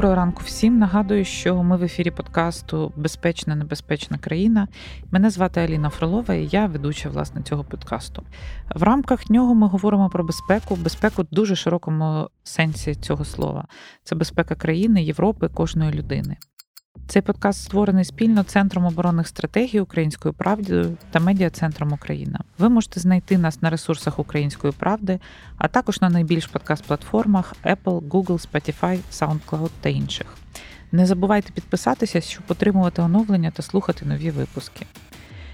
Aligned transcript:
Доброго 0.00 0.16
ранку 0.16 0.42
всім. 0.44 0.78
Нагадую, 0.78 1.24
що 1.24 1.62
ми 1.62 1.76
в 1.76 1.82
ефірі 1.82 2.10
подкасту 2.10 2.92
Безпечна 2.96 3.56
небезпечна 3.56 4.18
країна. 4.18 4.68
Мене 5.10 5.30
звати 5.30 5.60
Аліна 5.60 5.90
Фролова, 5.90 6.34
і 6.34 6.46
я 6.46 6.66
ведуча 6.66 7.08
власне 7.08 7.42
цього 7.42 7.64
подкасту. 7.64 8.22
В 8.74 8.82
рамках 8.82 9.30
нього 9.30 9.54
ми 9.54 9.66
говоримо 9.66 10.08
про 10.08 10.24
безпеку, 10.24 10.76
безпеку 10.76 11.22
в 11.22 11.26
дуже 11.30 11.56
широкому 11.56 12.28
сенсі 12.42 12.94
цього 12.94 13.24
слова. 13.24 13.66
Це 14.04 14.14
безпека 14.14 14.54
країни, 14.54 15.02
Європи, 15.02 15.48
кожної 15.48 15.92
людини. 15.92 16.36
Цей 17.10 17.22
подкаст 17.22 17.62
створений 17.62 18.04
спільно 18.04 18.42
Центром 18.42 18.84
оборонних 18.84 19.28
стратегій 19.28 19.80
Українською 19.80 20.34
правдою 20.34 20.96
та 21.10 21.20
медіа-центром 21.20 21.92
Україна. 21.92 22.40
Ви 22.58 22.68
можете 22.68 23.00
знайти 23.00 23.38
нас 23.38 23.62
на 23.62 23.70
ресурсах 23.70 24.18
Української 24.18 24.72
правди, 24.72 25.20
а 25.58 25.68
також 25.68 26.00
на 26.00 26.10
найбільш 26.10 26.50
подкаст-платформах 26.50 27.54
Apple, 27.64 28.00
Google, 28.08 28.48
Spotify, 28.50 28.98
SoundCloud 29.12 29.70
та 29.80 29.88
інших. 29.88 30.26
Не 30.92 31.06
забувайте 31.06 31.52
підписатися, 31.52 32.20
щоб 32.20 32.44
отримувати 32.48 33.02
оновлення 33.02 33.50
та 33.50 33.62
слухати 33.62 34.06
нові 34.06 34.30
випуски. 34.30 34.86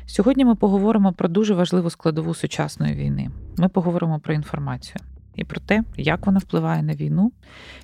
Сьогодні 0.06 0.44
ми 0.44 0.54
поговоримо 0.54 1.12
про 1.12 1.28
дуже 1.28 1.54
важливу 1.54 1.90
складову 1.90 2.34
сучасної 2.34 2.94
війни. 2.94 3.30
Ми 3.56 3.68
поговоримо 3.68 4.20
про 4.20 4.34
інформацію 4.34 4.96
і 5.34 5.44
про 5.44 5.60
те, 5.60 5.84
як 5.96 6.26
вона 6.26 6.38
впливає 6.38 6.82
на 6.82 6.94
війну, 6.94 7.32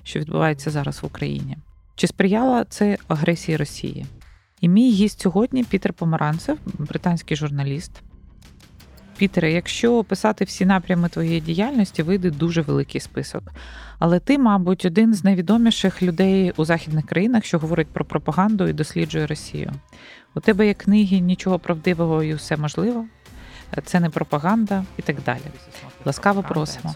що 0.03 0.19
відбувається 0.19 0.69
зараз 0.71 1.03
в 1.03 1.05
Україні. 1.05 1.57
Чи 1.95 2.07
сприяла 2.07 2.65
це 2.65 2.97
агресії 3.07 3.57
Росії? 3.57 4.05
І 4.61 4.69
мій 4.69 4.91
гість 4.91 5.21
сьогодні 5.21 5.63
Пітер 5.63 5.93
Помаранцев, 5.93 6.57
британський 6.65 7.37
журналіст. 7.37 7.91
Пітере, 9.17 9.51
якщо 9.51 9.97
описати 9.97 10.45
всі 10.45 10.65
напрями 10.65 11.09
твоєї 11.09 11.41
діяльності, 11.41 12.03
вийде 12.03 12.29
дуже 12.29 12.61
великий 12.61 13.01
список. 13.01 13.43
Але 13.99 14.19
ти, 14.19 14.37
мабуть, 14.37 14.85
один 14.85 15.13
з 15.13 15.23
найвідоміших 15.23 16.03
людей 16.03 16.53
у 16.57 16.65
західних 16.65 17.05
країнах, 17.05 17.45
що 17.45 17.59
говорить 17.59 17.87
про 17.87 18.05
пропаганду 18.05 18.67
і 18.67 18.73
досліджує 18.73 19.27
Росію. 19.27 19.71
У 20.35 20.39
тебе 20.39 20.67
є 20.67 20.73
книги 20.73 21.19
нічого 21.19 21.59
правдивого 21.59 22.23
і 22.23 22.33
все 22.33 22.57
можливо. 22.57 23.05
Це 23.83 23.99
не 23.99 24.09
пропаганда 24.09 24.85
і 24.97 25.01
так 25.01 25.15
далі. 25.25 25.41
Ласкаво 26.05 26.43
просимо. 26.43 26.95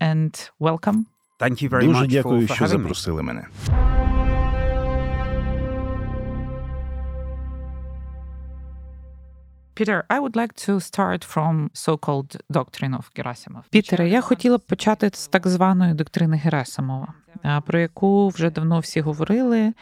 And 0.00 0.50
welcome. 0.60 1.13
Thank 1.40 1.62
you 1.62 1.68
very 1.68 1.86
Дуже 1.86 2.00
much 2.04 2.08
дякую, 2.08 2.40
for, 2.40 2.48
for 2.50 2.54
що 2.54 2.64
me. 2.64 2.68
запросили 2.68 3.22
мене. 3.22 3.46
Peter, 9.76 10.04
I 10.08 10.20
would 10.20 10.36
like 10.36 10.54
to 10.66 10.78
start 10.80 11.24
from 11.24 11.70
so-called 11.74 12.36
doctrine 12.52 12.94
of 12.94 13.10
Gerasimov. 13.16 13.62
Пітере, 13.70 14.08
я 14.08 14.20
хотіла 14.20 14.58
б 14.58 14.60
почати 14.60 15.10
з 15.14 15.28
так 15.28 15.46
званої 15.46 15.94
доктрини 15.94 16.36
Герасимова, 16.36 17.14
про 17.66 17.78
яку 17.80 18.28
вже 18.28 18.50
давно 18.50 18.78
всі 18.78 19.00
говорили. 19.00 19.72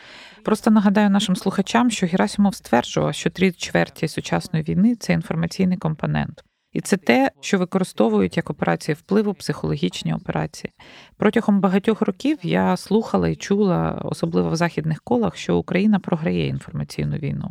Просто 0.45 0.70
нагадаю 0.70 1.11
нашим 1.11 1.36
слухачам, 1.36 1.91
що 1.91 2.06
Герасимов 2.06 2.55
стверджував, 2.55 3.14
що 3.14 3.30
три 3.30 3.53
чверті 3.53 4.08
сучасної 4.08 4.64
війни 4.64 4.95
це 4.97 5.12
інформаційний 5.12 5.77
компонент. 5.78 6.45
І 6.72 6.80
це 6.80 6.96
те, 6.96 7.30
що 7.40 7.58
використовують 7.58 8.36
як 8.36 8.50
операції 8.50 8.94
впливу, 8.94 9.34
психологічні 9.34 10.14
операції. 10.14 10.72
Протягом 11.16 11.60
багатьох 11.60 12.02
років 12.02 12.38
я 12.42 12.76
слухала 12.76 13.28
і 13.28 13.36
чула, 13.36 14.00
особливо 14.04 14.50
в 14.50 14.56
західних 14.56 15.02
колах, 15.02 15.36
що 15.36 15.56
Україна 15.56 15.98
програє 15.98 16.46
інформаційну 16.46 17.16
війну. 17.16 17.50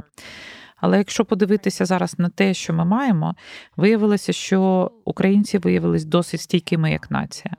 Але 0.75 0.97
якщо 0.97 1.25
подивитися 1.25 1.85
зараз 1.85 2.19
на 2.19 2.29
те, 2.29 2.53
що 2.53 2.73
ми 2.73 2.85
маємо, 2.85 3.35
виявилося, 3.77 4.33
що 4.33 4.91
українці 5.05 5.57
виявились 5.57 6.05
досить 6.05 6.41
стійкими 6.41 6.91
як 6.91 7.11
нація. 7.11 7.53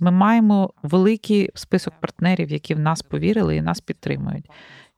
Ми 0.00 0.10
маємо 0.10 0.72
великий 0.82 1.50
список 1.54 1.94
партнерів, 2.00 2.52
які 2.52 2.74
в 2.74 2.78
нас 2.78 3.02
повірили 3.02 3.56
і 3.56 3.62
нас 3.62 3.80
підтримують. 3.80 4.50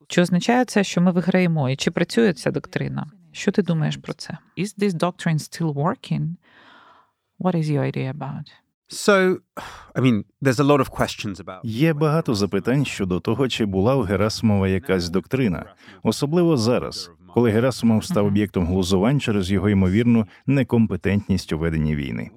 Чи 0.09 0.23
означає 0.23 0.65
це, 0.65 0.85
що 0.85 1.01
ми 1.01 1.11
виграємо? 1.11 1.71
І 1.71 1.77
чи 1.77 1.91
працює 1.91 2.33
ця 2.33 2.51
доктрина? 2.51 3.07
Що 3.37 3.53
ти 3.53 3.63
думаєш 3.63 3.97
про 3.97 4.13
це? 4.13 4.39
Is 4.59 4.79
this 4.79 4.93
doctrine 4.93 5.39
still 5.39 5.75
working? 5.75 6.29
What 7.41 7.55
is 7.55 7.71
your 7.71 7.97
idea 7.97 8.13
about? 8.13 8.47
So, 8.89 9.37
I 9.95 10.01
mean, 10.01 10.25
there's 10.43 10.61
a 10.61 10.65
lot 10.65 10.81
of 10.81 10.91
questions 11.01 11.45
about 11.45 11.61
Є 11.65 11.93
багато 11.93 12.35
запитань 12.35 12.85
щодо 12.85 13.21
того, 13.21 13.49
чи 13.49 13.65
була 13.65 13.97
у 13.97 14.03
Герасимова 14.03 14.69
якась 14.69 15.09
доктрина, 15.09 15.65
особливо 16.03 16.57
зараз, 16.57 17.11
коли 17.35 17.51
Герасимов 17.51 18.05
став 18.05 18.27
об'єктом 18.27 18.67
глузувань 18.67 19.21
через 19.21 19.51
його 19.51 19.69
ймовірну 19.69 20.27
некомпетентність 20.47 21.53
у 21.53 21.59
веденні 21.59 21.97
війни. 21.97 22.31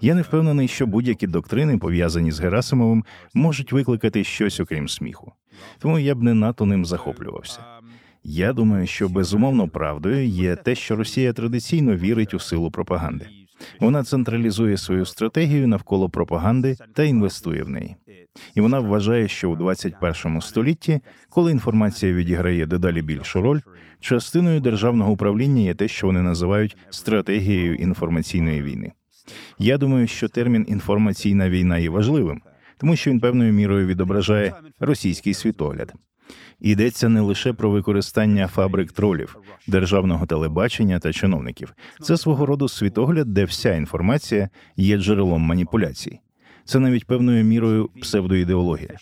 Я 0.00 0.14
не 0.14 0.22
впевнений, 0.22 0.68
що 0.68 0.86
будь-які 0.86 1.26
доктрини, 1.26 1.78
пов'язані 1.78 2.32
з 2.32 2.40
Герасимовим, 2.40 3.04
можуть 3.34 3.72
викликати 3.72 4.24
щось 4.24 4.60
окрім 4.60 4.88
сміху. 4.88 5.32
Тому 5.78 5.98
я 5.98 6.14
б 6.14 6.22
не 6.22 6.34
надто 6.34 6.66
ним 6.66 6.84
захоплювався. 6.84 7.75
Я 8.28 8.52
думаю, 8.52 8.86
що 8.86 9.08
безумовно 9.08 9.68
правдою 9.68 10.26
є 10.26 10.56
те, 10.56 10.74
що 10.74 10.96
Росія 10.96 11.32
традиційно 11.32 11.96
вірить 11.96 12.34
у 12.34 12.38
силу 12.38 12.70
пропаганди. 12.70 13.26
Вона 13.80 14.04
централізує 14.04 14.76
свою 14.76 15.06
стратегію 15.06 15.68
навколо 15.68 16.08
пропаганди 16.08 16.76
та 16.94 17.02
інвестує 17.02 17.62
в 17.62 17.68
неї. 17.68 17.96
І 18.54 18.60
вона 18.60 18.80
вважає, 18.80 19.28
що 19.28 19.50
у 19.50 19.56
21 19.56 20.40
столітті, 20.40 21.00
коли 21.28 21.52
інформація 21.52 22.12
відіграє 22.12 22.66
дедалі 22.66 23.02
більшу 23.02 23.42
роль, 23.42 23.60
частиною 24.00 24.60
державного 24.60 25.12
управління 25.12 25.62
є 25.62 25.74
те, 25.74 25.88
що 25.88 26.06
вони 26.06 26.22
називають 26.22 26.76
стратегією 26.90 27.74
інформаційної 27.74 28.62
війни. 28.62 28.92
Я 29.58 29.78
думаю, 29.78 30.06
що 30.06 30.28
термін 30.28 30.66
інформаційна 30.68 31.50
війна 31.50 31.78
є 31.78 31.90
важливим, 31.90 32.42
тому 32.78 32.96
що 32.96 33.10
він 33.10 33.20
певною 33.20 33.52
мірою 33.52 33.86
відображає 33.86 34.54
російський 34.80 35.34
світогляд. 35.34 35.92
Йдеться 36.60 37.08
не 37.08 37.20
лише 37.20 37.52
про 37.52 37.70
використання 37.70 38.48
фабрик 38.48 38.92
тролів, 38.92 39.36
державного 39.66 40.26
телебачення 40.26 40.98
та 40.98 41.12
чиновників. 41.12 41.74
Це 42.00 42.16
свого 42.16 42.46
роду 42.46 42.68
світогляд, 42.68 43.34
де 43.34 43.44
вся 43.44 43.74
інформація 43.74 44.48
є 44.76 44.98
джерелом 44.98 45.42
маніпуляцій. 45.42 46.20
Це 46.64 46.78
навіть 46.78 47.06
певною 47.06 47.44
мірою 47.44 47.90
псевдоідеологія. 48.00 48.96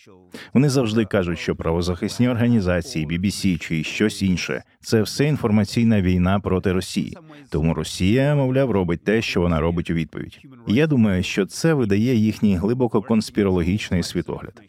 Вони 0.54 0.69
завжди 0.69 1.04
кажуть, 1.04 1.38
що 1.38 1.56
правозахисні 1.56 2.28
організації, 2.28 3.06
BBC 3.06 3.59
чи 3.59 3.84
щось 3.84 4.22
інше 4.22 4.62
це 4.81 5.03
все 5.03 5.25
інформаційна 5.25 6.03
війна 6.03 6.41
проти 6.41 6.72
Росії. 6.72 7.16
Тому 7.50 7.75
Росія, 7.75 8.34
мовляв, 8.34 8.71
робить 8.71 9.04
те, 9.04 9.22
що 9.22 9.41
вона 9.41 9.60
робить 9.60 9.91
у 9.91 9.94
відповідь. 9.94 10.38
Я 10.66 10.86
думаю, 10.86 11.22
що 11.22 11.47
це 11.47 11.75
видає 11.75 12.15
їхній 12.15 12.56
глибоко 12.56 13.03
конспірологічний 13.03 14.03
світогляд. 14.03 14.62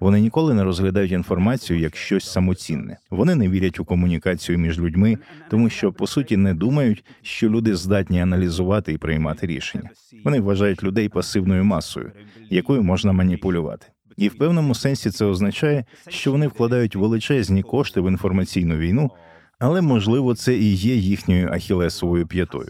Вони 0.00 0.20
ніколи 0.20 0.54
не 0.54 0.64
розглядають 0.64 1.12
інформацію 1.12 1.78
як 1.78 1.96
щось 1.96 2.32
самоцінне. 2.32 2.96
Вони 3.10 3.34
не 3.34 3.48
вірять 3.48 3.80
у 3.80 3.84
комунікацію 3.84 4.58
між 4.58 4.78
людьми, 4.78 5.18
тому 5.50 5.70
що 5.70 5.92
по 5.92 6.06
суті 6.06 6.36
не 6.36 6.54
думають, 6.54 7.04
що 7.22 7.48
люди 7.48 7.76
здатні 7.76 8.20
аналізувати 8.20 8.92
і 8.92 8.98
приймати 8.98 9.46
рішення. 9.46 9.90
Вони 10.24 10.40
вважають 10.40 10.82
людей 10.82 11.08
пасивною 11.08 11.64
масою, 11.64 12.12
якою 12.50 12.82
можна 12.82 13.12
маніпулювати. 13.12 13.86
І 14.16 14.28
в 14.28 14.38
певному 14.38 14.74
сенсі 14.74 15.10
це 15.10 15.24
означає, 15.24 15.84
що 16.08 16.32
вони 16.32 16.46
вкладають 16.46 16.96
величезні 16.96 17.62
кошти 17.62 18.00
в 18.00 18.08
інформаційну 18.08 18.76
війну, 18.76 19.10
але 19.58 19.80
можливо 19.80 20.34
це 20.34 20.54
і 20.54 20.74
є 20.74 20.94
їхньою 20.94 21.48
ахілесовою 21.52 22.26
п'ятою. 22.26 22.68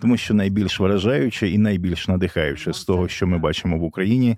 Тому 0.00 0.16
що 0.16 0.34
найбільш 0.34 0.80
вражаюче 0.80 1.48
і 1.48 1.58
найбільш 1.58 2.08
надихаюче 2.08 2.72
з 2.72 2.84
того, 2.84 3.08
що 3.08 3.26
ми 3.26 3.38
бачимо 3.38 3.78
в 3.78 3.82
Україні, 3.82 4.36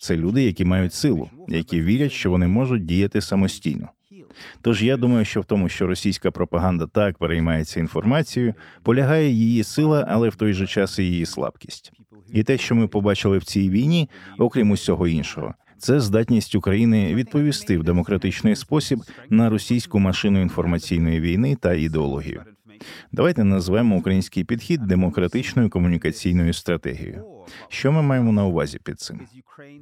це 0.00 0.16
люди, 0.16 0.42
які 0.42 0.64
мають 0.64 0.94
силу, 0.94 1.30
які 1.48 1.80
вірять, 1.80 2.12
що 2.12 2.30
вони 2.30 2.46
можуть 2.46 2.84
діяти 2.84 3.20
самостійно. 3.20 3.88
Тож 4.62 4.82
я 4.82 4.96
думаю, 4.96 5.24
що 5.24 5.40
в 5.40 5.44
тому, 5.44 5.68
що 5.68 5.86
російська 5.86 6.30
пропаганда 6.30 6.86
так 6.86 7.18
переймається 7.18 7.80
інформацією, 7.80 8.54
полягає 8.82 9.30
її 9.30 9.64
сила, 9.64 10.06
але 10.08 10.28
в 10.28 10.36
той 10.36 10.52
же 10.52 10.66
час 10.66 10.98
і 10.98 11.02
її 11.02 11.26
слабкість. 11.26 11.92
І 12.32 12.42
те, 12.42 12.58
що 12.58 12.74
ми 12.74 12.88
побачили 12.88 13.38
в 13.38 13.44
цій 13.44 13.70
війні, 13.70 14.10
окрім 14.38 14.70
усього 14.70 15.08
іншого, 15.08 15.54
це 15.78 16.00
здатність 16.00 16.54
України 16.54 17.14
відповісти 17.14 17.78
в 17.78 17.84
демократичний 17.84 18.56
спосіб 18.56 19.00
на 19.30 19.50
російську 19.50 19.98
машину 19.98 20.42
інформаційної 20.42 21.20
війни 21.20 21.56
та 21.60 21.74
ідеологію. 21.74 22.42
Давайте 23.12 23.44
назвемо 23.44 23.96
український 23.96 24.44
підхід 24.44 24.80
демократичною 24.86 25.70
комунікаційною 25.70 26.52
стратегією. 26.52 27.24
Що 27.68 27.92
ми 27.92 28.02
маємо 28.02 28.32
на 28.32 28.44
увазі 28.44 28.78
під 28.84 29.00
цим? 29.00 29.20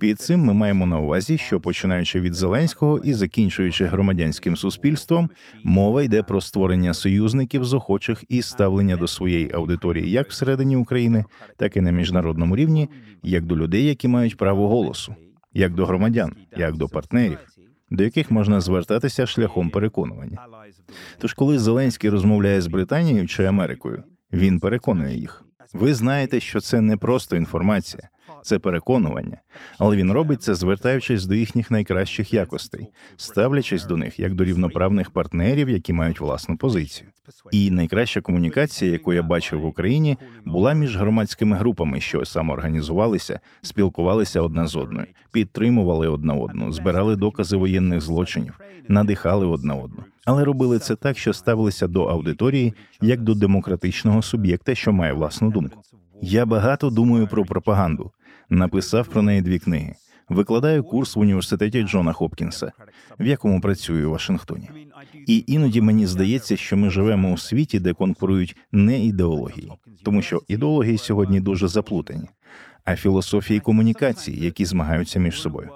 Під 0.01 0.21
цим 0.21 0.41
ми 0.41 0.55
маємо 0.55 0.87
на 0.87 0.99
увазі, 0.99 1.39
що 1.39 1.61
починаючи 1.61 2.21
від 2.21 2.35
Зеленського 2.35 2.99
і 2.99 3.15
закінчуючи 3.15 3.85
громадянським 3.85 4.57
суспільством, 4.57 5.31
мова 5.65 6.03
йде 6.03 6.23
про 6.23 6.41
створення 6.41 6.95
союзників 6.95 7.65
з 7.65 7.75
охочих 7.75 8.25
і 8.29 8.43
ставлення 8.43 8.97
до 8.97 9.07
своєї 9.07 9.53
аудиторії 9.53 10.11
як 10.11 10.29
всередині 10.29 10.77
України, 10.77 11.25
так 11.57 11.77
і 11.77 11.81
на 11.81 11.91
міжнародному 11.91 12.57
рівні, 12.57 12.89
як 13.23 13.45
до 13.45 13.57
людей, 13.57 13.85
які 13.85 14.09
мають 14.09 14.37
право 14.37 14.69
голосу, 14.69 15.15
як 15.55 15.75
до 15.75 15.87
громадян, 15.87 16.33
як 16.57 16.77
до 16.77 16.89
партнерів, 16.89 17.39
до 17.91 18.05
яких 18.05 18.31
можна 18.31 18.61
звертатися 18.61 19.27
шляхом 19.27 19.71
переконування. 19.71 20.39
Тож, 21.19 21.35
коли 21.35 21.59
Зеленський 21.59 22.11
розмовляє 22.11 22.61
з 22.61 22.67
Британією 22.67 23.29
чи 23.29 23.45
Америкою, 23.45 24.05
він 24.33 24.61
переконує 24.61 25.17
їх. 25.17 25.45
Ви 25.73 25.95
знаєте, 25.95 26.41
що 26.41 26.61
це 26.61 26.81
не 26.81 26.97
просто 26.97 27.37
інформація, 27.37 28.09
це 28.47 28.59
переконування, 28.59 29.39
але 29.79 29.97
він 29.97 30.13
робить 30.13 30.43
це, 30.43 30.55
звертаючись 30.55 31.27
до 31.27 31.35
їхніх 31.35 31.71
найкращих 31.71 32.33
якостей, 32.33 32.87
ставлячись 33.17 33.85
до 33.85 33.97
них 33.97 34.21
як 34.21 34.35
до 34.35 34.45
рівноправних 34.45 35.11
партнерів, 35.11 35.69
які 35.69 35.93
мають 35.93 36.21
власну 36.21 36.57
позицію. 36.57 37.11
І 37.53 37.71
найкраща 37.71 38.21
комунікація, 38.21 38.93
яку 38.93 39.13
я 39.13 39.23
бачив 39.23 39.61
в 39.61 39.67
Україні, 39.67 40.17
була 40.45 40.73
між 40.73 40.97
громадськими 40.97 41.57
групами, 41.57 42.01
що 42.01 42.25
самоорганізувалися, 42.25 43.41
спілкувалися 43.63 44.41
одна 44.41 44.67
з 44.67 44.77
одною, 44.77 45.07
підтримували 45.33 46.09
одна 46.09 46.35
одну, 46.35 46.73
збирали 46.73 47.17
докази 47.17 47.57
воєнних 47.57 48.01
злочинів, 48.01 48.61
надихали 48.89 49.47
одна 49.47 49.75
одну. 49.75 50.05
Але 50.25 50.45
робили 50.45 50.79
це 50.79 50.97
так, 50.97 51.19
що 51.19 51.33
ставилися 51.33 51.89
до 51.89 52.05
аудиторії 52.05 52.75
як 53.01 53.23
до 53.23 53.35
демократичного 53.35 54.23
суб'єкта, 54.23 54.75
що 54.75 54.93
має 54.93 55.13
власну 55.13 55.51
думку. 55.51 55.83
Я 56.23 56.47
багато 56.47 56.91
думаю 56.91 57.27
про 57.27 57.45
пропаганду, 57.45 58.11
написав 58.51 59.09
про 59.09 59.23
неї 59.23 59.43
дві 59.43 59.59
книги. 59.59 59.95
Викладаю 60.29 60.85
курс 60.85 61.17
в 61.17 61.21
університеті 61.21 61.83
Джона 61.83 62.13
Хопкінса, 62.13 62.73
в 63.21 63.27
якому 63.27 63.61
працюю 63.61 64.09
у 64.09 64.13
Вашингтоні. 64.13 64.71
І 65.27 65.45
іноді 65.47 65.81
мені 65.81 66.07
здається, 66.07 66.57
що 66.57 66.77
ми 66.77 66.91
живемо 66.91 67.33
у 67.33 67.39
світі, 67.39 67.81
де 67.81 67.93
конкурують 67.93 68.57
не 68.73 69.05
ідеології, 69.05 69.73
тому 70.05 70.23
що 70.23 70.43
ідеології 70.49 70.99
сьогодні 70.99 71.41
дуже 71.41 71.69
заплутані, 71.69 72.29
а 72.85 72.97
філософії 72.97 73.61
комунікації, 73.61 74.45
які 74.45 74.65
змагаються 74.65 75.19
між 75.19 75.41
собою. 75.41 75.71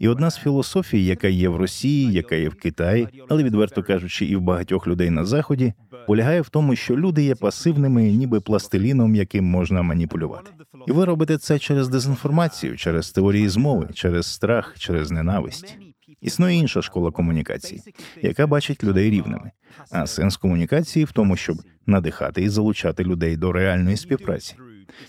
І 0.00 0.08
одна 0.08 0.30
з 0.30 0.36
філософій, 0.36 1.04
яка 1.04 1.28
є 1.28 1.48
в 1.48 1.56
Росії, 1.56 2.12
яка 2.12 2.34
є 2.34 2.48
в 2.48 2.54
Китаї, 2.54 3.08
але 3.28 3.42
відверто 3.42 3.82
кажучи, 3.82 4.24
і 4.24 4.36
в 4.36 4.40
багатьох 4.40 4.86
людей 4.86 5.10
на 5.10 5.24
заході, 5.24 5.72
полягає 6.06 6.40
в 6.40 6.48
тому, 6.48 6.76
що 6.76 6.96
люди 6.96 7.22
є 7.22 7.34
пасивними, 7.34 8.02
ніби 8.12 8.40
пластиліном, 8.40 9.14
яким 9.14 9.44
можна 9.44 9.82
маніпулювати. 9.82 10.50
І 10.86 10.92
ви 10.92 11.04
робите 11.04 11.38
це 11.38 11.58
через 11.58 11.88
дезінформацію, 11.88 12.76
через 12.76 13.10
теорії 13.10 13.48
змови, 13.48 13.88
через 13.94 14.26
страх, 14.26 14.74
через 14.78 15.10
ненависть. 15.10 15.78
Існує 16.20 16.56
інша 16.56 16.82
школа 16.82 17.10
комунікації, 17.10 17.82
яка 18.22 18.46
бачить 18.46 18.84
людей 18.84 19.10
рівними. 19.10 19.50
А 19.90 20.06
сенс 20.06 20.36
комунікації 20.36 21.04
в 21.04 21.12
тому, 21.12 21.36
щоб 21.36 21.56
надихати 21.86 22.42
і 22.42 22.48
залучати 22.48 23.04
людей 23.04 23.36
до 23.36 23.52
реальної 23.52 23.96
співпраці. 23.96 24.54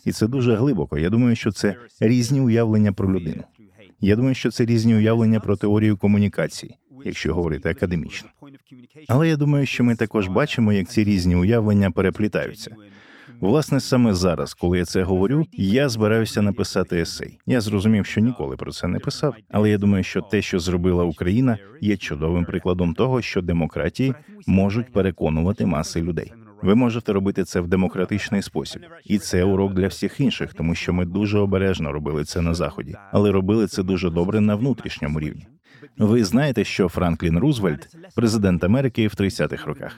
І 0.05 0.11
це 0.11 0.27
дуже 0.27 0.55
глибоко. 0.55 0.97
Я 0.97 1.09
думаю, 1.09 1.35
що 1.35 1.51
це 1.51 1.75
різні 1.99 2.41
уявлення 2.41 2.93
про 2.93 3.13
людину. 3.13 3.43
Я 4.01 4.15
думаю, 4.15 4.35
що 4.35 4.51
це 4.51 4.65
різні 4.65 4.95
уявлення 4.95 5.39
про 5.39 5.55
теорію 5.55 5.97
комунікації, 5.97 6.75
якщо 7.05 7.33
говорити 7.33 7.69
академічно. 7.69 8.29
Але 9.07 9.29
я 9.29 9.37
думаю, 9.37 9.65
що 9.65 9.83
ми 9.83 9.95
також 9.95 10.27
бачимо, 10.27 10.73
як 10.73 10.89
ці 10.89 11.03
різні 11.03 11.35
уявлення 11.35 11.91
переплітаються. 11.91 12.75
Власне, 13.39 13.79
саме 13.79 14.13
зараз, 14.13 14.53
коли 14.53 14.77
я 14.77 14.85
це 14.85 15.03
говорю, 15.03 15.45
я 15.53 15.89
збираюся 15.89 16.41
написати 16.41 16.99
есей. 16.99 17.39
Я 17.45 17.61
зрозумів, 17.61 18.05
що 18.05 18.21
ніколи 18.21 18.55
про 18.55 18.71
це 18.71 18.87
не 18.87 18.99
писав, 18.99 19.35
але 19.51 19.69
я 19.69 19.77
думаю, 19.77 20.03
що 20.03 20.21
те, 20.21 20.41
що 20.41 20.59
зробила 20.59 21.03
Україна, 21.03 21.57
є 21.81 21.97
чудовим 21.97 22.45
прикладом 22.45 22.93
того, 22.93 23.21
що 23.21 23.41
демократії 23.41 24.13
можуть 24.47 24.91
переконувати 24.93 25.65
маси 25.65 26.01
людей. 26.01 26.33
Ви 26.61 26.75
можете 26.75 27.13
робити 27.13 27.43
це 27.43 27.59
в 27.59 27.67
демократичний 27.67 28.41
спосіб, 28.41 28.81
і 29.05 29.17
це 29.17 29.43
урок 29.43 29.73
для 29.73 29.87
всіх 29.87 30.19
інших, 30.19 30.53
тому 30.53 30.75
що 30.75 30.93
ми 30.93 31.05
дуже 31.05 31.39
обережно 31.39 31.91
робили 31.91 32.23
це 32.23 32.41
на 32.41 32.53
заході, 32.53 32.95
але 33.11 33.31
робили 33.31 33.67
це 33.67 33.83
дуже 33.83 34.09
добре 34.09 34.41
на 34.41 34.55
внутрішньому 34.55 35.19
рівні. 35.19 35.47
Ви 35.97 36.23
знаєте, 36.23 36.63
що 36.63 36.89
Франклін 36.89 37.39
Рузвельт, 37.39 37.95
президент 38.15 38.63
Америки 38.63 39.07
в 39.07 39.11
30-х 39.11 39.65
роках, 39.65 39.97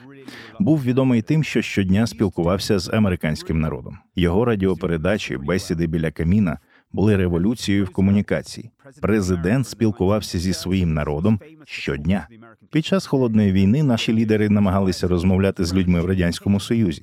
був 0.60 0.82
відомий 0.82 1.22
тим, 1.22 1.44
що 1.44 1.62
щодня 1.62 2.06
спілкувався 2.06 2.78
з 2.78 2.88
американським 2.88 3.60
народом. 3.60 3.98
Його 4.16 4.44
радіопередачі, 4.44 5.36
бесіди 5.36 5.86
біля 5.86 6.10
каміна 6.10 6.58
були 6.94 7.16
революцією 7.16 7.84
в 7.84 7.90
комунікації. 7.90 8.70
Президент 9.02 9.68
спілкувався 9.68 10.38
зі 10.38 10.52
своїм 10.52 10.94
народом 10.94 11.40
щодня. 11.64 12.28
Під 12.72 12.86
час 12.86 13.06
холодної 13.06 13.52
війни 13.52 13.82
наші 13.82 14.12
лідери 14.12 14.48
намагалися 14.48 15.08
розмовляти 15.08 15.64
з 15.64 15.74
людьми 15.74 16.00
в 16.00 16.06
радянському 16.06 16.60
союзі. 16.60 17.02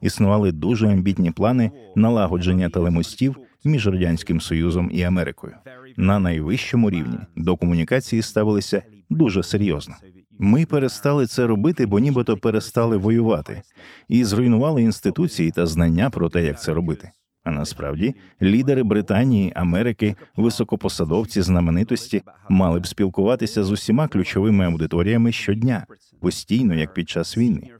Існували 0.00 0.52
дуже 0.52 0.88
амбітні 0.88 1.30
плани 1.30 1.70
налагодження 1.96 2.68
телемостів 2.68 3.36
між 3.64 3.86
радянським 3.86 4.40
союзом 4.40 4.90
і 4.92 5.02
Америкою. 5.02 5.54
На 5.96 6.18
найвищому 6.18 6.90
рівні 6.90 7.18
до 7.36 7.56
комунікації 7.56 8.22
ставилися 8.22 8.82
дуже 9.10 9.42
серйозно. 9.42 9.94
Ми 10.38 10.66
перестали 10.66 11.26
це 11.26 11.46
робити, 11.46 11.86
бо 11.86 11.98
нібито 11.98 12.36
перестали 12.36 12.96
воювати 12.96 13.62
і 14.08 14.24
зруйнували 14.24 14.82
інституції 14.82 15.50
та 15.50 15.66
знання 15.66 16.10
про 16.10 16.28
те, 16.28 16.44
як 16.44 16.62
це 16.62 16.74
робити. 16.74 17.10
А 17.44 17.50
насправді 17.50 18.14
лідери 18.42 18.82
Британії, 18.82 19.52
Америки, 19.56 20.16
високопосадовці, 20.36 21.42
знаменитості 21.42 22.22
мали 22.48 22.80
б 22.80 22.86
спілкуватися 22.86 23.64
з 23.64 23.70
усіма 23.70 24.08
ключовими 24.08 24.64
аудиторіями 24.64 25.32
щодня, 25.32 25.86
постійно, 26.20 26.74
як 26.74 26.94
під 26.94 27.08
час 27.08 27.38
війни. 27.38 27.70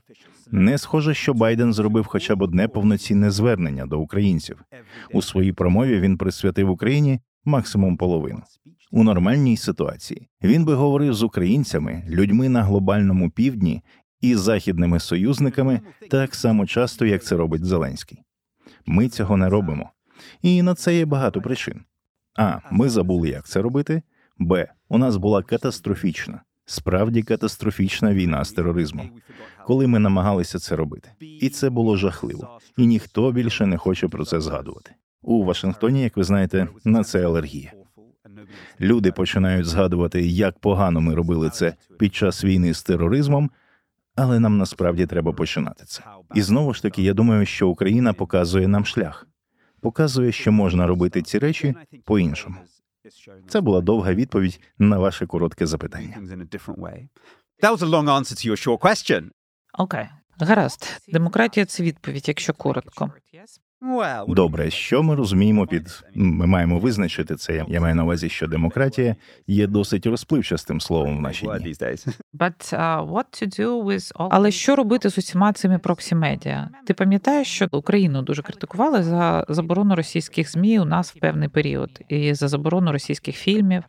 Не 0.51 0.77
схоже, 0.77 1.13
що 1.13 1.33
Байден 1.33 1.73
зробив 1.73 2.05
хоча 2.05 2.35
б 2.35 2.41
одне 2.41 2.67
повноцінне 2.67 3.31
звернення 3.31 3.85
до 3.85 3.99
українців. 3.99 4.63
У 5.11 5.21
своїй 5.21 5.53
промові 5.53 5.99
він 5.99 6.17
присвятив 6.17 6.69
Україні 6.69 7.19
максимум 7.45 7.97
половину. 7.97 8.41
У 8.91 9.03
нормальній 9.03 9.57
ситуації 9.57 10.27
він 10.43 10.65
би 10.65 10.73
говорив 10.73 11.13
з 11.13 11.23
українцями, 11.23 12.03
людьми 12.09 12.49
на 12.49 12.63
глобальному 12.63 13.29
півдні 13.29 13.81
і 14.21 14.35
західними 14.35 14.99
союзниками 14.99 15.81
так 16.09 16.35
само 16.35 16.65
часто, 16.65 17.05
як 17.05 17.23
це 17.23 17.35
робить 17.35 17.65
Зеленський. 17.65 18.24
Ми 18.85 19.09
цього 19.09 19.37
не 19.37 19.49
робимо, 19.49 19.91
і 20.41 20.61
на 20.61 20.75
це 20.75 20.95
є 20.95 21.05
багато 21.05 21.41
причин. 21.41 21.81
А 22.37 22.57
ми 22.71 22.89
забули, 22.89 23.29
як 23.29 23.47
це 23.47 23.61
робити. 23.61 24.01
Б. 24.37 24.67
У 24.89 24.97
нас 24.97 25.17
була 25.17 25.43
катастрофічна, 25.43 26.41
справді 26.65 27.23
катастрофічна 27.23 28.13
війна 28.13 28.43
з 28.43 28.51
тероризмом, 28.51 29.09
коли 29.65 29.87
ми 29.87 29.99
намагалися 29.99 30.59
це 30.59 30.75
робити, 30.75 31.09
і 31.19 31.49
це 31.49 31.69
було 31.69 31.97
жахливо, 31.97 32.59
і 32.77 32.87
ніхто 32.87 33.31
більше 33.31 33.65
не 33.65 33.77
хоче 33.77 34.07
про 34.07 34.25
це 34.25 34.41
згадувати. 34.41 34.91
У 35.21 35.45
Вашингтоні, 35.45 36.03
як 36.03 36.17
ви 36.17 36.23
знаєте, 36.23 36.67
на 36.85 37.03
це 37.03 37.25
алергія. 37.25 37.73
Люди 38.81 39.11
починають 39.11 39.65
згадувати, 39.65 40.27
як 40.27 40.59
погано 40.59 41.01
ми 41.01 41.15
робили 41.15 41.49
це 41.49 41.73
під 41.99 42.15
час 42.15 42.43
війни 42.43 42.73
з 42.73 42.83
тероризмом, 42.83 43.49
але 44.15 44.39
нам 44.39 44.57
насправді 44.57 45.05
треба 45.05 45.31
починати 45.33 45.85
це. 45.85 46.03
І 46.35 46.41
знову 46.41 46.73
ж 46.73 46.81
таки, 46.81 47.03
я 47.03 47.13
думаю, 47.13 47.45
що 47.45 47.69
Україна 47.69 48.13
показує 48.13 48.67
нам 48.67 48.85
шлях, 48.85 49.27
показує, 49.81 50.31
що 50.31 50.51
можна 50.51 50.87
робити 50.87 51.21
ці 51.21 51.39
речі 51.39 51.75
по-іншому. 52.05 52.55
Це 53.47 53.61
була 53.61 53.81
довга 53.81 54.13
відповідь 54.13 54.59
на 54.79 54.97
ваше 54.97 55.25
коротке 55.27 55.65
запитання. 55.67 56.17
That 57.63 57.71
was 57.71 57.79
a 57.79 57.89
long 57.89 58.07
answer 58.09 58.33
to 58.33 58.49
your 58.51 58.67
short 58.67 58.79
question. 58.79 59.29
Окей, 59.77 60.05
гаразд. 60.39 61.01
Демократія 61.07 61.65
це 61.65 61.83
відповідь, 61.83 62.27
якщо 62.27 62.53
коротко. 62.53 63.11
Добре, 64.27 64.69
що 64.69 65.03
ми 65.03 65.15
розуміємо 65.15 65.67
під 65.67 66.03
ми 66.15 66.45
маємо 66.45 66.79
визначити 66.79 67.35
це. 67.35 67.65
Я 67.67 67.81
маю 67.81 67.95
на 67.95 68.03
увазі, 68.03 68.29
що 68.29 68.47
демократія 68.47 69.15
є 69.47 69.67
досить 69.67 70.05
розпливчастим 70.05 70.81
словом 70.81 71.17
в 71.17 71.21
наші 71.21 71.45
Word 71.45 71.59
дні. 71.59 71.73
uh. 74.15 74.27
Але 74.31 74.51
що 74.51 74.75
робити 74.75 75.09
з 75.09 75.17
усіма 75.17 75.53
цими 75.53 75.77
проксі-медіа? 75.77 76.69
Ти 76.87 76.93
пам'ятаєш, 76.93 77.47
що 77.47 77.67
Україну 77.71 78.21
дуже 78.21 78.41
критикували 78.41 79.03
за 79.03 79.45
заборону 79.49 79.95
російських 79.95 80.51
змі 80.51 80.79
у 80.79 80.85
нас 80.85 81.15
в 81.15 81.19
певний 81.19 81.49
період 81.49 82.01
і 82.09 82.33
за 82.33 82.47
заборону 82.47 82.91
російських 82.91 83.35
фільмів. 83.35 83.83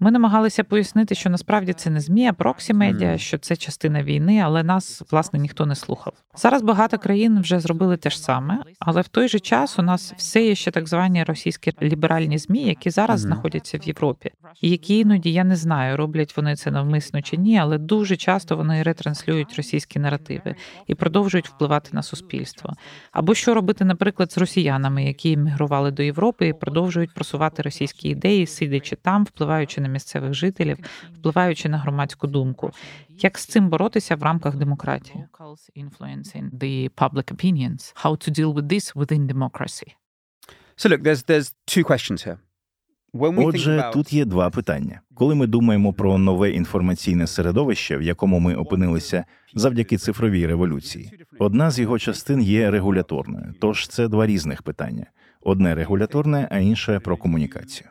Ми 0.00 0.10
намагалися 0.10 0.64
пояснити, 0.64 1.14
що 1.14 1.30
насправді 1.30 1.72
це 1.72 1.90
не 1.90 2.00
змі, 2.00 2.26
а 2.28 2.32
проксі-медіа, 2.32 3.18
що 3.18 3.38
це 3.38 3.56
частина 3.56 4.02
війни, 4.02 4.40
але 4.44 4.62
нас 4.62 5.02
власне 5.10 5.38
ніхто 5.38 5.66
не 5.66 5.74
слухав. 5.74 6.12
Зараз 6.36 6.62
багато 6.62 6.98
країн 6.98 7.40
вже 7.40 7.60
зробили 7.60 7.96
те 7.96 8.10
ж 8.10 8.20
саме, 8.20 8.58
але 8.78 9.00
в 9.00 9.08
той 9.08 9.28
же 9.28 9.40
час 9.40 9.78
у 9.78 9.82
нас 9.82 10.14
все 10.16 10.44
є 10.44 10.54
ще 10.54 10.70
так 10.70 10.88
звані 10.88 11.24
російські 11.24 11.72
ліберальні 11.82 12.38
змі, 12.38 12.62
які 12.64 12.90
зараз 12.90 13.24
Мгм. 13.24 13.32
знаходяться 13.32 13.78
в 13.78 13.82
Європі, 13.86 14.30
і 14.60 14.70
які 14.70 14.98
іноді 14.98 15.32
я 15.32 15.44
не 15.44 15.56
знаю, 15.56 15.96
роблять 15.96 16.36
вони 16.36 16.56
це 16.56 16.70
навмисно 16.70 17.22
чи 17.22 17.36
ні, 17.36 17.58
але 17.58 17.78
дуже 17.78 18.16
часто 18.16 18.56
вони 18.56 18.82
ретранслюють 18.82 19.54
російські 19.56 19.98
наративи 19.98 20.54
і 20.86 20.94
продовжують 20.94 21.48
впливати 21.48 21.90
на 21.92 22.02
суспільство. 22.02 22.72
Або 23.12 23.34
що 23.34 23.54
робити, 23.54 23.84
наприклад, 23.84 24.32
з 24.32 24.38
росіянами, 24.38 25.04
які 25.04 25.32
емігрували 25.32 25.90
до 25.90 26.02
Європи 26.02 26.48
і 26.48 26.52
продовжують 26.52 27.14
просувати 27.14 27.62
російські 27.62 28.08
ідеї, 28.08 28.46
сидячи 28.46 28.96
там, 28.96 29.24
впливаючи 29.24 29.80
на 29.84 29.88
місцевих 29.88 30.34
жителів, 30.34 30.78
впливаючи 31.14 31.68
на 31.68 31.78
громадську 31.78 32.26
думку. 32.26 32.70
Як 33.08 33.38
з 33.38 33.46
цим 33.46 33.68
боротися 33.68 34.16
в 34.16 34.22
рамках 34.22 34.56
демократії? 34.56 35.24
the 36.52 36.88
public 37.02 37.26
opinions. 37.36 37.92
How 38.04 38.12
to 38.24 38.28
deal 38.38 38.52
with 38.56 38.66
this 38.74 38.84
within 39.00 39.26
democracy? 39.34 39.88
So 40.80 40.88
look, 40.90 41.02
there's 41.02 41.22
there's 41.30 41.48
two 41.72 41.84
questions 41.90 42.18
here. 42.26 42.38
When 43.14 43.36
we 43.36 43.44
think 43.44 43.48
Отже, 43.48 43.90
тут 43.92 44.12
є 44.12 44.24
два 44.24 44.50
питання. 44.50 45.00
Коли 45.14 45.34
ми 45.34 45.46
думаємо 45.46 45.92
про 45.92 46.18
нове 46.18 46.50
інформаційне 46.50 47.26
середовище, 47.26 47.96
в 47.96 48.02
якому 48.02 48.40
ми 48.40 48.54
опинилися 48.54 49.24
завдяки 49.54 49.96
цифровій 49.96 50.46
революції, 50.46 51.12
одна 51.38 51.70
з 51.70 51.78
його 51.78 51.98
частин 51.98 52.42
є 52.42 52.70
регуляторною. 52.70 53.54
Тож 53.60 53.88
це 53.88 54.08
два 54.08 54.26
різних 54.26 54.62
питання. 54.62 55.06
одне 55.40 55.74
регуляторне, 55.74 56.48
а 56.50 56.58
інше 56.58 57.00
про 57.00 57.16
комунікацію. 57.16 57.88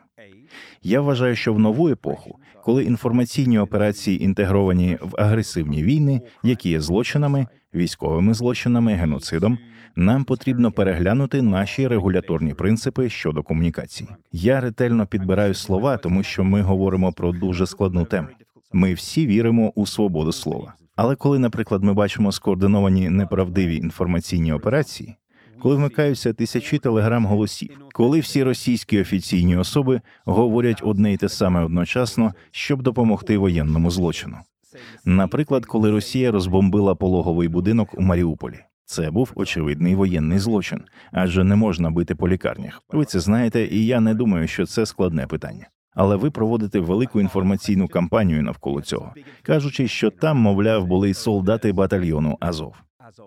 Я 0.86 1.00
вважаю, 1.00 1.36
що 1.36 1.54
в 1.54 1.58
нову 1.58 1.88
епоху, 1.88 2.38
коли 2.64 2.84
інформаційні 2.84 3.58
операції 3.58 4.24
інтегровані 4.24 4.98
в 5.00 5.20
агресивні 5.20 5.82
війни, 5.82 6.20
які 6.42 6.70
є 6.70 6.80
злочинами, 6.80 7.46
військовими 7.74 8.34
злочинами, 8.34 8.94
геноцидом, 8.94 9.58
нам 9.96 10.24
потрібно 10.24 10.72
переглянути 10.72 11.42
наші 11.42 11.88
регуляторні 11.88 12.54
принципи 12.54 13.08
щодо 13.08 13.42
комунікації. 13.42 14.08
Я 14.32 14.60
ретельно 14.60 15.06
підбираю 15.06 15.54
слова, 15.54 15.96
тому 15.96 16.22
що 16.22 16.44
ми 16.44 16.62
говоримо 16.62 17.12
про 17.12 17.32
дуже 17.32 17.66
складну 17.66 18.04
тему. 18.04 18.28
Ми 18.72 18.94
всі 18.94 19.26
віримо 19.26 19.72
у 19.74 19.86
свободу 19.86 20.32
слова. 20.32 20.74
Але 20.96 21.16
коли, 21.16 21.38
наприклад, 21.38 21.84
ми 21.84 21.94
бачимо 21.94 22.32
скоординовані 22.32 23.10
неправдиві 23.10 23.76
інформаційні 23.76 24.52
операції, 24.52 25.16
коли 25.64 25.76
вмикаються 25.76 26.32
тисячі 26.32 26.78
телеграм-голосів, 26.78 27.78
коли 27.92 28.20
всі 28.20 28.42
російські 28.42 29.00
офіційні 29.00 29.56
особи 29.56 30.00
говорять 30.24 30.80
одне 30.84 31.12
й 31.12 31.16
те 31.16 31.28
саме 31.28 31.64
одночасно, 31.64 32.34
щоб 32.50 32.82
допомогти 32.82 33.38
воєнному 33.38 33.90
злочину. 33.90 34.36
Наприклад, 35.04 35.66
коли 35.66 35.90
Росія 35.90 36.30
розбомбила 36.30 36.94
пологовий 36.94 37.48
будинок 37.48 37.88
у 37.98 38.02
Маріуполі. 38.02 38.58
Це 38.84 39.10
був 39.10 39.32
очевидний 39.34 39.94
воєнний 39.94 40.38
злочин, 40.38 40.80
адже 41.12 41.44
не 41.44 41.56
можна 41.56 41.90
бити 41.90 42.14
по 42.14 42.28
лікарнях. 42.28 42.82
Ви 42.92 43.04
це 43.04 43.20
знаєте, 43.20 43.68
і 43.70 43.86
я 43.86 44.00
не 44.00 44.14
думаю, 44.14 44.48
що 44.48 44.66
це 44.66 44.86
складне 44.86 45.26
питання. 45.26 45.68
Але 45.94 46.16
ви 46.16 46.30
проводите 46.30 46.80
велику 46.80 47.20
інформаційну 47.20 47.88
кампанію 47.88 48.42
навколо 48.42 48.82
цього, 48.82 49.14
кажучи, 49.42 49.88
що 49.88 50.10
там, 50.10 50.38
мовляв, 50.38 50.86
були 50.86 51.14
солдати 51.14 51.72
батальйону 51.72 52.36
Азов. 52.40 52.74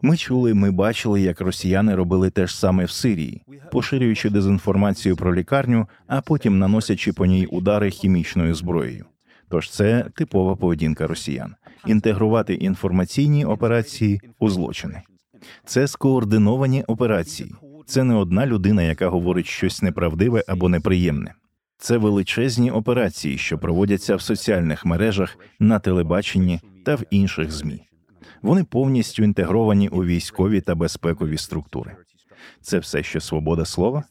Ми 0.02 0.18
чули, 0.18 0.54
ми 0.54 0.72
бачили, 0.72 1.22
як 1.22 1.42
росіяни 1.42 1.96
робили 1.96 2.30
те 2.30 2.48
ж 2.48 2.58
саме 2.60 2.86
в 2.86 2.92
Сирії, 2.92 3.42
поширюючи 3.72 4.30
дезінформацію 4.30 5.16
про 5.16 5.36
лікарню, 5.36 5.88
а 6.08 6.22
потім 6.22 6.60
наносячи 6.60 7.14
по 7.14 7.26
ній 7.26 7.46
удари 7.46 7.90
хімічною 7.90 8.56
зброєю. 8.56 9.06
Тож 9.50 9.70
це 9.70 10.06
типова 10.16 10.56
поведінка 10.56 11.08
росіян 11.08 11.56
інтегрувати 11.86 12.54
інформаційні 12.54 13.46
операції 13.46 14.22
у 14.40 14.50
злочини. 14.50 15.02
Це 15.66 15.88
скоординовані 15.88 16.84
операції. 16.84 17.52
Це 17.86 18.04
не 18.04 18.16
одна 18.16 18.46
людина, 18.46 18.84
яка 18.84 19.10
говорить 19.10 19.48
щось 19.48 19.82
неправдиве 19.82 20.44
або 20.48 20.70
неприємне. 20.70 21.34
Це 21.78 21.98
величезні 21.98 22.72
операції, 22.72 23.38
що 23.38 23.58
проводяться 23.58 24.16
в 24.16 24.22
соціальних 24.22 24.86
мережах, 24.86 25.38
на 25.60 25.80
телебаченні 25.80 26.60
та 26.86 26.96
в 26.96 27.04
інших 27.10 27.52
змі. 27.52 27.88
Вони 28.42 28.64
повністю 28.64 29.24
інтегровані 29.24 29.90
у 29.90 30.04
військові 30.06 30.62
та 30.62 30.76
безпекові 30.76 31.38
структури. 31.38 31.96
Це 32.62 32.80
все 32.80 33.04
ще 33.04 33.20
свобода 33.20 33.66
слова? 33.66 34.04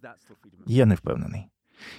Я 0.66 0.87
не 0.87 0.95
впевнений. 0.95 1.47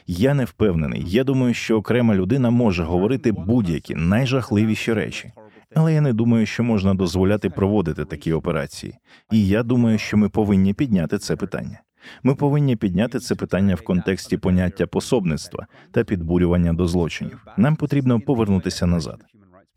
Я 0.07 0.33
не 0.33 0.45
впевнений. 0.45 1.03
Я 1.07 1.23
думаю, 1.23 1.53
що 1.53 1.77
окрема 1.77 2.15
людина 2.15 2.49
може 2.49 2.83
говорити 2.83 3.31
будь-які 3.31 3.95
найжахливіші 3.95 4.93
речі, 4.93 5.31
але 5.75 5.93
я 5.93 6.01
не 6.01 6.13
думаю, 6.13 6.45
що 6.45 6.63
можна 6.63 6.93
дозволяти 6.93 7.49
проводити 7.49 8.05
такі 8.05 8.33
операції. 8.33 8.93
І 9.31 9.47
я 9.47 9.63
думаю, 9.63 9.97
що 9.97 10.17
ми 10.17 10.29
повинні 10.29 10.73
підняти 10.73 11.17
це 11.17 11.35
питання. 11.35 11.79
Ми 12.23 12.35
повинні 12.35 12.75
підняти 12.75 13.19
це 13.19 13.35
питання 13.35 13.75
в 13.75 13.81
контексті 13.81 14.37
поняття 14.37 14.87
пособництва 14.87 15.67
та 15.91 16.03
підбурювання 16.03 16.73
до 16.73 16.87
злочинів. 16.87 17.45
Нам 17.57 17.75
потрібно 17.75 18.19
повернутися 18.19 18.85
назад. 18.85 19.25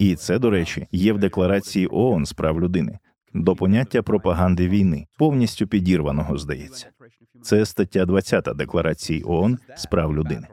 І 0.00 0.14
це, 0.14 0.38
до 0.38 0.50
речі, 0.50 0.86
є 0.92 1.12
в 1.12 1.18
декларації 1.18 1.88
ООН 1.90 2.26
з 2.26 2.32
прав 2.32 2.60
людини 2.60 2.98
до 3.34 3.56
поняття 3.56 4.02
пропаганди 4.02 4.68
війни, 4.68 5.06
повністю 5.18 5.66
підірваного, 5.66 6.38
здається. 6.38 6.86
Це 7.42 7.66
стаття 7.66 8.06
20 8.06 8.48
декларації 8.56 9.22
ООН 9.24 9.58
з 9.76 9.86
прав 9.86 10.16
людини. 10.16 10.46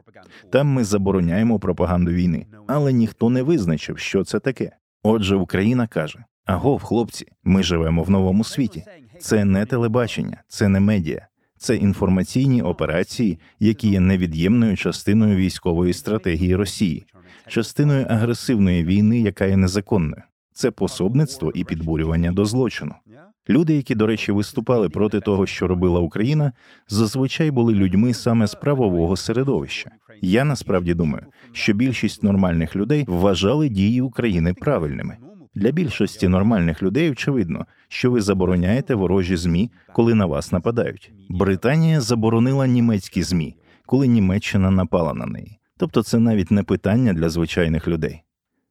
Там 0.52 0.66
ми 0.66 0.84
забороняємо 0.84 1.58
пропаганду 1.58 2.10
війни, 2.10 2.46
але 2.66 2.92
ніхто 2.92 3.30
не 3.30 3.42
визначив, 3.42 3.98
що 3.98 4.24
це 4.24 4.40
таке. 4.40 4.70
Отже, 5.02 5.36
Україна 5.36 5.86
каже: 5.86 6.24
Агов, 6.44 6.82
хлопці, 6.82 7.26
ми 7.44 7.62
живемо 7.62 8.02
в 8.02 8.10
новому 8.10 8.44
світі. 8.44 8.84
Це 9.20 9.44
не 9.44 9.66
телебачення, 9.66 10.42
це 10.48 10.68
не 10.68 10.80
медіа, 10.80 11.26
це 11.58 11.76
інформаційні 11.76 12.62
операції, 12.62 13.38
які 13.60 13.88
є 13.88 14.00
невід'ємною 14.00 14.76
частиною 14.76 15.36
військової 15.36 15.92
стратегії 15.92 16.56
Росії, 16.56 17.06
частиною 17.46 18.06
агресивної 18.08 18.84
війни, 18.84 19.20
яка 19.20 19.44
є 19.46 19.56
незаконною. 19.56 20.22
Це 20.52 20.70
пособництво 20.70 21.52
і 21.54 21.64
підбурювання 21.64 22.32
до 22.32 22.44
злочину. 22.44 22.94
Люди, 23.48 23.74
які, 23.74 23.94
до 23.94 24.06
речі, 24.06 24.32
виступали 24.32 24.88
проти 24.88 25.20
того, 25.20 25.46
що 25.46 25.66
робила 25.66 26.00
Україна, 26.00 26.52
зазвичай 26.88 27.50
були 27.50 27.74
людьми 27.74 28.14
саме 28.14 28.46
з 28.46 28.54
правового 28.54 29.16
середовища. 29.16 29.90
Я 30.20 30.44
насправді 30.44 30.94
думаю, 30.94 31.26
що 31.52 31.72
більшість 31.72 32.22
нормальних 32.22 32.76
людей 32.76 33.04
вважали 33.08 33.68
дії 33.68 34.00
України 34.00 34.54
правильними. 34.54 35.16
Для 35.54 35.70
більшості 35.70 36.28
нормальних 36.28 36.82
людей 36.82 37.10
очевидно, 37.10 37.66
що 37.88 38.10
ви 38.10 38.20
забороняєте 38.20 38.94
ворожі 38.94 39.36
змі, 39.36 39.70
коли 39.92 40.14
на 40.14 40.26
вас 40.26 40.52
нападають. 40.52 41.12
Британія 41.28 42.00
заборонила 42.00 42.66
німецькі 42.66 43.22
змі, 43.22 43.56
коли 43.86 44.06
Німеччина 44.06 44.70
напала 44.70 45.14
на 45.14 45.26
неї. 45.26 45.57
Тобто, 45.78 46.02
це 46.02 46.18
навіть 46.18 46.50
не 46.50 46.62
питання 46.62 47.12
для 47.12 47.28
звичайних 47.28 47.88
людей. 47.88 48.22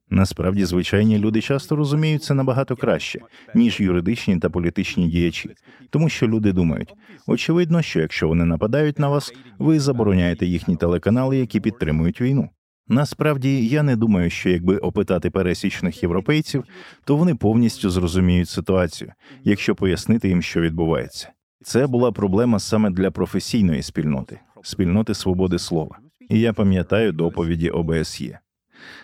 Насправді, 0.09 0.65
звичайні 0.65 1.19
люди 1.19 1.41
часто 1.41 1.75
розуміють 1.75 2.23
це 2.23 2.33
набагато 2.33 2.75
краще, 2.75 3.19
ніж 3.55 3.79
юридичні 3.79 4.39
та 4.39 4.49
політичні 4.49 5.07
діячі, 5.07 5.49
тому 5.89 6.09
що 6.09 6.27
люди 6.27 6.51
думають, 6.51 6.93
очевидно, 7.27 7.81
що 7.81 7.99
якщо 7.99 8.27
вони 8.27 8.45
нападають 8.45 8.99
на 8.99 9.09
вас, 9.09 9.33
ви 9.59 9.79
забороняєте 9.79 10.45
їхні 10.45 10.75
телеканали, 10.75 11.37
які 11.37 11.59
підтримують 11.59 12.21
війну. 12.21 12.49
Насправді 12.87 13.67
я 13.67 13.83
не 13.83 13.95
думаю, 13.95 14.29
що 14.29 14.49
якби 14.49 14.77
опитати 14.77 15.29
пересічних 15.29 16.03
європейців, 16.03 16.63
то 17.05 17.15
вони 17.15 17.35
повністю 17.35 17.89
зрозуміють 17.89 18.49
ситуацію, 18.49 19.11
якщо 19.43 19.75
пояснити 19.75 20.29
їм, 20.29 20.41
що 20.41 20.61
відбувається. 20.61 21.29
Це 21.63 21.87
була 21.87 22.11
проблема 22.11 22.59
саме 22.59 22.89
для 22.89 23.11
професійної 23.11 23.81
спільноти, 23.81 24.39
спільноти 24.63 25.13
свободи 25.13 25.59
слова. 25.59 25.97
І 26.29 26.39
я 26.39 26.53
пам'ятаю 26.53 27.11
доповіді 27.11 27.69
ОБСЄ. 27.69 28.39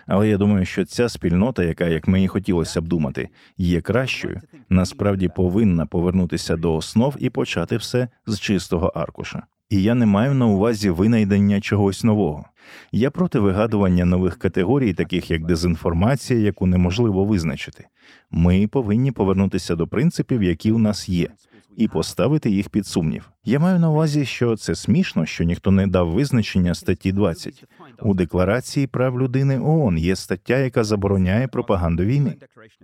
Але 0.06 0.28
я 0.28 0.38
думаю, 0.38 0.64
що 0.64 0.84
ця 0.84 1.08
спільнота, 1.08 1.64
яка, 1.64 1.86
як 1.86 2.08
мені 2.08 2.28
хотілося 2.28 2.80
б 2.80 2.88
думати, 2.88 3.28
є 3.58 3.80
кращою, 3.80 4.40
насправді 4.68 5.28
повинна 5.28 5.86
повернутися 5.86 6.56
до 6.56 6.74
основ 6.74 7.16
і 7.18 7.30
почати 7.30 7.76
все 7.76 8.08
з 8.26 8.40
чистого 8.40 8.86
аркуша. 8.86 9.42
І 9.70 9.82
я 9.82 9.94
не 9.94 10.06
маю 10.06 10.34
на 10.34 10.46
увазі 10.46 10.90
винайдення 10.90 11.60
чогось 11.60 12.04
нового. 12.04 12.44
Я 12.92 13.10
проти 13.10 13.38
вигадування 13.38 14.04
нових 14.04 14.38
категорій, 14.38 14.94
таких 14.94 15.30
як 15.30 15.46
дезінформація, 15.46 16.40
яку 16.40 16.66
неможливо 16.66 17.24
визначити. 17.24 17.86
Ми 18.30 18.66
повинні 18.66 19.12
повернутися 19.12 19.76
до 19.76 19.86
принципів, 19.86 20.42
які 20.42 20.72
у 20.72 20.78
нас 20.78 21.08
є, 21.08 21.28
і 21.76 21.88
поставити 21.88 22.50
їх 22.50 22.68
під 22.68 22.86
сумнів. 22.86 23.30
Я 23.44 23.58
маю 23.58 23.78
на 23.78 23.90
увазі, 23.90 24.24
що 24.24 24.56
це 24.56 24.74
смішно, 24.74 25.26
що 25.26 25.44
ніхто 25.44 25.70
не 25.70 25.86
дав 25.86 26.10
визначення 26.10 26.74
статті 26.74 27.12
20. 27.12 27.64
у 28.02 28.14
декларації 28.14 28.86
прав 28.86 29.20
людини 29.20 29.60
ООН 29.60 29.98
є 29.98 30.16
стаття, 30.16 30.58
яка 30.58 30.84
забороняє 30.84 31.48
пропаганду 31.48 32.04
війни. 32.04 32.34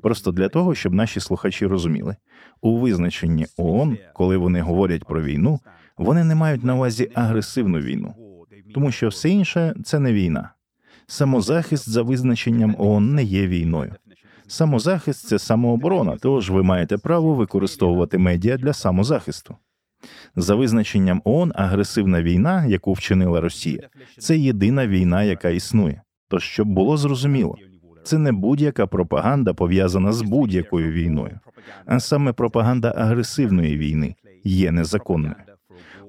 Просто 0.02 0.32
для 0.32 0.48
того, 0.48 0.74
щоб 0.74 0.94
наші 0.94 1.20
слухачі 1.20 1.66
розуміли 1.66 2.16
у 2.60 2.78
визначенні 2.78 3.46
ООН, 3.56 3.98
коли 4.14 4.36
вони 4.36 4.60
говорять 4.60 5.04
про 5.04 5.22
війну, 5.22 5.60
вони 5.96 6.24
не 6.24 6.34
мають 6.34 6.64
на 6.64 6.74
увазі 6.74 7.10
агресивну 7.14 7.78
війну, 7.78 8.14
тому 8.74 8.92
що 8.92 9.08
все 9.08 9.28
інше 9.28 9.74
це 9.84 9.98
не 9.98 10.12
війна. 10.12 10.50
Самозахист 11.06 11.88
за 11.88 12.02
визначенням 12.02 12.76
ООН 12.78 13.14
не 13.14 13.24
є 13.24 13.46
війною. 13.46 13.94
Самозахист 14.50 15.26
це 15.26 15.38
самооборона, 15.38 16.16
тож 16.20 16.50
ви 16.50 16.62
маєте 16.62 16.98
право 16.98 17.34
використовувати 17.34 18.18
медіа 18.18 18.56
для 18.56 18.72
самозахисту. 18.72 19.56
За 20.36 20.54
визначенням 20.54 21.22
ООН, 21.24 21.52
агресивна 21.54 22.22
війна, 22.22 22.66
яку 22.66 22.92
вчинила 22.92 23.40
Росія, 23.40 23.88
це 24.18 24.38
єдина 24.38 24.86
війна, 24.86 25.22
яка 25.22 25.48
існує. 25.48 26.02
Тож, 26.28 26.44
щоб 26.44 26.68
було 26.68 26.96
зрозуміло, 26.96 27.56
це 28.04 28.18
не 28.18 28.32
будь-яка 28.32 28.86
пропаганда 28.86 29.54
пов'язана 29.54 30.12
з 30.12 30.22
будь-якою 30.22 30.92
війною, 30.92 31.40
а 31.86 32.00
саме 32.00 32.32
пропаганда 32.32 32.94
агресивної 32.96 33.78
війни 33.78 34.14
є 34.44 34.70
незаконною. 34.70 35.34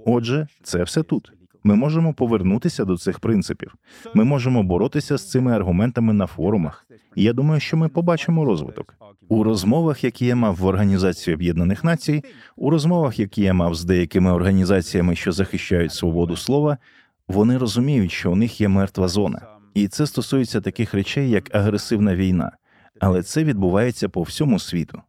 Отже, 0.05 0.47
це 0.63 0.83
все 0.83 1.03
тут. 1.03 1.31
Ми 1.63 1.75
можемо 1.75 2.13
повернутися 2.13 2.85
до 2.85 2.97
цих 2.97 3.19
принципів. 3.19 3.75
Ми 4.13 4.23
можемо 4.23 4.63
боротися 4.63 5.17
з 5.17 5.29
цими 5.29 5.53
аргументами 5.53 6.13
на 6.13 6.27
форумах. 6.27 6.85
Я 7.15 7.33
думаю, 7.33 7.59
що 7.59 7.77
ми 7.77 7.89
побачимо 7.89 8.45
розвиток 8.45 8.95
у 9.29 9.43
розмовах, 9.43 10.03
які 10.03 10.25
я 10.25 10.35
мав 10.35 10.55
в 10.55 10.65
Організації 10.65 11.35
Об'єднаних 11.35 11.83
Націй, 11.83 12.23
у 12.55 12.69
розмовах, 12.69 13.19
які 13.19 13.41
я 13.41 13.53
мав 13.53 13.75
з 13.75 13.83
деякими 13.83 14.31
організаціями, 14.31 15.15
що 15.15 15.31
захищають 15.31 15.93
свободу 15.93 16.35
слова. 16.35 16.77
Вони 17.27 17.57
розуміють, 17.57 18.11
що 18.11 18.31
у 18.31 18.35
них 18.35 18.61
є 18.61 18.67
мертва 18.67 19.07
зона, 19.07 19.41
і 19.73 19.87
це 19.87 20.07
стосується 20.07 20.61
таких 20.61 20.93
речей, 20.93 21.29
як 21.29 21.55
агресивна 21.55 22.15
війна, 22.15 22.51
але 22.99 23.23
це 23.23 23.43
відбувається 23.43 24.09
по 24.09 24.21
всьому 24.21 24.59
світу. 24.59 25.01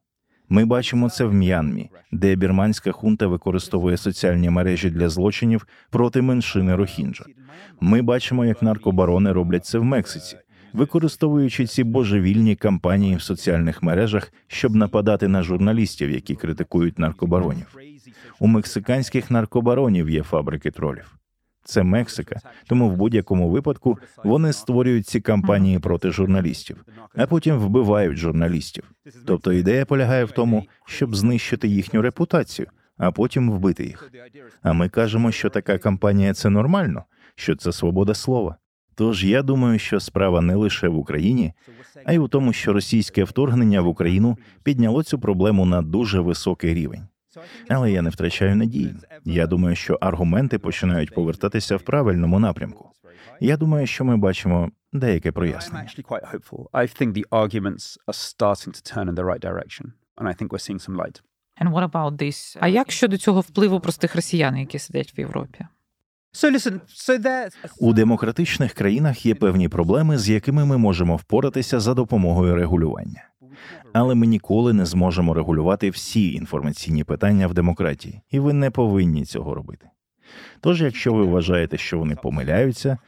Ми 0.48 0.64
бачимо 0.64 1.10
це 1.10 1.24
в 1.24 1.34
М'янмі, 1.34 1.90
де 2.12 2.34
бірманська 2.34 2.92
хунта 2.92 3.26
використовує 3.26 3.96
соціальні 3.96 4.50
мережі 4.50 4.90
для 4.90 5.08
злочинів 5.08 5.66
проти 5.90 6.22
меншини 6.22 6.76
Рохінджа. 6.76 7.24
Ми 7.80 8.02
бачимо, 8.02 8.44
як 8.44 8.62
наркобарони 8.62 9.32
роблять 9.32 9.66
це 9.66 9.78
в 9.78 9.84
Мексиці, 9.84 10.36
використовуючи 10.72 11.66
ці 11.66 11.84
божевільні 11.84 12.56
кампанії 12.56 13.16
в 13.16 13.22
соціальних 13.22 13.82
мережах, 13.82 14.32
щоб 14.46 14.74
нападати 14.74 15.28
на 15.28 15.42
журналістів, 15.42 16.10
які 16.10 16.34
критикують 16.34 16.98
наркобаронів. 16.98 17.78
У 18.38 18.46
мексиканських 18.46 19.30
наркобаронів 19.30 20.10
є 20.10 20.22
фабрики 20.22 20.70
тролів. 20.70 21.18
Це 21.64 21.82
Мексика, 21.82 22.40
тому 22.66 22.90
в 22.90 22.96
будь-якому 22.96 23.50
випадку 23.50 23.98
вони 24.24 24.52
створюють 24.52 25.06
ці 25.06 25.20
кампанії 25.20 25.78
проти 25.78 26.10
журналістів, 26.10 26.84
а 27.14 27.26
потім 27.26 27.58
вбивають 27.58 28.16
журналістів. 28.16 28.84
Тобто 29.26 29.52
ідея 29.52 29.84
полягає 29.84 30.24
в 30.24 30.30
тому, 30.30 30.66
щоб 30.86 31.16
знищити 31.16 31.68
їхню 31.68 32.02
репутацію, 32.02 32.68
а 32.96 33.12
потім 33.12 33.50
вбити 33.50 33.84
їх. 33.84 34.10
А 34.62 34.72
ми 34.72 34.88
кажемо, 34.88 35.32
що 35.32 35.50
така 35.50 35.78
кампанія 35.78 36.34
це 36.34 36.50
нормально, 36.50 37.04
що 37.34 37.56
це 37.56 37.72
свобода 37.72 38.14
слова. 38.14 38.56
Тож 38.94 39.24
я 39.24 39.42
думаю, 39.42 39.78
що 39.78 40.00
справа 40.00 40.40
не 40.40 40.54
лише 40.54 40.88
в 40.88 40.98
Україні, 40.98 41.52
а 42.04 42.12
й 42.12 42.18
у 42.18 42.28
тому, 42.28 42.52
що 42.52 42.72
російське 42.72 43.24
вторгнення 43.24 43.80
в 43.80 43.88
Україну 43.88 44.38
підняло 44.62 45.02
цю 45.02 45.18
проблему 45.18 45.64
на 45.64 45.82
дуже 45.82 46.20
високий 46.20 46.74
рівень. 46.74 47.06
Але 47.68 47.92
я 47.92 48.02
не 48.02 48.10
втрачаю 48.10 48.56
надії. 48.56 48.94
Я 49.24 49.46
думаю, 49.46 49.76
що 49.76 49.98
аргументи 50.00 50.58
починають 50.58 51.14
повертатися 51.14 51.76
в 51.76 51.82
правильному 51.82 52.38
напрямку. 52.38 52.90
Я 53.40 53.56
думаю, 53.56 53.86
що 53.86 54.04
ми 54.04 54.16
бачимо 54.16 54.70
деяке 54.92 55.32
прояснення. 55.32 55.86
А 62.60 62.68
як 62.68 62.90
щодо 62.90 63.18
цього 63.18 63.40
впливу 63.40 63.80
простих 63.80 64.14
росіян, 64.16 64.56
які 64.56 64.78
сидять 64.78 65.18
в 65.18 65.20
Європі? 65.20 65.66
У 67.80 67.92
демократичних 67.92 68.72
країнах 68.72 69.26
є 69.26 69.34
певні 69.34 69.68
проблеми, 69.68 70.18
з 70.18 70.28
якими 70.28 70.64
ми 70.64 70.78
можемо 70.78 71.16
впоратися 71.16 71.80
за 71.80 71.94
допомогою 71.94 72.54
регулювання. 72.54 73.24
Але 73.92 74.14
ми 74.14 74.26
ніколи 74.26 74.72
не 74.72 74.86
зможемо 74.86 75.34
регулювати 75.34 75.90
всі 75.90 76.32
інформаційні 76.32 77.04
питання 77.04 77.46
в 77.46 77.54
демократії, 77.54 78.20
і 78.30 78.38
ви 78.40 78.52
не 78.52 78.70
повинні 78.70 79.24
цього 79.24 79.54
робити. 79.54 79.86
Тож, 80.60 80.82
якщо 80.82 81.12
ви 81.12 81.24
вважаєте, 81.24 81.78
що 81.78 81.98
вони 81.98 82.16
помиляються, 82.16 82.98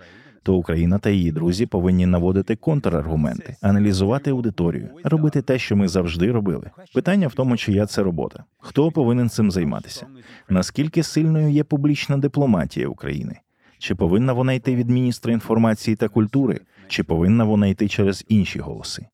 то 0.44 0.54
Україна 0.54 0.98
та 0.98 1.10
її 1.10 1.32
друзі 1.32 1.66
повинні 1.66 2.06
наводити 2.06 2.56
контраргументи, 2.56 3.56
аналізувати 3.60 4.30
аудиторію, 4.30 4.88
робити 5.04 5.42
те, 5.42 5.58
що 5.58 5.76
ми 5.76 5.88
завжди 5.88 6.32
робили. 6.32 6.70
Питання 6.94 7.28
в 7.28 7.34
тому, 7.34 7.56
чия 7.56 7.86
це 7.86 8.02
робота, 8.02 8.44
хто 8.58 8.90
повинен 8.90 9.28
цим 9.28 9.50
займатися, 9.50 10.06
наскільки 10.48 11.02
сильною 11.02 11.50
є 11.50 11.64
публічна 11.64 12.16
дипломатія 12.16 12.88
України, 12.88 13.40
чи 13.78 13.94
повинна 13.94 14.32
вона 14.32 14.52
йти 14.52 14.76
від 14.76 14.90
міністра 14.90 15.32
інформації 15.32 15.96
та 15.96 16.08
культури, 16.08 16.60
чи 16.88 17.02
повинна 17.04 17.44
вона 17.44 17.66
йти 17.66 17.88
через 17.88 18.24
інші 18.28 18.58
голоси. 18.58 19.06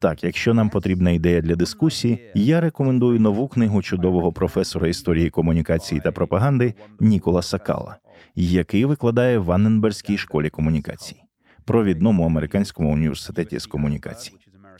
Так, 0.00 0.24
якщо 0.24 0.54
нам 0.54 0.68
потрібна 0.70 1.10
ідея 1.10 1.40
для 1.40 1.54
дискусії, 1.54 2.30
я 2.34 2.60
рекомендую 2.60 3.20
нову 3.20 3.48
книгу 3.48 3.82
чудового 3.82 4.32
професора 4.32 4.88
історії 4.88 5.30
комунікації 5.30 6.00
та 6.00 6.12
пропаганди 6.12 6.74
Нікола 7.00 7.42
Сакала, 7.42 7.96
який 8.34 8.84
викладає 8.84 9.38
в 9.38 9.52
Анненберзькій 9.52 10.18
школі 10.18 10.50
комунікацій, 10.50 11.16
провідному 11.64 12.26
американському 12.26 12.92
університеті 12.92 13.58
з 13.58 13.66
комунікацій. 13.66 14.32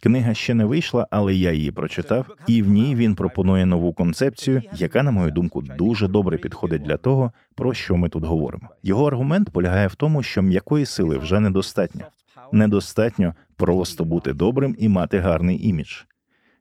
Книга 0.03 0.35
ще 0.35 0.55
не 0.55 0.65
вийшла, 0.65 1.07
але 1.11 1.35
я 1.35 1.53
її 1.53 1.71
прочитав, 1.71 2.27
і 2.47 2.63
в 2.63 2.69
ній 2.69 2.95
він 2.95 3.15
пропонує 3.15 3.67
нову 3.67 3.93
концепцію, 3.93 4.63
яка, 4.75 5.03
на 5.03 5.11
мою 5.11 5.31
думку, 5.31 5.63
дуже 5.63 6.09
добре 6.09 6.39
підходить 6.39 6.83
для 6.83 6.97
того, 6.97 7.33
про 7.55 7.75
що 7.75 7.97
ми 7.97 8.09
тут 8.09 8.25
говоримо. 8.25 8.69
Його 8.83 9.07
аргумент 9.07 9.51
полягає 9.51 9.87
в 9.87 9.95
тому, 9.95 10.23
що 10.23 10.43
м'якої 10.43 10.87
сили 10.87 11.19
вже 11.19 11.41
недостатньо. 11.41 12.03
Недостатньо 12.53 13.35
просто 13.57 14.05
бути 14.05 14.33
добрим 14.33 14.77
і 14.79 14.89
мати 14.89 15.19
гарний 15.19 15.69
імідж. 15.69 16.03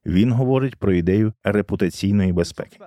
Він 0.06 0.32
говорить 0.32 0.76
про 0.76 0.94
ідею 0.94 1.34
репутаційної 1.44 2.34
безпеки, 2.34 2.78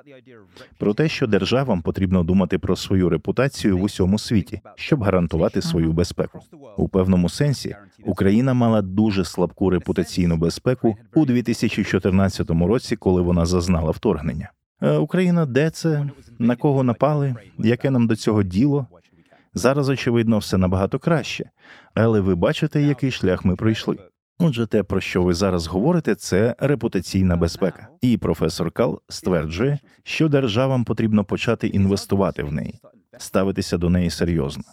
про 0.79 0.95
те, 0.95 1.09
що 1.09 1.27
державам 1.27 1.83
потрібно 1.83 2.23
думати 2.23 2.59
про 2.59 2.77
свою 2.77 3.09
репутацію 3.09 3.79
в 3.79 3.83
усьому 3.83 4.19
світі, 4.19 4.61
щоб 4.75 5.03
гарантувати 5.03 5.63
свою 5.63 5.93
безпеку. 5.93 6.41
У 6.77 6.89
певному 6.89 7.29
сенсі 7.29 7.77
Україна 8.05 8.55
мала 8.55 8.83
дуже 8.83 9.25
слабку 9.25 9.71
репутаційну 9.71 10.37
безпеку 10.37 10.97
у 11.15 11.25
2014 11.25 12.51
році, 12.51 12.97
коли 12.97 13.23
вона 13.23 13.47
зазнала 13.47 13.91
вторгнення. 13.91 14.51
Е, 14.83 14.97
Україна, 14.97 15.47
де 15.47 15.71
це 15.71 16.11
на 16.39 16.57
кого 16.57 16.83
напали? 16.83 17.35
Яке 17.59 17.91
нам 17.91 18.07
до 18.07 18.17
цього 18.17 18.43
діло? 18.43 18.87
Зараз, 19.59 19.89
очевидно, 19.89 20.39
все 20.39 20.59
набагато 20.59 20.99
краще, 20.99 21.51
але 21.95 22.21
ви 22.21 22.35
бачите, 22.35 22.83
який 22.83 23.11
шлях 23.11 23.45
ми 23.45 23.57
пройшли. 23.57 23.99
Отже, 24.39 24.67
те, 24.67 24.83
про 24.83 25.01
що 25.01 25.23
ви 25.23 25.35
зараз 25.35 25.67
говорите, 25.67 26.15
це 26.15 26.55
репутаційна 26.59 27.37
безпека. 27.37 27.89
І 28.01 28.19
професор 28.19 28.71
Кал 28.71 29.01
стверджує, 29.09 29.79
що 30.03 30.29
державам 30.29 30.85
потрібно 30.85 31.25
почати 31.25 31.67
інвестувати 31.67 32.43
в 32.43 32.53
неї, 32.53 32.81
ставитися 33.19 33.79
до 33.79 33.91
неї 33.91 34.11
серйозно, 34.11 34.65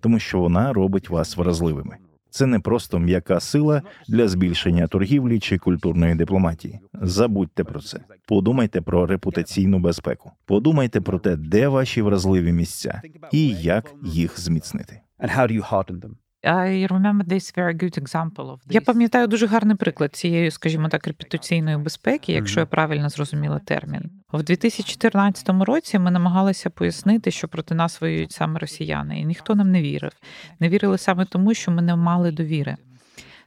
тому 0.00 0.18
що 0.18 0.38
вона 0.38 0.72
робить 0.72 1.10
вас 1.10 1.36
вразливими. 1.36 1.96
Це 2.34 2.46
не 2.46 2.60
просто 2.60 2.98
м'яка 2.98 3.40
сила 3.40 3.82
для 4.08 4.28
збільшення 4.28 4.86
торгівлі 4.86 5.38
чи 5.40 5.58
культурної 5.58 6.14
дипломатії. 6.14 6.80
Забудьте 7.02 7.64
про 7.64 7.80
це. 7.80 8.00
Подумайте 8.28 8.80
про 8.80 9.06
репутаційну 9.06 9.78
безпеку. 9.78 10.32
Подумайте 10.44 11.00
про 11.00 11.18
те, 11.18 11.36
де 11.36 11.68
ваші 11.68 12.02
вразливі 12.02 12.52
місця 12.52 13.02
і 13.32 13.48
як 13.48 13.94
їх 14.04 14.40
зміцнити. 14.40 15.00
and 15.20 15.30
how 15.38 15.46
do 15.46 15.52
you 15.52 15.62
harden 15.72 16.00
them? 16.00 16.14
I 16.44 16.86
remember 16.90 17.24
this 17.24 17.56
very 17.56 17.74
good 17.74 17.98
example 18.02 18.50
of 18.52 18.58
Я 18.70 18.80
пам'ятаю 18.80 19.26
дуже 19.26 19.46
гарний 19.46 19.76
приклад 19.76 20.16
цієї, 20.16 20.50
скажімо 20.50 20.88
так, 20.88 21.06
репутаційної 21.06 21.76
безпеки, 21.76 22.32
якщо 22.32 22.60
я 22.60 22.66
правильно 22.66 23.08
зрозуміла 23.08 23.58
термін. 23.58 24.10
В 24.32 24.42
2014 24.42 25.48
році 25.48 25.98
ми 25.98 26.10
намагалися 26.10 26.70
пояснити, 26.70 27.30
що 27.30 27.48
проти 27.48 27.74
нас 27.74 28.00
воюють 28.00 28.32
саме 28.32 28.58
росіяни, 28.58 29.20
і 29.20 29.24
ніхто 29.24 29.54
нам 29.54 29.70
не 29.70 29.82
вірив. 29.82 30.12
Не 30.60 30.68
вірили 30.68 30.98
саме 30.98 31.24
тому, 31.24 31.54
що 31.54 31.70
ми 31.70 31.82
не 31.82 31.96
мали 31.96 32.30
довіри. 32.30 32.76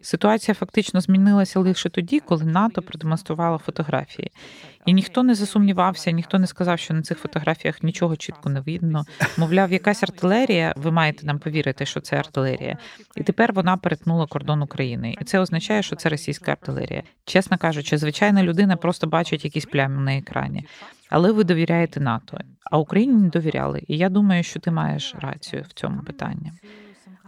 Ситуація 0.07 0.55
фактично 0.55 1.01
змінилася 1.01 1.59
лише 1.59 1.89
тоді, 1.89 2.19
коли 2.19 2.45
НАТО 2.45 2.81
продемонструвало 2.81 3.57
фотографії, 3.57 4.31
і 4.85 4.93
ніхто 4.93 5.23
не 5.23 5.35
засумнівався, 5.35 6.11
ніхто 6.11 6.39
не 6.39 6.47
сказав, 6.47 6.79
що 6.79 6.93
на 6.93 7.01
цих 7.01 7.17
фотографіях 7.17 7.83
нічого 7.83 8.15
чітко 8.15 8.49
не 8.49 8.59
видно. 8.59 9.05
Мовляв, 9.37 9.71
якась 9.71 10.03
артилерія. 10.03 10.73
Ви 10.77 10.91
маєте 10.91 11.25
нам 11.25 11.39
повірити, 11.39 11.85
що 11.85 11.99
це 11.99 12.15
артилерія, 12.15 12.77
і 13.15 13.23
тепер 13.23 13.53
вона 13.53 13.77
перетнула 13.77 14.27
кордон 14.27 14.61
України, 14.61 15.15
і 15.21 15.23
це 15.23 15.39
означає, 15.39 15.83
що 15.83 15.95
це 15.95 16.09
російська 16.09 16.51
артилерія. 16.51 17.03
Чесно 17.25 17.57
кажучи, 17.57 17.97
звичайна 17.97 18.43
людина 18.43 18.75
просто 18.75 19.07
бачить 19.07 19.45
якісь 19.45 19.65
плями 19.65 20.01
на 20.01 20.17
екрані. 20.17 20.65
Але 21.09 21.31
ви 21.31 21.43
довіряєте 21.43 21.99
НАТО, 21.99 22.39
а 22.71 22.77
Україні 22.77 23.13
не 23.13 23.29
довіряли. 23.29 23.83
І 23.87 23.97
я 23.97 24.09
думаю, 24.09 24.43
що 24.43 24.59
ти 24.59 24.71
маєш 24.71 25.15
рацію 25.19 25.65
в 25.69 25.73
цьому 25.73 26.01
питанні. 26.01 26.51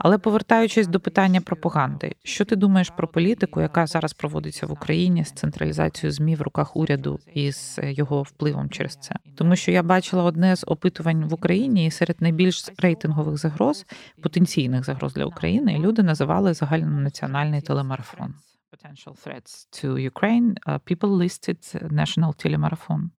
Але 0.01 0.17
повертаючись 0.17 0.87
до 0.87 0.99
питання 0.99 1.41
пропаганди, 1.41 2.15
що 2.23 2.45
ти 2.45 2.55
думаєш 2.55 2.89
про 2.89 3.07
політику, 3.07 3.61
яка 3.61 3.87
зараз 3.87 4.13
проводиться 4.13 4.65
в 4.65 4.71
Україні 4.71 5.23
з 5.25 5.31
централізацією 5.31 6.11
змі 6.11 6.35
в 6.35 6.41
руках 6.41 6.75
уряду 6.75 7.19
і 7.33 7.51
з 7.51 7.79
його 7.81 8.21
впливом 8.21 8.69
через 8.69 8.95
це? 8.95 9.15
Тому 9.35 9.55
що 9.55 9.71
я 9.71 9.83
бачила 9.83 10.23
одне 10.23 10.55
з 10.55 10.63
опитувань 10.67 11.25
в 11.25 11.33
Україні, 11.33 11.85
і 11.85 11.91
серед 11.91 12.21
найбільш 12.21 12.69
рейтингових 12.77 13.37
загроз, 13.37 13.85
потенційних 14.23 14.85
загроз 14.85 15.13
для 15.13 15.25
України, 15.25 15.79
люди 15.79 16.03
називали 16.03 16.53
загальнонаціональний 16.53 17.61
телемарафон. 17.61 18.33
Potential 18.71 19.15
threats 19.25 19.67
to 19.77 19.87
Ukraine, 20.11 20.53
uh, 20.67 20.79
people 20.89 21.11
listed 21.17 21.91
national 21.91 22.45
telemarathon. 22.45 23.09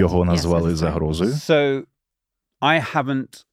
Його 0.00 0.24
назвали 0.24 0.76
загрозою. 0.76 1.30
So 1.30 1.82
I 2.60 2.94
haven't 2.94 3.44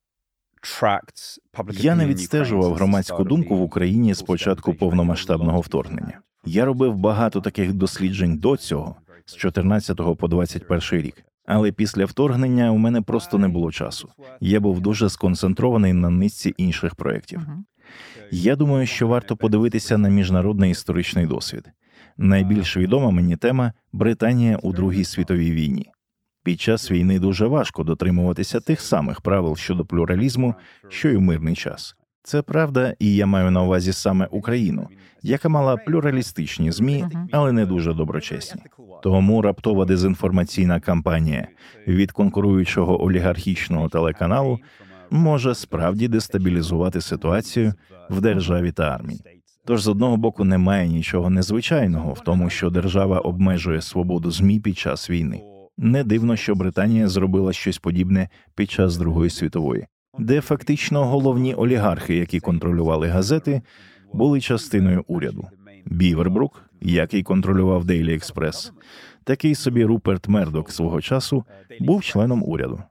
Я 1.74 1.96
не 1.96 2.06
відстежував 2.06 2.74
громадську 2.74 3.24
думку 3.24 3.58
в 3.58 3.62
Україні 3.62 4.14
з 4.14 4.22
початку 4.22 4.74
повномасштабного 4.74 5.62
вторгнення. 5.62 6.20
Я 6.46 6.66
робив 6.66 6.96
багато 6.96 7.42
таких 7.42 7.74
досліджень 7.74 8.38
до 8.38 8.58
цього, 8.58 8.96
з 9.26 9.36
14 9.36 10.18
по 10.18 10.28
21 10.28 10.82
рік. 10.92 11.24
Але 11.46 11.72
після 11.72 12.06
вторгнення 12.06 12.72
у 12.72 12.78
мене 12.78 13.02
просто 13.02 13.38
не 13.38 13.48
було 13.48 13.72
часу. 13.72 14.10
Я 14.40 14.60
був 14.60 14.82
дуже 14.82 15.10
сконцентрований 15.10 15.94
на 15.94 16.10
низці 16.10 16.54
інших 16.58 16.96
проєктів. 16.96 17.42
Я 18.32 18.56
думаю, 18.56 18.88
що 18.88 19.08
варто 19.08 19.38
подивитися 19.38 19.98
на 19.98 20.10
міжнародний 20.10 20.72
історичний 20.72 21.26
досвід. 21.26 21.70
Найбільш 22.18 22.78
відома 22.78 23.12
мені 23.12 23.36
тема 23.36 23.74
Британія 23.92 24.60
у 24.64 24.74
Другій 24.74 25.04
світовій 25.04 25.52
війні. 25.52 25.92
Під 26.48 26.62
час 26.62 26.92
війни 26.92 27.20
дуже 27.20 27.48
важко 27.48 27.84
дотримуватися 27.84 28.60
тих 28.60 28.82
самих 28.82 29.22
правил 29.22 29.56
щодо 29.56 29.86
плюралізму, 29.86 30.56
що 30.90 31.10
й 31.10 31.16
у 31.16 31.22
мирний 31.22 31.56
час. 31.56 31.96
Це 32.24 32.42
правда, 32.42 32.94
і 33.00 33.16
я 33.16 33.26
маю 33.26 33.52
на 33.52 33.64
увазі 33.64 33.94
саме 33.94 34.28
Україну, 34.32 34.88
яка 35.24 35.50
мала 35.50 35.78
плюралістичні 35.78 36.72
змі, 36.72 37.06
але 37.32 37.52
не 37.52 37.66
дуже 37.66 37.94
доброчесні. 37.94 38.62
Тому 39.04 39.42
раптова 39.42 39.86
дезінформаційна 39.86 40.80
кампанія 40.80 41.48
від 41.88 42.12
конкуруючого 42.12 43.04
олігархічного 43.04 43.90
телеканалу 43.90 44.60
може 45.10 45.56
справді 45.56 46.08
дестабілізувати 46.08 47.02
ситуацію 47.02 47.74
в 48.10 48.22
державі 48.22 48.72
та 48.72 48.84
армії. 48.84 49.22
Тож 49.66 49.82
з 49.82 49.88
одного 49.88 50.18
боку 50.18 50.44
немає 50.44 50.88
нічого 50.88 51.30
незвичайного 51.30 52.14
в 52.14 52.20
тому, 52.20 52.50
що 52.50 52.70
держава 52.70 53.20
обмежує 53.20 53.82
свободу 53.82 54.32
змі 54.32 54.60
під 54.60 54.78
час 54.78 55.10
війни. 55.10 55.44
Не 55.78 56.04
дивно, 56.04 56.36
що 56.36 56.56
Британія 56.56 57.08
зробила 57.08 57.54
щось 57.54 57.78
подібне 57.78 58.30
під 58.56 58.72
час 58.72 58.98
Другої 58.98 59.30
світової, 59.30 59.86
де 60.20 60.42
фактично 60.42 61.06
головні 61.06 61.54
олігархи, 61.54 62.16
які 62.16 62.40
контролювали 62.40 63.08
газети, 63.08 63.62
були 64.14 64.42
частиною 64.42 65.04
уряду. 65.08 65.48
Бівербрук, 65.86 66.64
який 66.82 67.24
контролював 67.24 67.86
Дейлі 67.86 68.16
Експрес, 68.16 68.74
такий 69.24 69.56
собі 69.56 69.86
Руперт 69.86 70.28
Мердок 70.28 70.72
свого 70.72 71.02
часу 71.02 71.44
був 71.80 72.04
членом 72.04 72.44
уряду. 72.44 72.84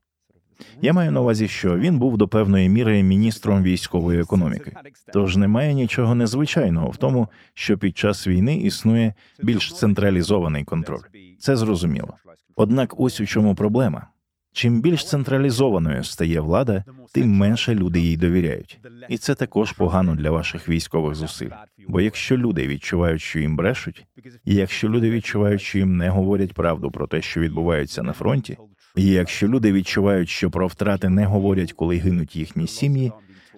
Я 0.83 0.93
маю 0.93 1.13
на 1.13 1.21
увазі, 1.21 1.49
що 1.49 1.79
він 1.79 1.99
був 1.99 2.17
до 2.17 2.29
певної 2.29 2.69
міри 2.69 3.03
міністром 3.03 3.63
військової 3.63 4.21
економіки. 4.21 4.73
Тож 5.13 5.37
немає 5.37 5.75
нічого 5.75 6.15
незвичайного 6.15 6.91
в 6.91 6.97
тому, 6.97 7.29
що 7.55 7.79
під 7.79 7.99
час 7.99 8.27
війни 8.27 8.57
існує 8.57 9.15
більш 9.43 9.75
централізований 9.75 10.65
контроль. 10.65 11.01
Це 11.39 11.57
зрозуміло. 11.57 12.15
Однак, 12.57 13.01
ось 13.01 13.21
у 13.21 13.27
чому 13.27 13.55
проблема. 13.55 14.07
Чим 14.53 14.81
більш 14.81 15.09
централізованою 15.09 16.05
стає 16.05 16.41
влада, 16.41 16.85
тим 17.13 17.31
менше 17.31 17.75
люди 17.75 18.01
їй 18.01 18.17
довіряють, 18.17 18.81
і 19.09 19.19
це 19.19 19.35
також 19.35 19.73
погано 19.73 20.15
для 20.15 20.31
ваших 20.31 20.69
військових 20.69 21.15
зусиль. 21.15 21.51
Бо 21.89 22.01
якщо 22.01 22.37
люди 22.37 22.67
відчувають, 22.67 23.23
що 23.23 23.39
їм 23.39 23.57
брешуть, 23.57 24.07
і 24.45 24.55
якщо 24.55 24.89
люди 24.89 25.11
відчувають, 25.11 25.63
що 25.63 25.79
їм 25.79 25.97
не 25.97 26.09
говорять 26.09 26.53
правду 26.53 26.91
про 26.91 27.07
те, 27.07 27.23
що 27.23 27.41
відбувається 27.41 28.03
на 28.03 28.13
фронті, 28.13 28.59
і 28.97 29.07
якщо 29.07 29.49
люди 29.49 29.73
відчувають, 29.73 30.29
що 30.29 30.51
про 30.51 30.67
втрати 30.67 31.09
не 31.09 31.27
говорять, 31.27 31.73
коли 31.73 31.97
гинуть 31.97 32.37
їхні 32.37 32.67
сім'ї, 32.67 33.13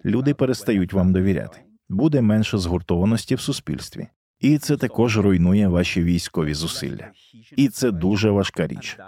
люди 0.04 0.34
перестають 0.34 0.92
вам 0.92 1.12
довіряти. 1.12 1.58
Буде 1.88 2.20
менше 2.20 2.58
згуртованості 2.58 3.34
в 3.34 3.40
суспільстві, 3.40 4.06
і 4.40 4.58
це 4.58 4.76
також 4.76 5.18
руйнує 5.18 5.68
ваші 5.68 6.02
військові 6.02 6.54
зусилля. 6.54 7.10
І 7.56 7.68
це 7.68 7.90
дуже 7.90 8.30
важка 8.30 8.66
річ. 8.66 8.98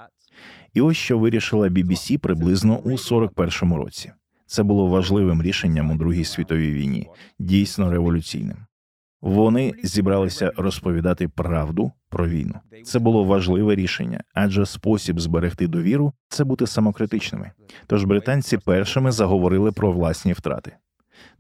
І 0.74 0.80
ось 0.80 0.96
що 0.96 1.18
вирішила 1.18 1.68
BBC 1.68 2.18
приблизно 2.18 2.78
у 2.78 2.90
41-му 2.90 3.76
році. 3.76 4.12
Це 4.46 4.62
було 4.62 4.86
важливим 4.86 5.42
рішенням 5.42 5.90
у 5.90 5.96
Другій 5.96 6.24
світовій 6.24 6.72
війні, 6.72 7.08
дійсно 7.38 7.90
революційним. 7.90 8.56
Вони 9.20 9.74
зібралися 9.82 10.52
розповідати 10.56 11.28
правду 11.28 11.92
про 12.08 12.28
війну. 12.28 12.54
Це 12.84 12.98
було 12.98 13.24
важливе 13.24 13.74
рішення, 13.74 14.20
адже 14.34 14.66
спосіб 14.66 15.20
зберегти 15.20 15.66
довіру 15.66 16.12
це 16.28 16.44
бути 16.44 16.66
самокритичними. 16.66 17.50
Тож 17.86 18.04
британці 18.04 18.58
першими 18.58 19.12
заговорили 19.12 19.72
про 19.72 19.92
власні 19.92 20.32
втрати. 20.32 20.72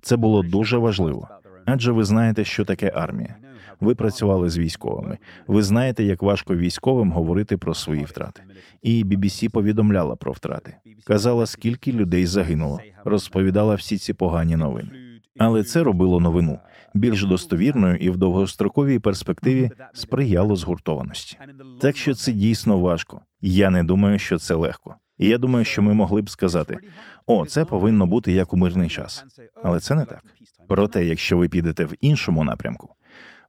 Це 0.00 0.16
було 0.16 0.42
дуже 0.42 0.78
важливо, 0.78 1.28
адже 1.66 1.92
ви 1.92 2.04
знаєте, 2.04 2.44
що 2.44 2.64
таке 2.64 2.92
армія. 2.94 3.36
Ви 3.80 3.94
працювали 3.94 4.50
з 4.50 4.58
військовими. 4.58 5.18
Ви 5.46 5.62
знаєте, 5.62 6.04
як 6.04 6.22
важко 6.22 6.56
військовим 6.56 7.12
говорити 7.12 7.56
про 7.56 7.74
свої 7.74 8.04
втрати. 8.04 8.42
І 8.82 9.04
BBC 9.04 9.50
повідомляла 9.50 10.16
про 10.16 10.32
втрати, 10.32 10.76
казала, 11.04 11.46
скільки 11.46 11.92
людей 11.92 12.26
загинуло, 12.26 12.80
розповідала 13.04 13.74
всі 13.74 13.98
ці 13.98 14.12
погані 14.12 14.56
новини. 14.56 14.90
Але 15.38 15.64
це 15.64 15.82
робило 15.82 16.20
новину 16.20 16.58
більш 16.94 17.24
достовірною 17.24 17.96
і 17.96 18.10
в 18.10 18.16
довгостроковій 18.16 18.98
перспективі 18.98 19.70
сприяло 19.92 20.56
згуртованості. 20.56 21.36
Так 21.80 21.96
що 21.96 22.14
це 22.14 22.32
дійсно 22.32 22.78
важко. 22.78 23.20
Я 23.40 23.70
не 23.70 23.84
думаю, 23.84 24.18
що 24.18 24.38
це 24.38 24.54
легко. 24.54 24.94
І 25.18 25.28
я 25.28 25.38
думаю, 25.38 25.64
що 25.64 25.82
ми 25.82 25.94
могли 25.94 26.22
б 26.22 26.30
сказати: 26.30 26.78
о, 27.26 27.46
це 27.46 27.64
повинно 27.64 28.06
бути 28.06 28.32
як 28.32 28.52
у 28.52 28.56
мирний 28.56 28.88
час, 28.88 29.24
але 29.62 29.80
це 29.80 29.94
не 29.94 30.04
так. 30.04 30.24
Проте, 30.68 31.04
якщо 31.04 31.38
ви 31.38 31.48
підете 31.48 31.84
в 31.84 31.94
іншому 32.00 32.44
напрямку, 32.44 32.94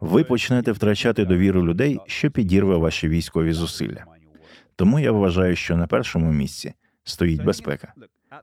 ви 0.02 0.24
почнете 0.24 0.72
втрачати 0.72 1.26
довіру 1.26 1.66
людей, 1.66 2.00
що 2.06 2.32
підірве 2.32 2.78
ваші 2.78 3.10
військові 3.10 3.54
зусилля. 3.54 4.06
Тому 4.76 5.00
я 5.00 5.12
вважаю, 5.12 5.56
що 5.56 5.78
на 5.78 5.88
першому 5.88 6.32
місці 6.32 6.74
стоїть 7.04 7.44
безпека, 7.44 7.94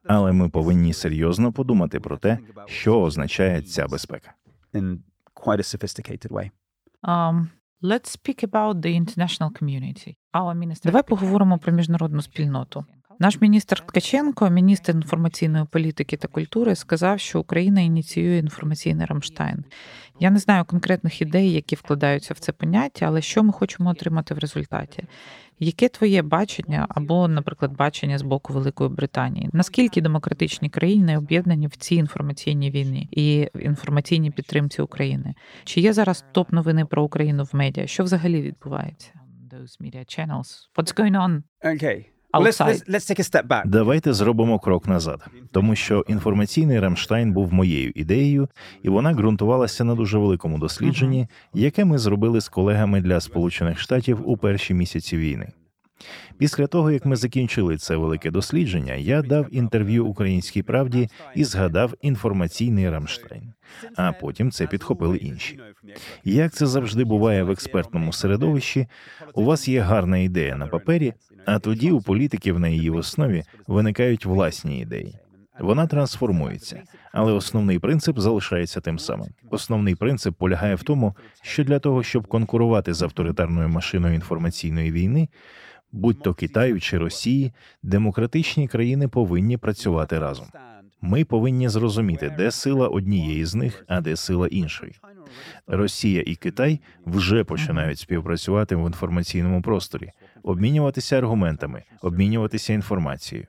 але 0.06 0.32
ми 0.32 0.48
повинні 0.48 0.92
серйозно 0.92 1.52
подумати 1.52 2.00
про 2.00 2.16
те, 2.16 2.38
що 2.66 3.00
означає 3.00 3.62
ця 3.62 3.86
безпека. 3.86 4.34
quite 5.44 5.60
a 5.60 5.68
sophisticated 5.74 6.30
way. 6.38 6.50
Um, 7.04 7.50
let's 7.82 8.10
speak 8.10 8.42
about 8.42 8.74
the 8.82 8.96
international 8.96 9.50
community. 9.50 10.16
Our 10.34 10.54
minister... 10.54 10.84
Давай 10.84 11.02
поговоримо 11.02 11.58
про 11.58 11.72
міжнародну 11.72 12.22
спільноту. 12.22 12.84
Наш 13.20 13.40
міністр 13.40 13.80
Ткаченко, 13.80 14.50
міністр 14.50 14.92
інформаційної 14.92 15.64
політики 15.70 16.16
та 16.16 16.28
культури, 16.28 16.74
сказав, 16.74 17.20
що 17.20 17.40
Україна 17.40 17.80
ініціює 17.80 18.38
інформаційний 18.38 19.06
Рамштайн. 19.06 19.64
Я 20.20 20.30
не 20.30 20.38
знаю 20.38 20.64
конкретних 20.64 21.22
ідей, 21.22 21.52
які 21.52 21.76
вкладаються 21.76 22.34
в 22.34 22.38
це 22.38 22.52
поняття, 22.52 23.06
але 23.06 23.22
що 23.22 23.42
ми 23.42 23.52
хочемо 23.52 23.90
отримати 23.90 24.34
в 24.34 24.38
результаті? 24.38 25.04
Яке 25.60 25.88
твоє 25.88 26.22
бачення 26.22 26.86
або, 26.88 27.28
наприклад, 27.28 27.76
бачення 27.76 28.18
з 28.18 28.22
боку 28.22 28.52
Великої 28.52 28.90
Британії? 28.90 29.50
Наскільки 29.52 30.00
демократичні 30.00 30.70
країни 30.70 31.18
об'єднані 31.18 31.66
в 31.66 31.76
цій 31.76 31.94
інформаційній 31.94 32.70
війні 32.70 33.08
і 33.10 33.48
в 33.54 33.62
інформаційній 33.62 34.30
підтримці 34.30 34.82
України? 34.82 35.34
Чи 35.64 35.80
є 35.80 35.92
зараз 35.92 36.24
топ 36.32 36.52
новини 36.52 36.84
про 36.84 37.04
Україну 37.04 37.44
в 37.44 37.56
медіа? 37.56 37.86
Що 37.86 38.04
взагалі 38.04 38.42
відбувається? 38.42 39.10
Those 39.52 39.80
media 39.80 40.04
channels. 40.18 40.48
What's 40.76 40.94
going 40.94 41.16
on? 41.16 41.42
Okay. 41.64 42.17
Let's, 42.34 42.60
let's, 42.60 42.88
let's 42.88 43.06
take 43.06 43.20
a 43.20 43.24
step 43.24 43.46
back. 43.46 43.62
Давайте 43.66 44.12
зробимо 44.12 44.58
крок 44.58 44.86
назад, 44.88 45.26
тому 45.52 45.74
що 45.74 46.04
інформаційний 46.08 46.80
Рамштайн 46.80 47.32
був 47.32 47.52
моєю 47.52 47.92
ідеєю, 47.94 48.48
і 48.82 48.88
вона 48.88 49.12
ґрунтувалася 49.12 49.84
на 49.84 49.94
дуже 49.94 50.18
великому 50.18 50.58
дослідженні, 50.58 51.28
яке 51.54 51.84
ми 51.84 51.98
зробили 51.98 52.40
з 52.40 52.48
колегами 52.48 53.00
для 53.00 53.20
Сполучених 53.20 53.80
Штатів 53.80 54.28
у 54.28 54.36
перші 54.36 54.74
місяці 54.74 55.16
війни. 55.16 55.52
Після 56.38 56.66
того, 56.66 56.90
як 56.90 57.06
ми 57.06 57.16
закінчили 57.16 57.76
це 57.76 57.96
велике 57.96 58.30
дослідження, 58.30 58.94
я 58.94 59.22
дав 59.22 59.46
інтерв'ю 59.50 60.06
Українській 60.06 60.62
правді 60.62 61.08
і 61.34 61.44
згадав 61.44 61.94
інформаційний 62.02 62.90
Рамштайн. 62.90 63.52
А 63.96 64.12
потім 64.12 64.50
це 64.50 64.66
підхопили 64.66 65.16
інші. 65.16 65.58
Як 66.24 66.52
це 66.52 66.66
завжди 66.66 67.04
буває 67.04 67.42
в 67.42 67.50
експертному 67.50 68.12
середовищі, 68.12 68.86
у 69.34 69.44
вас 69.44 69.68
є 69.68 69.80
гарна 69.80 70.18
ідея 70.18 70.56
на 70.56 70.66
папері, 70.66 71.12
а 71.46 71.58
тоді 71.58 71.90
у 71.90 72.00
політиків 72.00 72.58
на 72.58 72.68
її 72.68 72.90
основі 72.90 73.42
виникають 73.66 74.26
власні 74.26 74.80
ідеї. 74.80 75.18
Вона 75.60 75.86
трансформується, 75.86 76.82
але 77.12 77.32
основний 77.32 77.78
принцип 77.78 78.18
залишається 78.18 78.80
тим 78.80 78.98
самим. 78.98 79.28
Основний 79.50 79.94
принцип 79.94 80.34
полягає 80.34 80.74
в 80.74 80.82
тому, 80.82 81.16
що 81.42 81.64
для 81.64 81.78
того, 81.78 82.02
щоб 82.02 82.26
конкурувати 82.26 82.94
з 82.94 83.02
авторитарною 83.02 83.68
машиною 83.68 84.14
інформаційної 84.14 84.92
війни, 84.92 85.28
будь 85.92 86.22
то 86.22 86.34
Китаю 86.34 86.80
чи 86.80 86.98
Росії, 86.98 87.52
демократичні 87.82 88.68
країни 88.68 89.08
повинні 89.08 89.56
працювати 89.56 90.18
разом. 90.18 90.46
Ми 91.00 91.24
повинні 91.24 91.68
зрозуміти, 91.68 92.34
де 92.38 92.50
сила 92.50 92.88
однієї 92.88 93.44
з 93.44 93.54
них, 93.54 93.84
а 93.88 94.00
де 94.00 94.16
сила 94.16 94.48
іншої. 94.48 94.92
Росія 95.66 96.22
і 96.26 96.34
Китай 96.34 96.80
вже 97.06 97.44
починають 97.44 97.98
співпрацювати 97.98 98.76
в 98.76 98.86
інформаційному 98.86 99.62
просторі, 99.62 100.10
обмінюватися 100.42 101.18
аргументами, 101.18 101.82
обмінюватися 102.02 102.72
інформацією. 102.72 103.46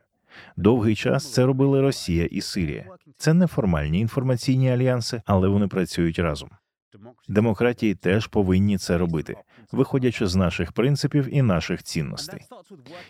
Довгий 0.58 0.96
час 0.96 1.34
це 1.34 1.46
робили 1.46 1.82
Росія 1.82 2.26
і 2.26 2.42
Сирія. 2.42 2.86
Це 3.18 3.34
неформальні 3.34 4.00
інформаційні 4.00 4.72
альянси, 4.72 5.22
але 5.26 5.48
вони 5.48 5.68
працюють 5.68 6.20
разом. 6.20 6.50
Демократії 7.28 7.96
теж 7.96 8.28
повинні 8.28 8.78
це 8.78 8.98
робити, 8.98 9.36
виходячи 9.72 10.28
з 10.28 10.36
наших 10.36 10.72
принципів 10.72 11.36
і 11.36 11.42
наших 11.42 11.84
цінностей. 11.84 12.40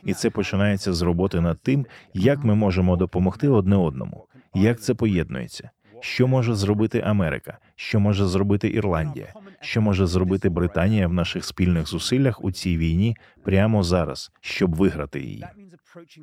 І 0.03 0.13
це 0.13 0.29
починається 0.29 0.93
з 0.93 1.01
роботи 1.01 1.41
над 1.41 1.61
тим, 1.61 1.85
як 2.13 2.43
ми 2.43 2.55
можемо 2.55 2.95
допомогти 2.95 3.47
одне 3.47 3.75
одному, 3.75 4.25
як 4.55 4.81
це 4.81 4.93
поєднується, 4.93 5.69
що 5.99 6.27
може 6.27 6.55
зробити 6.55 7.03
Америка, 7.05 7.57
що 7.75 7.99
може 7.99 8.25
зробити 8.27 8.69
Ірландія, 8.69 9.33
що 9.61 9.81
може 9.81 10.07
зробити 10.07 10.49
Британія 10.49 11.07
в 11.07 11.13
наших 11.13 11.45
спільних 11.45 11.87
зусиллях 11.87 12.43
у 12.43 12.51
цій 12.51 12.77
війні 12.77 13.17
прямо 13.43 13.83
зараз, 13.83 14.31
щоб 14.41 14.75
виграти 14.75 15.19
її. 15.21 15.45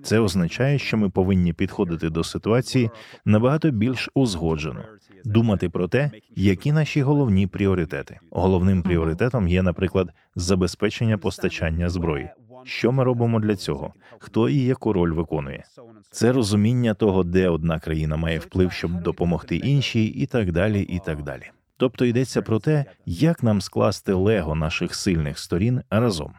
Це 0.02 0.18
означає, 0.18 0.78
що 0.78 0.96
ми 0.96 1.10
повинні 1.10 1.52
підходити 1.52 2.10
до 2.10 2.24
ситуації 2.24 2.90
набагато 3.24 3.70
більш 3.70 4.10
узгоджено, 4.14 4.84
думати 5.24 5.68
про 5.68 5.88
те, 5.88 6.10
які 6.36 6.72
наші 6.72 7.02
головні 7.02 7.46
пріоритети. 7.46 8.18
Головним 8.30 8.82
пріоритетом 8.82 9.48
є, 9.48 9.62
наприклад, 9.62 10.12
забезпечення 10.34 11.18
постачання 11.18 11.88
зброї. 11.88 12.30
Що 12.64 12.92
ми 12.92 13.04
робимо 13.04 13.40
для 13.40 13.56
цього? 13.56 13.94
Хто 14.18 14.48
і 14.48 14.58
яку 14.58 14.92
роль 14.92 15.12
виконує? 15.12 15.64
Це 16.10 16.32
розуміння 16.32 16.94
того, 16.94 17.24
де 17.24 17.48
одна 17.48 17.80
країна 17.80 18.16
має 18.16 18.38
вплив, 18.38 18.72
щоб 18.72 19.02
допомогти 19.02 19.56
іншій, 19.56 20.04
і 20.04 20.26
так 20.26 20.52
далі, 20.52 20.82
і 20.82 21.00
так 21.06 21.22
далі. 21.22 21.42
Тобто 21.76 22.04
йдеться 22.04 22.42
про 22.42 22.58
те, 22.58 22.84
як 23.06 23.42
нам 23.42 23.60
скласти 23.60 24.12
лего 24.12 24.54
наших 24.54 24.94
сильних 24.94 25.38
сторін 25.38 25.82
разом. 25.90 26.32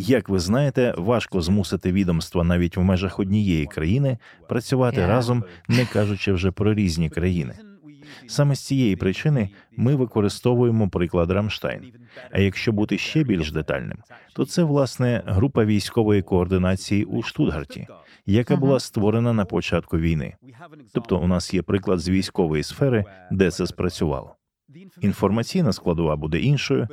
Як 0.00 0.28
ви 0.28 0.38
знаєте, 0.38 0.94
важко 0.96 1.40
змусити 1.40 1.92
відомства 1.92 2.44
навіть 2.44 2.76
в 2.76 2.80
межах 2.80 3.18
однієї 3.18 3.66
країни 3.66 4.18
працювати 4.48 5.06
разом, 5.06 5.44
не 5.68 5.86
кажучи 5.86 6.32
вже 6.32 6.50
про 6.50 6.74
різні 6.74 7.10
країни. 7.10 7.54
Саме 8.26 8.54
з 8.54 8.66
цієї 8.66 8.96
причини 8.96 9.48
ми 9.76 9.94
використовуємо 9.94 10.88
приклад 10.88 11.30
Рамштайн. 11.30 11.92
А 12.30 12.40
якщо 12.40 12.72
бути 12.72 12.98
ще 12.98 13.24
більш 13.24 13.52
детальним, 13.52 13.98
то 14.34 14.46
це 14.46 14.62
власне 14.62 15.22
група 15.26 15.64
військової 15.64 16.22
координації 16.22 17.04
у 17.04 17.22
Штутгарті, 17.22 17.86
яка 18.26 18.56
була 18.56 18.80
створена 18.80 19.32
на 19.32 19.44
початку 19.44 19.98
війни. 19.98 20.34
Тобто, 20.94 21.18
у 21.18 21.26
нас 21.26 21.54
є 21.54 21.62
приклад 21.62 21.98
з 21.98 22.08
військової 22.08 22.62
сфери, 22.62 23.04
де 23.30 23.50
це 23.50 23.66
спрацювало. 23.66 24.37
Інформаційна 25.00 25.72
складова 25.72 26.16
буде 26.16 26.40
іншою, 26.40 26.88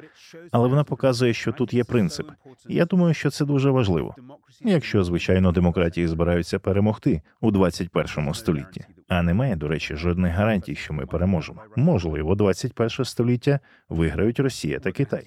але 0.51 0.67
вона 0.67 0.83
показує, 0.83 1.33
що 1.33 1.51
тут 1.51 1.73
є 1.73 1.83
принцип. 1.83 2.31
І 2.69 2.75
Я 2.75 2.85
думаю, 2.85 3.13
що 3.13 3.29
це 3.29 3.45
дуже 3.45 3.69
важливо. 3.69 4.15
Якщо 4.61 5.03
звичайно 5.03 5.51
демократії 5.51 6.07
збираються 6.07 6.59
перемогти 6.59 7.21
у 7.41 7.51
21 7.51 8.33
столітті, 8.33 8.85
а 9.07 9.21
немає, 9.21 9.55
до 9.55 9.67
речі, 9.67 9.95
жодних 9.95 10.33
гарантій, 10.33 10.75
що 10.75 10.93
ми 10.93 11.05
переможемо. 11.05 11.61
Можливо, 11.75 12.35
21 12.35 13.05
століття 13.05 13.59
виграють 13.89 14.39
Росія 14.39 14.79
та 14.79 14.91
Китай. 14.91 15.23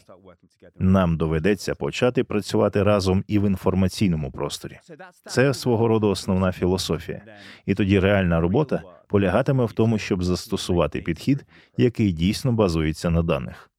Нам 0.79 1.17
доведеться 1.17 1.75
почати 1.75 2.25
працювати 2.25 2.83
разом 2.83 3.25
і 3.27 3.39
в 3.39 3.47
інформаційному 3.47 4.31
просторі. 4.31 4.79
Це 5.27 5.55
свого 5.55 5.89
роду 5.89 6.09
основна 6.09 6.53
філософія, 6.53 7.23
і 7.67 7.75
тоді 7.75 7.99
реальна 7.99 8.41
робота 8.41 8.83
полягатиме 9.09 9.65
в 9.65 9.73
тому, 9.73 9.99
щоб 9.99 10.25
застосувати 10.25 11.01
підхід, 11.01 11.45
який 11.77 12.13
дійсно 12.13 12.53
базується 12.53 13.11
на 13.11 13.23
даних. 13.23 13.71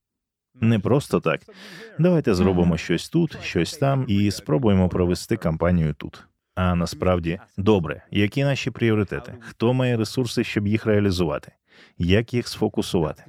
Не 0.61 0.79
просто 0.79 1.19
так. 1.19 1.41
Давайте 1.99 2.33
зробимо 2.33 2.77
щось 2.77 3.09
тут, 3.09 3.37
щось 3.43 3.77
там, 3.77 4.05
і 4.07 4.31
спробуємо 4.31 4.89
провести 4.89 5.37
кампанію 5.37 5.93
тут. 5.93 6.27
А 6.55 6.75
насправді 6.75 7.39
добре, 7.57 8.03
які 8.11 8.43
наші 8.43 8.71
пріоритети? 8.71 9.33
Хто 9.39 9.73
має 9.73 9.97
ресурси, 9.97 10.43
щоб 10.43 10.67
їх 10.67 10.85
реалізувати? 10.85 11.51
Як 11.97 12.33
їх 12.33 12.47
сфокусувати? 12.47 13.23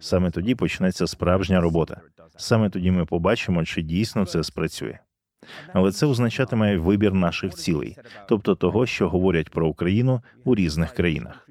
Саме 0.00 0.30
тоді 0.30 0.54
почнеться 0.54 1.06
справжня 1.06 1.60
робота. 1.60 2.00
Саме 2.36 2.70
тоді 2.70 2.90
ми 2.90 3.04
побачимо, 3.04 3.64
чи 3.64 3.82
дійсно 3.82 4.26
це 4.26 4.44
спрацює. 4.44 4.98
Але 5.72 5.92
це 5.92 6.06
означатиме 6.06 6.76
вибір 6.76 7.14
наших 7.14 7.54
цілей, 7.54 7.96
тобто 8.28 8.54
того, 8.54 8.86
що 8.86 9.08
говорять 9.08 9.50
про 9.50 9.68
Україну 9.68 10.22
у 10.44 10.54
різних 10.54 10.92
країнах. 10.92 11.48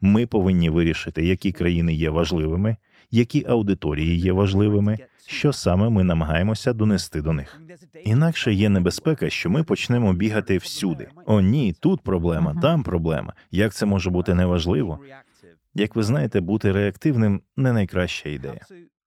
Ми 0.00 0.26
повинні 0.26 0.70
вирішити, 0.70 1.26
які 1.26 1.52
країни 1.52 1.94
є 1.94 2.10
важливими, 2.10 2.76
які 3.10 3.44
аудиторії 3.48 4.18
є 4.18 4.32
важливими, 4.32 4.98
що 5.26 5.52
саме 5.52 5.88
ми 5.88 6.04
намагаємося 6.04 6.72
донести 6.72 7.22
до 7.22 7.32
них. 7.32 7.60
Інакше 8.04 8.52
є 8.52 8.68
небезпека, 8.68 9.30
що 9.30 9.50
ми 9.50 9.64
почнемо 9.64 10.12
бігати 10.12 10.58
всюди. 10.58 11.08
О, 11.26 11.40
ні, 11.40 11.74
тут 11.80 12.00
проблема, 12.00 12.54
там 12.62 12.82
проблема. 12.82 13.32
Як 13.50 13.74
це 13.74 13.86
може 13.86 14.10
бути 14.10 14.34
неважливо? 14.34 14.98
Як 15.74 15.96
ви 15.96 16.02
знаєте, 16.02 16.40
бути 16.40 16.72
реактивним 16.72 17.40
не 17.56 17.72
найкраща 17.72 18.28
ідея. 18.28 18.60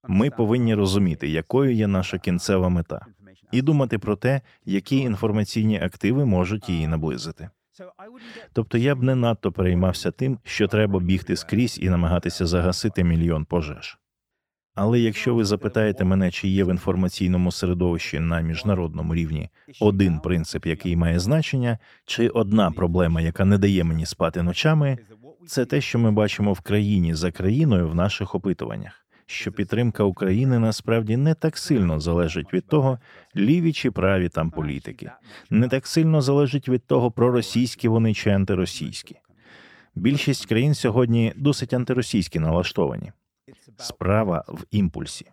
Ми 0.08 0.30
повинні 0.30 0.76
розуміти, 0.76 1.28
якою 1.28 1.74
є 1.74 1.88
наша 1.88 2.18
кінцева 2.18 2.70
мета, 2.70 3.06
і 3.51 3.62
думати 3.62 3.99
про 3.99 4.15
те, 4.15 4.41
які 4.65 4.97
інформаційні 4.97 5.81
активи 5.81 6.25
можуть 6.25 6.69
її 6.69 6.88
наблизити. 6.88 7.49
Тобто 8.53 8.77
я 8.77 8.95
б 8.95 9.03
не 9.03 9.15
надто 9.15 9.51
переймався 9.51 10.12
тим, 10.12 10.39
що 10.43 10.67
треба 10.67 10.99
бігти 10.99 11.35
скрізь 11.35 11.79
і 11.81 11.89
намагатися 11.89 12.45
загасити 12.45 13.03
мільйон 13.03 13.45
пожеж. 13.45 13.97
Але 14.75 14.99
якщо 14.99 15.35
ви 15.35 15.45
запитаєте 15.45 16.05
мене, 16.05 16.31
чи 16.31 16.47
є 16.47 16.63
в 16.63 16.69
інформаційному 16.69 17.51
середовищі 17.51 18.19
на 18.19 18.41
міжнародному 18.41 19.15
рівні 19.15 19.49
один 19.79 20.19
принцип, 20.19 20.65
який 20.65 20.95
має 20.95 21.19
значення, 21.19 21.77
чи 22.05 22.29
одна 22.29 22.71
проблема, 22.71 23.21
яка 23.21 23.45
не 23.45 23.57
дає 23.57 23.83
мені 23.83 24.05
спати 24.05 24.43
ночами, 24.43 24.97
це 25.47 25.65
те, 25.65 25.81
що 25.81 25.99
ми 25.99 26.12
бачимо 26.12 26.53
в 26.53 26.62
країні 26.62 27.15
за 27.15 27.31
країною 27.31 27.89
в 27.89 27.95
наших 27.95 28.35
опитуваннях 28.35 29.05
що 29.32 29.52
підтримка 29.52 30.04
України 30.04 30.60
насправді 30.60 31.18
не 31.18 31.34
так 31.34 31.58
сильно 31.58 32.00
залежить 32.00 32.54
від 32.54 32.68
того, 32.68 33.00
ліві 33.36 33.74
чи 33.74 33.92
праві 33.92 34.30
там 34.30 34.52
політики, 34.52 35.12
не 35.50 35.68
так 35.68 35.88
сильно 35.88 36.22
залежить 36.22 36.70
від 36.70 36.86
того, 36.86 37.12
проросійські 37.12 37.88
вони 37.88 38.13
чи 38.13 38.30
антиросійські. 38.30 39.15
Більшість 39.96 40.46
країн 40.46 40.74
сьогодні 40.74 41.34
досить 41.36 41.74
антиросійські 41.74 42.39
налаштовані. 42.39 43.12
Справа 43.77 44.43
в 44.47 44.63
імпульсі. 44.71 45.25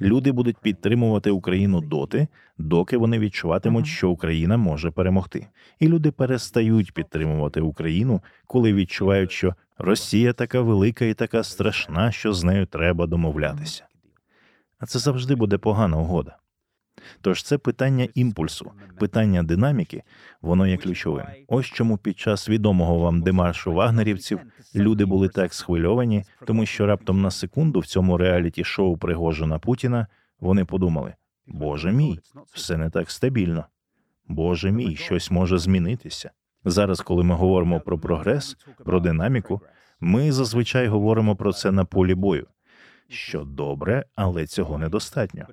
Люди 0.00 0.32
будуть 0.32 0.58
підтримувати 0.58 1.30
Україну 1.30 1.80
доти, 1.80 2.28
доки 2.58 2.96
вони 2.96 3.18
відчуватимуть, 3.18 3.86
що 3.86 4.10
Україна 4.10 4.56
може 4.56 4.90
перемогти, 4.90 5.46
і 5.80 5.88
люди 5.88 6.10
перестають 6.10 6.94
підтримувати 6.94 7.60
Україну, 7.60 8.22
коли 8.46 8.72
відчувають, 8.72 9.32
що 9.32 9.54
Росія 9.78 10.32
така 10.32 10.60
велика 10.60 11.04
і 11.04 11.14
така 11.14 11.42
страшна, 11.42 12.12
що 12.12 12.32
з 12.32 12.44
нею 12.44 12.66
треба 12.66 13.06
домовлятися. 13.06 13.86
А 14.78 14.86
це 14.86 14.98
завжди 14.98 15.34
буде 15.34 15.58
погана 15.58 15.96
угода. 15.96 16.36
Тож 17.20 17.42
це 17.42 17.58
питання 17.58 18.08
імпульсу, 18.14 18.72
питання 18.98 19.42
динаміки, 19.42 20.02
воно 20.42 20.66
є 20.66 20.76
ключовим. 20.76 21.26
Ось 21.48 21.66
чому 21.66 21.98
під 21.98 22.18
час 22.18 22.48
відомого 22.48 22.98
вам 22.98 23.22
демаршу 23.22 23.72
вагнерівців 23.72 24.40
люди 24.74 25.04
були 25.04 25.28
так 25.28 25.54
схвильовані, 25.54 26.24
тому 26.46 26.66
що 26.66 26.86
раптом 26.86 27.22
на 27.22 27.30
секунду 27.30 27.80
в 27.80 27.86
цьому 27.86 28.16
реаліті 28.16 28.64
шоу 28.64 28.96
Пригожина 28.96 29.58
Путіна 29.58 30.06
вони 30.40 30.64
подумали: 30.64 31.14
Боже 31.46 31.92
мій, 31.92 32.20
все 32.52 32.76
не 32.76 32.90
так 32.90 33.10
стабільно. 33.10 33.64
Боже 34.28 34.70
мій, 34.70 34.96
щось 34.96 35.30
може 35.30 35.58
змінитися. 35.58 36.30
Зараз, 36.64 37.00
коли 37.00 37.24
ми 37.24 37.34
говоримо 37.34 37.80
про 37.80 37.98
прогрес, 37.98 38.56
про 38.84 39.00
динаміку, 39.00 39.60
ми 40.00 40.32
зазвичай 40.32 40.88
говоримо 40.88 41.36
про 41.36 41.52
це 41.52 41.72
на 41.72 41.84
полі 41.84 42.14
бою. 42.14 42.46
Що 43.08 43.44
добре, 43.44 44.04
але 44.14 44.46
цього 44.46 44.78
недостатньо. 44.78 45.46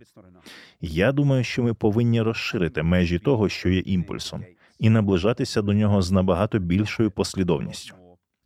Я 0.82 1.12
думаю, 1.12 1.44
що 1.44 1.63
ми 1.63 1.74
повинні 1.74 2.22
розширити 2.22 2.84
межі 2.84 3.20
того, 3.20 3.50
що 3.50 3.70
є 3.70 3.80
імпульсом, 3.80 4.46
і 4.80 4.89
наближатися 4.89 5.62
до 5.62 5.74
нього 5.74 6.02
з 6.02 6.12
набагато 6.12 6.60
більшою 6.60 7.12
послідовністю. 7.12 7.96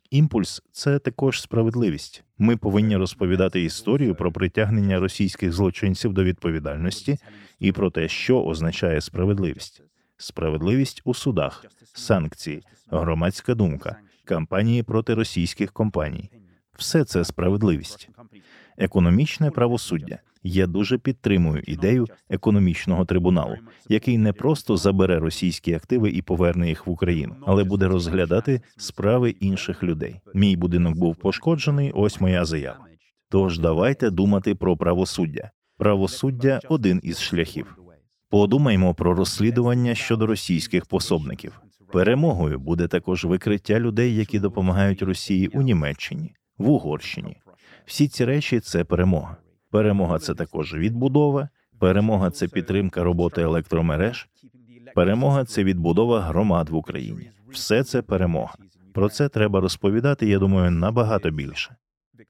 Імпульс 0.10 0.62
це 0.72 1.00
також 1.00 1.42
справедливість. 1.42 2.24
Ми 2.38 2.58
повинні 2.58 2.98
розповідати 2.98 3.64
історію 3.64 4.16
про 4.16 4.32
притягнення 4.32 5.00
російських 5.00 5.54
злочинців 5.54 6.14
до 6.14 6.24
відповідальності 6.24 7.18
і 7.60 7.72
про 7.72 7.92
те, 7.92 8.08
що 8.08 8.44
означає 8.44 9.02
справедливість 9.02 9.84
справедливість 10.18 11.02
у 11.04 11.14
судах, 11.14 11.66
санкції, 11.94 12.64
громадська 12.92 13.56
думка, 13.56 13.96
кампанії 14.26 14.84
проти 14.84 15.14
російських 15.14 15.72
компаній. 15.72 16.30
Все 16.78 17.04
це 17.04 17.26
справедливість. 17.26 18.10
Економічне 18.78 19.52
правосуддя. 19.52 20.20
Я 20.44 20.68
дуже 20.68 20.98
підтримую 20.98 21.64
ідею 21.68 22.08
економічного 22.30 23.06
трибуналу, 23.06 23.56
який 23.90 24.18
не 24.18 24.34
просто 24.34 24.78
забере 24.78 25.20
російські 25.20 25.74
активи 25.74 26.10
і 26.10 26.22
поверне 26.22 26.70
їх 26.70 26.88
в 26.88 26.90
Україну, 26.90 27.36
але 27.46 27.64
буде 27.64 27.88
розглядати 27.88 28.62
справи 28.78 29.30
інших 29.30 29.84
людей. 29.84 30.16
Мій 30.34 30.56
будинок 30.56 30.98
був 30.98 31.16
пошкоджений. 31.16 31.92
Ось 31.92 32.22
моя 32.22 32.46
заява. 32.46 32.80
Тож 33.30 33.60
давайте 33.60 34.10
думати 34.10 34.56
про 34.56 34.78
правосуддя. 34.78 35.52
Правосуддя 35.78 36.60
один 36.70 37.00
із 37.04 37.20
шляхів. 37.20 37.78
Подумаймо 38.30 38.94
про 38.94 39.14
розслідування 39.14 39.96
щодо 39.96 40.26
російських 40.26 40.86
пособників. 40.86 41.62
Перемогою 41.92 42.60
буде 42.60 42.88
також 42.88 43.26
викриття 43.26 43.80
людей, 43.80 44.16
які 44.16 44.40
допомагають 44.40 45.02
Росії 45.02 45.48
у 45.48 45.62
Німеччині, 45.62 46.34
в 46.58 46.70
Угорщині. 46.70 47.38
Всі 47.88 48.08
ці 48.08 48.26
речі 48.26 48.60
це 48.60 48.84
перемога. 48.84 49.38
Перемога 49.72 50.20
це 50.20 50.34
також 50.34 50.74
відбудова, 50.74 51.50
перемога 51.80 52.32
це 52.32 52.48
підтримка 52.48 53.04
роботи 53.04 53.42
електромереж, 53.42 54.28
перемога 54.96 55.46
це 55.46 55.64
відбудова 55.64 56.22
громад 56.22 56.70
в 56.70 56.76
Україні. 56.76 57.32
Все 57.52 57.84
це 57.84 58.02
перемога. 58.02 58.54
Про 58.94 59.10
це 59.10 59.30
треба 59.30 59.60
розповідати. 59.62 60.28
Я 60.28 60.40
думаю, 60.40 60.72
набагато 60.72 61.30
більше. 61.32 61.76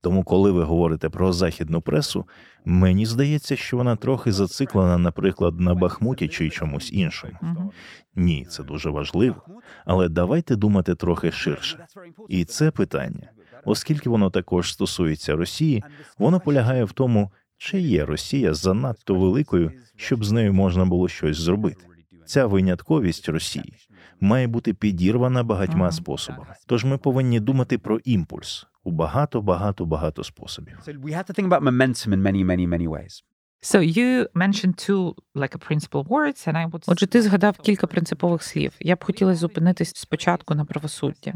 Тому, 0.02 0.24
коли 0.24 0.52
ви 0.52 0.64
говорите 0.64 1.10
про 1.10 1.34
західну 1.34 1.82
пресу, 1.82 2.26
мені 2.66 3.06
здається, 3.06 3.56
що 3.56 3.78
вона 3.78 3.96
трохи 3.96 4.32
зациклена, 4.32 4.98
наприклад, 4.98 5.60
на 5.60 5.76
Бахмуті 5.76 6.28
чи 6.28 6.50
чомусь 6.50 6.94
іншому. 6.94 7.72
Ні, 8.16 8.46
це 8.50 8.64
дуже 8.64 8.90
важливо, 8.90 9.42
але 9.86 10.10
давайте 10.10 10.56
думати 10.56 10.96
трохи 10.96 11.32
ширше. 11.32 11.86
І 12.30 12.46
це 12.46 12.72
питання, 12.72 13.30
оскільки 13.68 14.10
воно 14.10 14.30
також 14.30 14.74
стосується 14.74 15.36
Росії, 15.36 15.84
воно 16.18 16.40
полягає 16.40 16.84
в 16.84 16.92
тому, 16.92 17.32
Чи 17.58 17.80
є 17.80 18.06
Росія 18.06 18.54
занадто 18.54 19.16
великою, 19.16 19.72
щоб 19.96 20.26
з 20.26 20.32
нею 20.32 20.54
можна 20.54 20.86
було 20.86 21.08
щось 21.08 21.38
зробити? 21.38 21.86
Ця 22.26 22.46
винятковість 22.46 23.30
Росії 23.30 23.74
має 24.20 24.48
бути 24.48 24.74
підірвана 24.74 25.44
багатьма 25.44 25.92
способами. 25.92 26.54
Тож 26.68 26.86
ми 26.86 26.98
повинні 26.98 27.40
думати 27.40 27.78
про 27.78 27.98
імпульс 27.98 28.66
у 28.84 28.92
багато, 28.92 29.42
багато, 29.42 29.86
багато 29.86 30.24
способів. 30.24 30.80
So 30.88 31.02
we 31.02 31.14
have 31.14 31.30
to 31.30 31.40
think 31.40 31.48
about 31.48 31.64
momentum 31.64 32.14
in 32.14 32.22
many, 32.22 32.46
many, 32.46 32.68
many 32.68 32.88
ways. 32.88 33.24
So 33.62 33.80
you 33.80 34.28
mentioned 34.34 34.78
two 34.78 35.16
like 35.36 35.56
a 35.56 35.58
principal 35.58 36.04
words, 36.04 36.48
and 36.48 36.58
I 36.58 36.70
would... 36.70 36.84
Отже, 36.88 37.08
ти 37.08 37.22
згадав 37.22 37.58
кілька 37.58 37.88
принципових 37.88 38.44
слів. 38.44 38.74
Я 38.80 38.96
б 38.96 39.04
хотіла 39.04 39.36
зупинитись 39.36 39.92
спочатку 39.96 40.56
на 40.56 40.66
правосудді. 40.66 41.34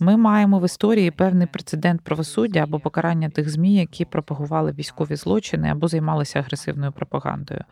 Ми 0.00 0.16
маємо 0.16 0.58
в 0.58 0.64
історії 0.64 1.10
певний 1.10 1.46
прецедент 1.46 2.00
правосуддя 2.00 2.60
або 2.62 2.80
покарання 2.80 3.30
тих 3.30 3.50
змі, 3.50 3.74
які 3.74 4.04
пропагували 4.04 4.72
військові 4.72 5.16
злочини 5.16 5.70
або 5.70 5.88
займалися 5.88 6.38
агресивною 6.38 6.92
пропагандою. 6.92 7.64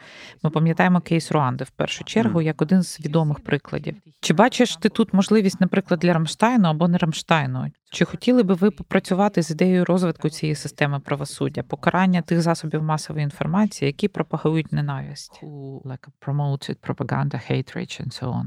Ми 0.43 0.51
пам'ятаємо 0.51 1.01
кейс 1.01 1.33
Руанди 1.33 1.65
в 1.65 1.71
першу 1.71 2.05
чергу 2.05 2.43
як 2.43 2.63
один 2.63 2.83
з 2.83 3.01
відомих 3.01 3.41
прикладів. 3.41 3.95
Чи 4.21 4.35
бачиш 4.35 4.77
ти 4.77 4.89
тут 4.89 5.15
можливість, 5.15 5.61
наприклад, 5.61 6.01
для 6.01 6.13
Рамштайну 6.13 6.69
або 6.69 6.89
не 6.89 6.99
Рамштайну? 6.99 7.67
Чи 7.91 8.05
хотіли 8.05 8.43
би 8.43 8.55
ви 8.55 8.71
попрацювати 8.71 9.43
з 9.43 9.51
ідеєю 9.51 9.85
розвитку 9.85 10.31
цієї 10.31 10.55
системи 10.55 11.01
правосуддя, 11.01 11.63
покарання 11.63 12.23
тих 12.23 12.43
засобів 12.43 12.83
масової 12.83 13.25
інформації, 13.25 13.87
які 13.87 14.09
пропагують 14.09 14.73
ненависть? 14.73 15.41
Like 15.85 16.09
promoted 16.21 16.77
propaganda, 16.77 17.51
hate 17.51 17.77
and 17.77 18.23
so 18.23 18.29
on? 18.29 18.47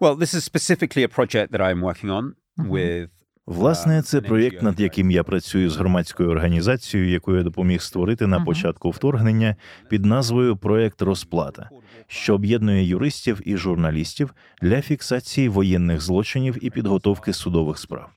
Well, 0.00 0.16
this 0.16 0.34
is 0.34 0.44
specifically 0.44 1.02
a 1.02 1.08
project 1.08 1.52
that 1.52 1.60
I'm 1.60 1.80
working 1.80 2.10
on 2.10 2.32
with. 2.56 3.08
Власне, 3.46 4.02
це 4.02 4.20
проєкт, 4.20 4.62
над 4.62 4.80
яким 4.80 5.10
я 5.10 5.24
працюю 5.24 5.70
з 5.70 5.76
громадською 5.76 6.30
організацією, 6.30 7.10
яку 7.10 7.36
я 7.36 7.42
допоміг 7.42 7.82
створити 7.82 8.26
на 8.26 8.40
початку 8.40 8.90
вторгнення 8.90 9.56
під 9.88 10.04
назвою 10.04 10.56
Проєкт 10.56 11.02
Розплата, 11.02 11.70
що 12.06 12.34
об'єднує 12.34 12.84
юристів 12.84 13.40
і 13.44 13.56
журналістів 13.56 14.34
для 14.62 14.82
фіксації 14.82 15.48
воєнних 15.48 16.00
злочинів 16.00 16.64
і 16.64 16.70
підготовки 16.70 17.32
судових 17.32 17.78
справ. 17.78 18.10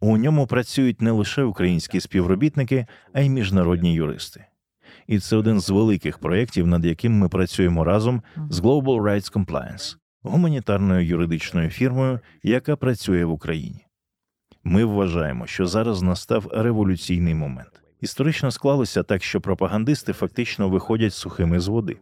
У 0.00 0.16
ньому 0.16 0.46
працюють 0.46 1.00
не 1.00 1.10
лише 1.10 1.42
українські 1.42 2.00
співробітники, 2.00 2.86
а 3.12 3.20
й 3.20 3.28
міжнародні 3.28 3.94
юристи. 3.94 4.44
І 5.06 5.18
це 5.18 5.36
один 5.36 5.60
з 5.60 5.70
великих 5.70 6.18
проєктів, 6.18 6.66
над 6.66 6.84
яким 6.84 7.18
ми 7.18 7.28
працюємо 7.28 7.84
разом 7.84 8.22
з 8.50 8.60
Global 8.60 9.02
Rights 9.02 9.32
Compliance, 9.32 9.96
гуманітарною 10.22 11.06
юридичною 11.06 11.70
фірмою, 11.70 12.20
яка 12.42 12.76
працює 12.76 13.24
в 13.24 13.32
Україні. 13.32 13.86
Ми 14.64 14.84
вважаємо, 14.84 15.46
що 15.46 15.66
зараз 15.66 16.02
настав 16.02 16.46
революційний 16.52 17.34
момент. 17.34 17.82
Історично 18.00 18.50
склалося 18.50 19.02
так, 19.02 19.24
що 19.24 19.40
пропагандисти 19.40 20.12
фактично 20.12 20.68
виходять 20.68 21.14
сухими 21.14 21.60
з 21.60 21.68
води. 21.68 21.96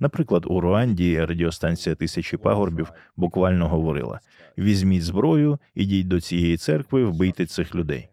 Наприклад, 0.00 0.44
у 0.46 0.60
Руанді 0.60 1.24
радіостанція 1.24 1.94
тисячі 1.94 2.36
пагорбів 2.36 2.92
буквально 3.16 3.68
говорила: 3.68 4.20
візьміть 4.58 5.04
зброю, 5.04 5.58
ідіть 5.74 6.08
до 6.08 6.20
цієї 6.20 6.56
церкви, 6.56 7.04
вбийте 7.04 7.46
цих 7.46 7.74
людей. 7.74 8.08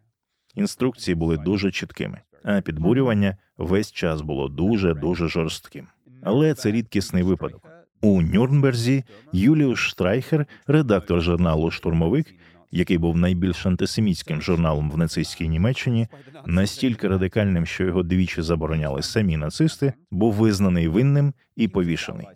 Інструкції 0.55 1.15
були 1.15 1.37
дуже 1.37 1.71
чіткими, 1.71 2.19
а 2.43 2.61
підбурювання 2.61 3.37
весь 3.57 3.91
час 3.91 4.21
було 4.21 4.49
дуже 4.49 4.93
дуже 4.93 5.27
жорстким. 5.27 5.87
Але 6.23 6.53
це 6.53 6.71
рідкісний 6.71 7.23
випадок. 7.23 7.67
У 8.01 8.21
Нюрнберзі 8.21 9.03
Юліус 9.33 9.79
Штрайхер, 9.79 10.45
редактор 10.67 11.21
журналу 11.21 11.71
Штурмовик, 11.71 12.35
який 12.71 12.97
був 12.97 13.17
найбільш 13.17 13.65
антисемітським 13.65 14.41
журналом 14.41 14.91
в 14.91 14.97
нацистській 14.97 15.47
Німеччині, 15.47 16.07
настільки 16.45 17.07
радикальним, 17.07 17.65
що 17.65 17.83
його 17.83 18.03
двічі 18.03 18.41
забороняли 18.41 19.01
самі 19.01 19.37
нацисти, 19.37 19.93
був 20.11 20.33
визнаний 20.33 20.87
винним 20.87 21.33
і 21.55 21.67
повішений. 21.67 22.27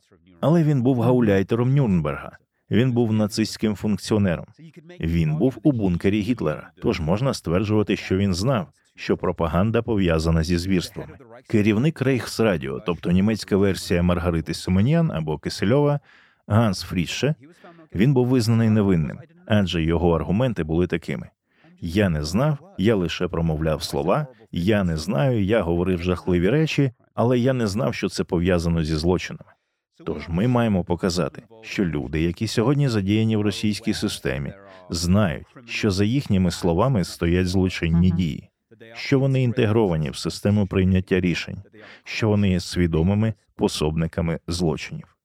Але 0.41 0.63
він 0.63 0.81
був 0.81 1.01
гауляйтером 1.01 1.75
Нюрнберга. 1.75 2.37
Він 2.71 2.91
був 2.91 3.13
нацистським 3.13 3.75
функціонером. 3.75 4.45
Він 4.99 5.35
був 5.35 5.57
у 5.63 5.71
бункері 5.71 6.21
Гітлера. 6.21 6.69
Тож 6.81 6.99
можна 6.99 7.33
стверджувати, 7.33 7.95
що 7.95 8.17
він 8.17 8.33
знав, 8.33 8.67
що 8.95 9.17
пропаганда 9.17 9.81
пов'язана 9.81 10.43
зі 10.43 10.57
звірствами. 10.57 11.17
Керівник 11.47 12.01
Рейхсрадіо, 12.01 12.79
тобто 12.85 13.11
німецька 13.11 13.57
версія 13.57 14.03
Маргарити 14.03 14.53
Симоніан 14.53 15.11
або 15.11 15.37
Кисельова, 15.37 15.99
Ганс 16.47 16.81
Фріше, 16.81 17.35
він 17.95 18.13
був 18.13 18.27
визнаний 18.27 18.69
невинним, 18.69 19.19
адже 19.45 19.83
його 19.83 20.15
аргументи 20.15 20.63
були 20.63 20.87
такими: 20.87 21.29
я 21.81 22.09
не 22.09 22.23
знав, 22.23 22.57
я 22.77 22.95
лише 22.95 23.27
промовляв 23.27 23.83
слова, 23.83 24.27
я 24.51 24.83
не 24.83 24.97
знаю, 24.97 25.43
я 25.43 25.61
говорив 25.61 26.01
жахливі 26.01 26.49
речі, 26.49 26.91
але 27.13 27.39
я 27.39 27.53
не 27.53 27.67
знав, 27.67 27.95
що 27.95 28.09
це 28.09 28.23
пов'язано 28.23 28.83
зі 28.83 28.95
злочинами. 28.95 29.51
Тож 30.05 30.29
ми 30.29 30.47
маємо 30.47 30.83
показати, 30.83 31.43
що 31.61 31.85
люди, 31.85 32.21
які 32.21 32.47
сьогодні 32.47 32.89
задіяні 32.89 33.37
в 33.37 33.41
російській 33.41 33.93
системі, 33.93 34.53
знають, 34.89 35.47
що 35.65 35.91
за 35.91 36.05
їхніми 36.05 36.51
словами 36.51 37.03
стоять 37.03 37.47
злочинні 37.47 38.11
дії, 38.11 38.49
що 38.93 39.19
вони 39.19 39.43
інтегровані 39.43 40.09
в 40.09 40.15
систему 40.15 40.67
прийняття 40.67 41.19
рішень, 41.19 41.61
що 42.03 42.29
вони 42.29 42.49
є 42.49 42.59
свідомими 42.59 43.33
пособниками 43.55 44.39
злочинів. 44.47 45.17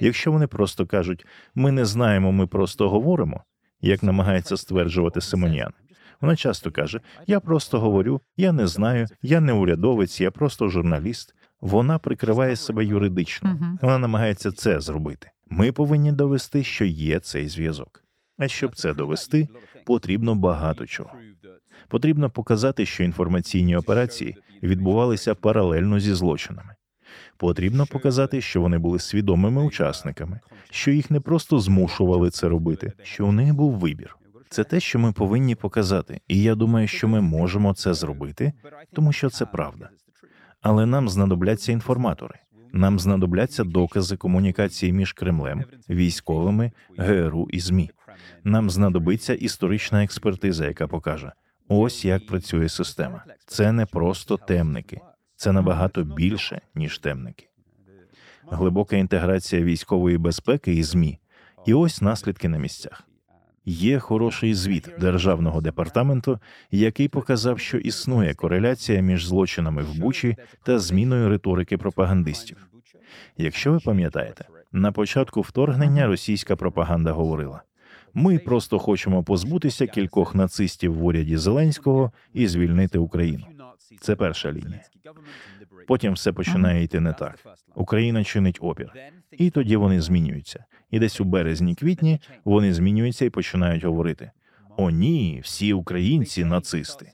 Якщо 0.00 0.32
вони 0.32 0.46
просто 0.46 0.86
кажуть 0.86 1.26
ми 1.54 1.72
не 1.72 1.84
знаємо, 1.84 2.32
ми 2.32 2.46
просто 2.46 2.90
говоримо, 2.90 3.44
як 3.80 4.02
намагається 4.02 4.56
стверджувати 4.56 5.20
Симонян. 5.20 5.72
Вона 6.20 6.36
часто 6.36 6.70
каже: 6.70 7.00
Я 7.26 7.40
просто 7.40 7.80
говорю, 7.80 8.20
я 8.36 8.52
не 8.52 8.66
знаю, 8.66 9.06
я 9.22 9.40
не 9.40 9.52
урядовець, 9.52 10.20
я 10.20 10.30
просто 10.30 10.68
журналіст. 10.68 11.34
Вона 11.62 11.98
прикриває 11.98 12.56
себе 12.56 12.84
юридично. 12.84 13.58
Вона 13.82 13.98
намагається 13.98 14.52
це 14.52 14.80
зробити. 14.80 15.30
Ми 15.50 15.72
повинні 15.72 16.12
довести, 16.12 16.64
що 16.64 16.84
є 16.84 17.20
цей 17.20 17.48
зв'язок. 17.48 18.04
А 18.38 18.48
щоб 18.48 18.74
це 18.74 18.94
довести, 18.94 19.48
потрібно 19.86 20.34
багато 20.34 20.86
чого. 20.86 21.10
Потрібно 21.88 22.30
показати, 22.30 22.86
що 22.86 23.04
інформаційні 23.04 23.76
операції 23.76 24.36
відбувалися 24.62 25.34
паралельно 25.34 26.00
зі 26.00 26.14
злочинами. 26.14 26.74
Потрібно 27.36 27.86
показати, 27.86 28.40
що 28.40 28.60
вони 28.60 28.78
були 28.78 28.98
свідомими 28.98 29.64
учасниками, 29.64 30.40
що 30.70 30.90
їх 30.90 31.10
не 31.10 31.20
просто 31.20 31.58
змушували 31.58 32.30
це 32.30 32.48
робити, 32.48 32.92
що 33.02 33.26
у 33.26 33.32
них 33.32 33.54
був 33.54 33.72
вибір. 33.72 34.16
Це 34.48 34.64
те, 34.64 34.80
що 34.80 34.98
ми 34.98 35.12
повинні 35.12 35.54
показати, 35.54 36.20
і 36.28 36.42
я 36.42 36.54
думаю, 36.54 36.88
що 36.88 37.08
ми 37.08 37.20
можемо 37.20 37.74
це 37.74 37.94
зробити, 37.94 38.52
тому 38.92 39.12
що 39.12 39.30
це 39.30 39.46
правда. 39.46 39.88
Але 40.62 40.86
нам 40.86 41.08
знадобляться 41.08 41.72
інформатори. 41.72 42.34
Нам 42.72 42.98
знадобляться 42.98 43.64
докази 43.64 44.16
комунікації 44.16 44.92
між 44.92 45.12
Кремлем, 45.12 45.64
військовими, 45.90 46.72
ГРУ 46.98 47.48
і 47.50 47.60
ЗМІ. 47.60 47.90
Нам 48.44 48.70
знадобиться 48.70 49.34
історична 49.34 50.04
експертиза, 50.04 50.66
яка 50.66 50.86
покаже, 50.86 51.32
ось 51.68 52.04
як 52.04 52.26
працює 52.26 52.68
система. 52.68 53.24
Це 53.46 53.72
не 53.72 53.86
просто 53.86 54.36
темники, 54.36 55.00
це 55.36 55.52
набагато 55.52 56.04
більше 56.04 56.60
ніж 56.74 56.98
темники. 56.98 57.48
Глибока 58.50 58.96
інтеграція 58.96 59.62
військової 59.62 60.18
безпеки 60.18 60.74
і 60.74 60.82
ЗМІ. 60.82 61.18
І 61.66 61.74
ось 61.74 62.02
наслідки 62.02 62.48
на 62.48 62.58
місцях. 62.58 63.02
Є 63.64 63.98
хороший 63.98 64.54
звіт 64.54 64.90
державного 65.00 65.60
департаменту, 65.60 66.38
який 66.70 67.08
показав, 67.08 67.58
що 67.58 67.78
існує 67.78 68.34
кореляція 68.34 69.00
між 69.00 69.26
злочинами 69.26 69.82
в 69.82 69.98
Бучі 69.98 70.36
та 70.62 70.78
зміною 70.78 71.28
риторики 71.28 71.78
пропагандистів. 71.78 72.68
Якщо 73.36 73.72
ви 73.72 73.78
пам'ятаєте, 73.84 74.44
на 74.72 74.92
початку 74.92 75.40
вторгнення 75.40 76.06
російська 76.06 76.56
пропаганда 76.56 77.12
говорила: 77.12 77.62
ми 78.14 78.38
просто 78.38 78.78
хочемо 78.78 79.22
позбутися 79.22 79.86
кількох 79.86 80.34
нацистів 80.34 80.94
в 80.94 81.04
уряді 81.04 81.36
Зеленського 81.36 82.12
і 82.34 82.46
звільнити 82.46 82.98
Україну. 82.98 83.44
Це 84.00 84.16
перша 84.16 84.52
лінія. 84.52 84.80
Потім 85.86 86.12
все 86.12 86.32
починає 86.32 86.82
йти 86.82 87.00
не 87.00 87.12
так. 87.12 87.38
Україна 87.74 88.24
чинить 88.24 88.58
опір, 88.60 88.92
і 89.32 89.50
тоді 89.50 89.76
вони 89.76 90.00
змінюються. 90.00 90.64
І 90.92 90.98
десь 90.98 91.20
у 91.20 91.24
березні-квітні 91.24 92.20
вони 92.44 92.74
змінюються 92.74 93.24
і 93.24 93.30
починають 93.30 93.84
говорити: 93.84 94.30
о, 94.76 94.90
ні, 94.90 95.40
всі 95.44 95.72
українці 95.72 96.44
нацисти. 96.44 97.12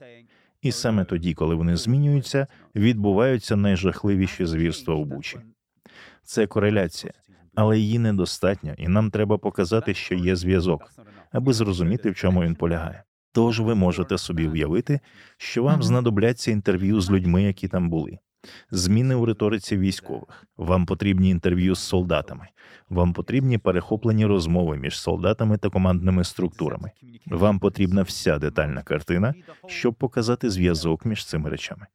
І 0.61 0.71
саме 0.71 1.05
тоді, 1.05 1.33
коли 1.33 1.55
вони 1.55 1.77
змінюються, 1.77 2.47
відбуваються 2.75 3.55
найжахливіші 3.55 4.45
звірства 4.45 4.95
у 4.95 5.05
Бучі. 5.05 5.37
Це 6.23 6.47
кореляція, 6.47 7.13
але 7.55 7.79
її 7.79 7.99
недостатньо, 7.99 8.73
і 8.77 8.87
нам 8.87 9.11
треба 9.11 9.37
показати, 9.37 9.93
що 9.93 10.15
є 10.15 10.35
зв'язок, 10.35 10.93
аби 11.31 11.53
зрозуміти, 11.53 12.11
в 12.11 12.15
чому 12.15 12.43
він 12.43 12.55
полягає. 12.55 13.03
Тож 13.31 13.59
ви 13.59 13.75
можете 13.75 14.17
собі 14.17 14.47
уявити, 14.47 14.99
що 15.37 15.63
вам 15.63 15.83
знадобляться 15.83 16.51
інтерв'ю 16.51 17.01
з 17.01 17.11
людьми, 17.11 17.43
які 17.43 17.67
там 17.67 17.89
були. 17.89 18.19
Зміни 18.71 19.15
у 19.15 19.25
риториці 19.25 19.77
військових. 19.77 20.45
Вам 20.57 20.85
потрібні 20.85 21.29
інтерв'ю 21.29 21.75
з 21.75 21.79
солдатами. 21.79 22.47
Вам 22.89 23.13
потрібні 23.13 23.57
перехоплені 23.57 24.25
розмови 24.25 24.77
між 24.77 24.99
солдатами 24.99 25.57
та 25.57 25.69
командними 25.69 26.23
структурами. 26.23 26.91
Вам 27.25 27.59
потрібна 27.59 28.01
вся 28.01 28.37
детальна 28.37 28.81
картина, 28.81 29.33
щоб 29.67 29.93
показати 29.93 30.49
зв'язок 30.49 31.05
між 31.05 31.25
цими 31.25 31.49
речами. 31.49 31.85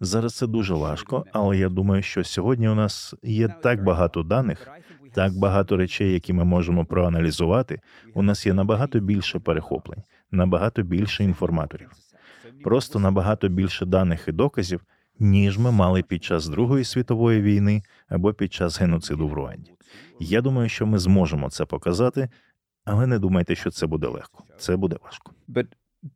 Зараз 0.00 0.34
це 0.34 0.46
дуже 0.46 0.74
важко, 0.74 1.24
але 1.32 1.58
я 1.58 1.68
думаю, 1.68 2.02
що 2.02 2.24
сьогодні 2.24 2.68
у 2.68 2.74
нас 2.74 3.14
є 3.22 3.48
так 3.48 3.84
багато 3.84 4.22
даних, 4.22 4.68
так 5.14 5.32
багато 5.38 5.76
речей, 5.76 6.12
які 6.12 6.32
ми 6.32 6.44
можемо 6.44 6.84
проаналізувати. 6.84 7.80
У 8.14 8.22
нас 8.22 8.46
є 8.46 8.54
набагато 8.54 9.00
більше 9.00 9.38
перехоплень, 9.38 10.02
набагато 10.30 10.82
більше 10.82 11.24
інформаторів, 11.24 11.90
просто 12.64 12.98
набагато 12.98 13.48
більше 13.48 13.86
даних 13.86 14.28
і 14.28 14.32
доказів, 14.32 14.80
ніж 15.22 15.58
ми 15.58 15.70
мали 15.70 16.02
під 16.02 16.24
час 16.24 16.48
Другої 16.48 16.84
світової 16.84 17.42
війни 17.42 17.82
або 18.08 18.32
під 18.32 18.52
час 18.52 18.80
геноциду 18.80 19.28
в 19.28 19.32
Руанді. 19.32 19.72
Я 20.20 20.40
думаю, 20.40 20.68
що 20.68 20.86
ми 20.86 20.98
зможемо 20.98 21.50
це 21.50 21.64
показати, 21.64 22.28
але 22.84 23.06
не 23.06 23.18
думайте, 23.18 23.54
що 23.54 23.70
це 23.70 23.86
буде 23.86 24.06
легко. 24.06 24.44
Це 24.58 24.76
буде 24.76 24.96
важко. 25.04 25.32
But 25.48 25.66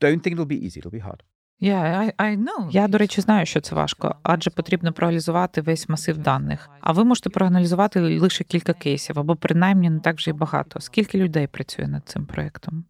don't 0.01 0.21
think 0.21 0.37
it'll 0.37 0.47
be 0.47 0.65
easy. 0.65 0.83
It'll 0.83 0.95
be 0.95 1.07
hard. 1.07 1.21
Yeah, 1.61 1.99
I, 1.99 2.13
I 2.19 2.37
know. 2.37 2.71
Я, 2.71 2.89
до 2.89 2.99
речі, 2.99 3.21
знаю, 3.21 3.47
що 3.47 3.61
це 3.61 3.75
важко, 3.75 4.17
адже 4.23 4.51
потрібно 4.51 4.93
проаналізувати 4.93 5.61
весь 5.61 5.89
масив 5.89 6.19
даних. 6.19 6.71
А 6.81 6.93
ви 6.93 7.05
можете 7.05 7.31
проаналізувати 7.31 8.19
лише 8.19 8.45
кілька 8.45 8.73
кейсів, 8.73 9.19
або 9.19 9.37
принаймні 9.37 9.91
не 9.91 10.01
так 10.01 10.17
вже 10.17 10.31
й 10.31 10.35
багато. 10.35 10.81
Скільки 10.81 11.19
людей 11.19 11.47
працює 11.47 11.89
над 11.89 12.09
цим 12.09 12.27
проектом? 12.27 12.85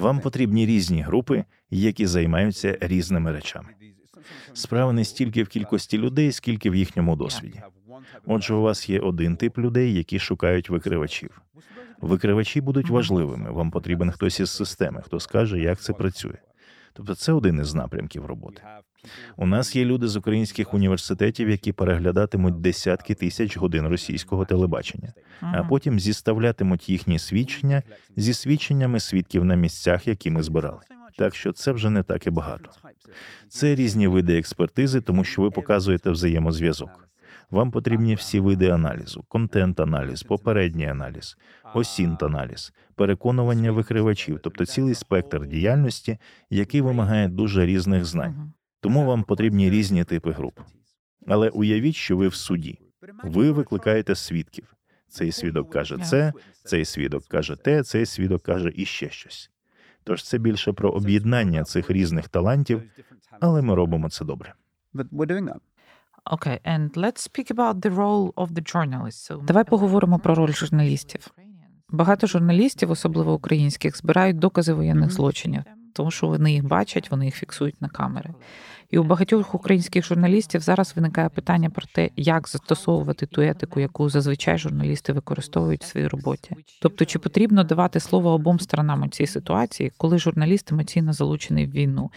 Вам 0.00 0.20
потрібні 0.20 0.66
різні 0.66 1.02
групи, 1.02 1.44
які 1.70 2.06
займаються 2.06 2.78
різними 2.80 3.32
речами. 3.32 3.68
Справа 4.52 4.92
не 4.92 5.04
стільки 5.04 5.42
в 5.42 5.48
кількості 5.48 5.98
людей, 5.98 6.32
скільки 6.32 6.70
в 6.70 6.74
їхньому 6.74 7.16
досвіді. 7.16 7.62
Отже, 8.26 8.54
у 8.54 8.62
вас 8.62 8.88
є 8.88 9.00
один 9.00 9.36
тип 9.36 9.58
людей, 9.58 9.94
які 9.94 10.18
шукають 10.18 10.70
викривачів. 10.70 11.42
Викривачі 12.00 12.60
будуть 12.60 12.90
важливими. 12.90 13.50
Вам 13.50 13.70
потрібен 13.70 14.10
хтось 14.10 14.40
із 14.40 14.50
системи, 14.50 15.02
хто 15.02 15.20
скаже, 15.20 15.58
як 15.58 15.80
це 15.80 15.92
працює. 15.92 16.38
Тобто, 16.92 17.14
це 17.14 17.32
один 17.32 17.60
із 17.60 17.74
напрямків 17.74 18.26
роботи. 18.26 18.62
У 19.36 19.46
нас 19.46 19.76
є 19.76 19.84
люди 19.84 20.08
з 20.08 20.16
українських 20.16 20.74
університетів, 20.74 21.50
які 21.50 21.72
переглядатимуть 21.72 22.60
десятки 22.60 23.14
тисяч 23.14 23.56
годин 23.56 23.88
російського 23.88 24.44
телебачення, 24.44 25.12
а 25.40 25.64
потім 25.64 26.00
зіставлятимуть 26.00 26.88
їхні 26.88 27.18
свідчення 27.18 27.82
зі 28.16 28.34
свідченнями 28.34 29.00
свідків 29.00 29.44
на 29.44 29.54
місцях, 29.54 30.08
які 30.08 30.30
ми 30.30 30.42
збирали. 30.42 30.80
Так 31.18 31.34
що 31.34 31.52
це 31.52 31.72
вже 31.72 31.90
не 31.90 32.02
так 32.02 32.26
і 32.26 32.30
багато. 32.30 32.70
Це 33.48 33.74
різні 33.74 34.06
види 34.06 34.38
експертизи, 34.38 35.00
тому 35.00 35.24
що 35.24 35.42
ви 35.42 35.50
показуєте 35.50 36.10
взаємозв'язок. 36.10 37.08
Вам 37.50 37.70
потрібні 37.70 38.14
всі 38.14 38.40
види 38.40 38.68
аналізу: 38.68 39.24
контент-аналіз, 39.28 40.22
попередній 40.22 40.86
аналіз, 40.86 41.36
осінт-аналіз, 41.74 42.72
переконування 42.94 43.72
викривачів, 43.72 44.40
тобто 44.42 44.66
цілий 44.66 44.94
спектр 44.94 45.46
діяльності, 45.46 46.18
який 46.50 46.80
вимагає 46.80 47.28
дуже 47.28 47.66
різних 47.66 48.04
знань. 48.04 48.52
Тому 48.80 49.04
вам 49.04 49.22
потрібні 49.22 49.70
різні 49.70 50.04
типи 50.04 50.32
груп. 50.32 50.60
Але 51.26 51.48
уявіть, 51.48 51.94
що 51.94 52.16
ви 52.16 52.28
в 52.28 52.34
суді. 52.34 52.78
Ви 53.24 53.50
викликаєте 53.50 54.14
свідків. 54.14 54.74
Цей 55.08 55.32
свідок 55.32 55.70
каже 55.70 55.98
це, 55.98 56.32
цей 56.64 56.84
свідок 56.84 57.24
каже 57.24 57.56
те, 57.56 57.82
цей 57.82 58.06
свідок 58.06 58.42
каже 58.42 58.72
іще 58.76 59.10
щось. 59.10 59.50
Тож 60.04 60.24
це 60.24 60.38
більше 60.38 60.72
про 60.72 60.90
об'єднання 60.90 61.64
цих 61.64 61.90
різних 61.90 62.28
талантів, 62.28 62.82
але 63.40 63.62
ми 63.62 63.74
робимо 63.74 64.10
це 64.10 64.24
добре. 64.24 64.54
Okay, 66.30 66.58
and 66.74 66.90
let's 66.94 67.20
speak 67.30 67.50
about 67.50 67.74
the 67.80 67.90
role 67.90 68.32
of 68.34 68.48
the 68.52 68.74
journalists. 68.74 69.30
So, 69.30 69.44
Давай 69.44 69.64
поговоримо 69.64 70.18
про 70.18 70.34
роль 70.34 70.52
журналістів. 70.52 71.30
Багато 71.88 72.26
журналістів, 72.26 72.90
особливо 72.90 73.34
українських, 73.34 73.96
збирають 73.96 74.38
докази 74.38 74.72
воєнних 74.72 75.10
злочинів, 75.10 75.62
тому 75.92 76.10
що 76.10 76.26
вони 76.26 76.52
їх 76.52 76.64
бачать, 76.64 77.10
вони 77.10 77.24
їх 77.24 77.34
фіксують 77.34 77.82
на 77.82 77.88
камери. 77.88 78.30
І 78.90 78.98
у 78.98 79.04
багатьох 79.04 79.54
українських 79.54 80.06
журналістів 80.06 80.60
зараз 80.60 80.92
виникає 80.96 81.28
питання 81.28 81.70
про 81.70 81.86
те, 81.94 82.10
як 82.16 82.48
застосовувати 82.48 83.26
ту 83.26 83.40
етику, 83.42 83.80
яку 83.80 84.08
зазвичай 84.08 84.58
журналісти 84.58 85.12
використовують 85.12 85.84
в 85.84 85.86
своїй 85.86 86.08
роботі. 86.08 86.56
Тобто, 86.82 87.04
чи 87.04 87.18
потрібно 87.18 87.64
давати 87.64 88.00
слово 88.00 88.30
обом 88.30 88.60
сторонам 88.60 89.02
у 89.02 89.08
цій 89.08 89.26
ситуації, 89.26 89.92
коли 89.96 90.18
журналіст 90.18 90.72
емоційно 90.72 91.12
залучений 91.12 91.66
в 91.66 91.70
війну, 91.70 92.10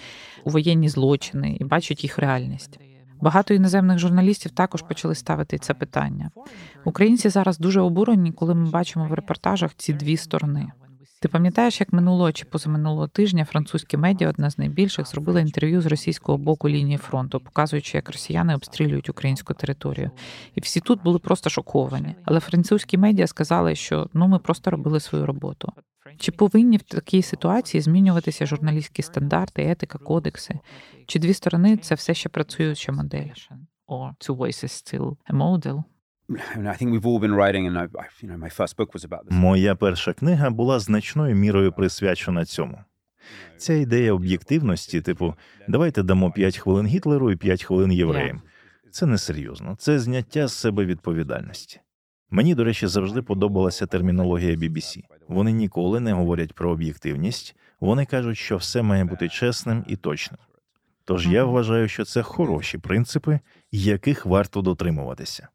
у 0.43 0.49
воєнні 0.49 0.89
злочини 0.89 1.57
і 1.59 1.63
бачить 1.63 2.03
їх 2.03 2.17
реальність. 2.17 2.79
Багато 3.21 3.53
іноземних 3.53 3.99
журналістів 3.99 4.51
також 4.51 4.81
почали 4.81 5.15
ставити 5.15 5.57
це 5.57 5.73
питання. 5.73 6.31
Українці 6.85 7.29
зараз 7.29 7.57
дуже 7.57 7.81
обурені, 7.81 8.31
коли 8.31 8.55
ми 8.55 8.69
бачимо 8.69 9.07
в 9.07 9.13
репортажах 9.13 9.71
ці 9.77 9.93
дві 9.93 10.17
сторони. 10.17 10.71
Ти 11.25 11.29
пам'ятаєш, 11.29 11.79
як 11.79 11.93
минулого 11.93 12.31
чи 12.31 12.45
позаминулого 12.45 13.07
тижня 13.07 13.45
французькі 13.45 13.97
медіа, 13.97 14.29
одна 14.29 14.49
з 14.49 14.57
найбільших, 14.57 15.07
зробила 15.07 15.39
інтерв'ю 15.39 15.81
з 15.81 15.85
російського 15.85 16.37
боку 16.37 16.69
лінії 16.69 16.97
фронту, 16.97 17.39
показуючи, 17.39 17.97
як 17.97 18.09
росіяни 18.09 18.55
обстрілюють 18.55 19.09
українську 19.09 19.53
територію. 19.53 20.11
І 20.55 20.61
всі 20.61 20.79
тут 20.79 21.03
були 21.03 21.19
просто 21.19 21.49
шоковані. 21.49 22.15
Але 22.25 22.39
французькі 22.39 22.97
медіа 22.97 23.27
сказали, 23.27 23.75
що 23.75 24.09
ну 24.13 24.27
ми 24.27 24.39
просто 24.39 24.71
робили 24.71 24.99
свою 24.99 25.25
роботу. 25.25 25.71
Чи 26.17 26.31
повинні 26.31 26.77
в 26.77 26.81
такій 26.81 27.21
ситуації 27.21 27.81
змінюватися 27.81 28.45
журналістські 28.45 29.01
стандарти, 29.01 29.63
етика, 29.63 29.97
кодекси? 29.97 30.59
Чи 31.07 31.19
дві 31.19 31.33
сторони 31.33 31.77
це 31.77 31.95
все 31.95 32.13
ще 32.13 32.29
працююча 32.29 32.91
модель? 32.91 33.29
Or 33.87 34.09
two 34.19 34.37
voices 34.37 34.63
still 34.63 35.15
a 35.29 35.33
model? 35.33 35.83
Моя 39.31 39.75
перша 39.75 40.13
книга 40.13 40.49
була 40.49 40.79
значною 40.79 41.35
мірою 41.35 41.71
присвячена 41.71 42.45
цьому. 42.45 42.77
Ця 43.57 43.73
ідея 43.73 44.13
об'єктивності, 44.13 45.01
типу, 45.01 45.33
давайте 45.67 46.03
дамо 46.03 46.31
5 46.31 46.57
хвилин 46.57 46.87
Гітлеру 46.87 47.31
і 47.31 47.35
5 47.35 47.63
хвилин 47.63 47.91
євреям. 47.91 48.41
Це 48.91 49.05
несерйозно, 49.05 49.75
це 49.79 49.99
зняття 49.99 50.47
з 50.47 50.53
себе 50.53 50.85
відповідальності. 50.85 51.79
Мені, 52.29 52.55
до 52.55 52.63
речі, 52.63 52.87
завжди 52.87 53.21
подобалася 53.21 53.85
термінологія 53.85 54.55
BBC. 54.55 55.03
Вони 55.27 55.51
ніколи 55.51 55.99
не 55.99 56.13
говорять 56.13 56.53
про 56.53 56.69
об'єктивність, 56.71 57.55
вони 57.79 58.05
кажуть, 58.05 58.37
що 58.37 58.57
все 58.57 58.81
має 58.81 59.05
бути 59.05 59.29
чесним 59.29 59.83
і 59.87 59.95
точним. 59.95 60.39
Тож 61.05 61.27
я 61.27 61.43
вважаю, 61.43 61.87
що 61.87 62.05
це 62.05 62.21
хороші 62.21 62.77
принципи, 62.77 63.39
яких 63.71 64.25
варто 64.25 64.61
дотримуватися. 64.61 65.47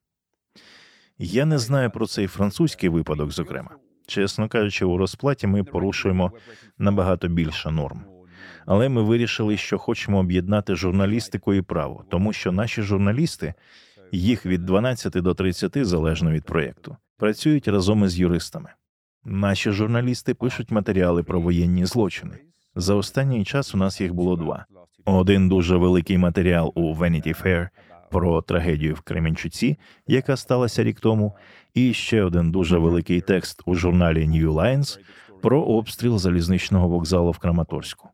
Я 1.22 1.44
не 1.44 1.58
знаю 1.58 1.90
про 1.90 2.06
цей 2.06 2.26
французький 2.26 2.88
випадок, 2.88 3.30
зокрема. 3.30 3.70
Чесно 4.06 4.48
кажучи, 4.48 4.84
у 4.84 4.96
розплаті 4.96 5.46
ми 5.46 5.64
порушуємо 5.64 6.32
набагато 6.78 7.28
більше 7.28 7.70
норм. 7.70 8.02
Але 8.66 8.88
ми 8.88 9.02
вирішили, 9.02 9.56
що 9.56 9.78
хочемо 9.78 10.18
об'єднати 10.18 10.74
журналістику 10.74 11.54
і 11.54 11.62
право, 11.62 12.04
тому 12.10 12.32
що 12.32 12.52
наші 12.52 12.82
журналісти, 12.82 13.54
їх 14.12 14.46
від 14.46 14.64
12 14.64 15.12
до 15.12 15.34
30, 15.34 15.86
залежно 15.86 16.30
від 16.30 16.44
проєкту, 16.44 16.96
працюють 17.18 17.68
разом 17.68 18.04
із 18.04 18.18
юристами. 18.18 18.70
Наші 19.24 19.70
журналісти 19.70 20.34
пишуть 20.34 20.70
матеріали 20.70 21.22
про 21.22 21.40
воєнні 21.40 21.86
злочини. 21.86 22.38
За 22.74 22.94
останній 22.94 23.44
час 23.44 23.74
у 23.74 23.78
нас 23.78 24.00
їх 24.00 24.14
було 24.14 24.36
два. 24.36 24.66
Один 25.04 25.48
дуже 25.48 25.76
великий 25.76 26.18
матеріал 26.18 26.72
у 26.74 26.94
Vanity 26.94 27.42
Fair 27.42 27.68
про 28.10 28.42
трагедію 28.42 28.94
в 28.94 29.00
Кременчуці, 29.00 29.78
яка 30.06 30.36
сталася 30.36 30.84
рік 30.84 31.00
тому, 31.00 31.36
і 31.74 31.92
ще 31.92 32.22
один 32.22 32.50
дуже 32.52 32.78
великий 32.78 33.20
текст 33.20 33.62
у 33.66 33.74
журналі 33.74 34.26
New 34.26 34.52
Lines 34.52 34.98
про 35.42 35.62
обстріл 35.62 36.18
залізничного 36.18 36.88
вокзалу 36.88 37.30
в 37.30 37.38
Краматорську. 37.38 38.08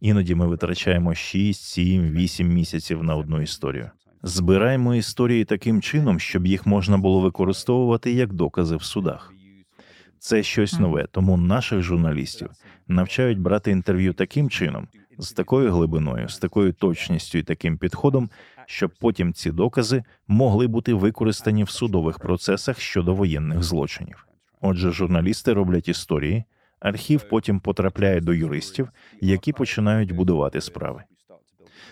Іноді 0.00 0.34
ми 0.34 0.46
витрачаємо 0.46 1.14
6, 1.14 1.62
7, 1.62 2.10
8 2.10 2.48
місяців 2.48 3.02
на 3.02 3.16
одну 3.16 3.42
історію. 3.42 3.90
Збираємо 4.22 4.94
історії 4.94 5.44
таким 5.44 5.82
чином, 5.82 6.20
щоб 6.20 6.46
їх 6.46 6.66
можна 6.66 6.98
було 6.98 7.20
використовувати 7.20 8.12
як 8.12 8.32
докази 8.32 8.76
в 8.76 8.82
судах. 8.82 9.34
Це 10.18 10.42
щось 10.42 10.78
нове, 10.78 11.06
тому 11.10 11.36
наших 11.36 11.82
журналістів 11.82 12.50
навчають 12.88 13.38
брати 13.38 13.70
інтерв'ю 13.70 14.12
таким 14.12 14.50
чином, 14.50 14.88
з 15.18 15.32
такою 15.32 15.72
глибиною, 15.72 16.28
з 16.28 16.38
такою 16.38 16.72
точністю 16.72 17.38
і 17.38 17.42
таким 17.42 17.78
підходом, 17.78 18.30
щоб 18.66 18.90
потім 19.00 19.32
ці 19.32 19.50
докази 19.50 20.04
могли 20.28 20.66
бути 20.66 20.94
використані 20.94 21.64
в 21.64 21.70
судових 21.70 22.18
процесах 22.18 22.80
щодо 22.80 23.14
воєнних 23.14 23.62
злочинів. 23.62 24.26
Отже, 24.60 24.90
журналісти 24.90 25.52
роблять 25.52 25.88
історії, 25.88 26.44
архів 26.80 27.28
потім 27.30 27.60
потрапляє 27.60 28.20
до 28.20 28.34
юристів, 28.34 28.88
які 29.20 29.52
починають 29.52 30.12
будувати 30.12 30.60
справи. 30.60 31.02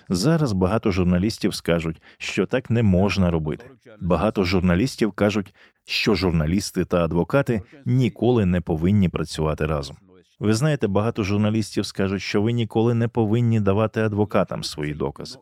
Зараз 0.08 0.52
багато 0.52 0.90
журналістів 0.90 1.54
скажуть, 1.54 2.02
що 2.18 2.46
так 2.46 2.70
не 2.70 2.82
можна 2.82 3.30
робити. 3.30 3.64
Багато 4.00 4.44
журналістів 4.44 5.12
кажуть, 5.12 5.54
що 5.84 6.14
журналісти 6.14 6.84
та 6.84 7.04
адвокати 7.04 7.62
ніколи 7.84 8.46
не 8.46 8.60
повинні 8.60 9.08
працювати 9.08 9.66
разом. 9.66 9.96
Ви 10.40 10.54
знаєте, 10.54 10.86
багато 10.86 11.22
журналістів 11.22 11.86
скажуть, 11.86 12.22
що 12.22 12.42
ви 12.42 12.52
ніколи 12.52 12.94
не 12.94 13.08
повинні 13.08 13.60
давати 13.60 14.00
адвокатам 14.00 14.64
свої 14.64 14.94
докази. 14.94 15.38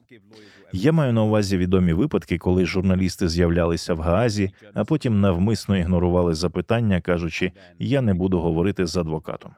Я 0.72 0.92
маю 0.92 1.12
на 1.12 1.22
увазі 1.22 1.56
відомі 1.56 1.92
випадки, 1.92 2.38
коли 2.38 2.66
журналісти 2.66 3.28
з'являлися 3.28 3.94
в 3.94 4.00
Гаазі, 4.00 4.50
а 4.74 4.84
потім 4.84 5.20
навмисно 5.20 5.76
ігнорували 5.76 6.34
запитання, 6.34 7.00
кажучи, 7.00 7.52
я 7.78 8.00
не 8.00 8.14
буду 8.14 8.40
говорити 8.40 8.86
з 8.86 8.96
адвокатом. 8.96 9.52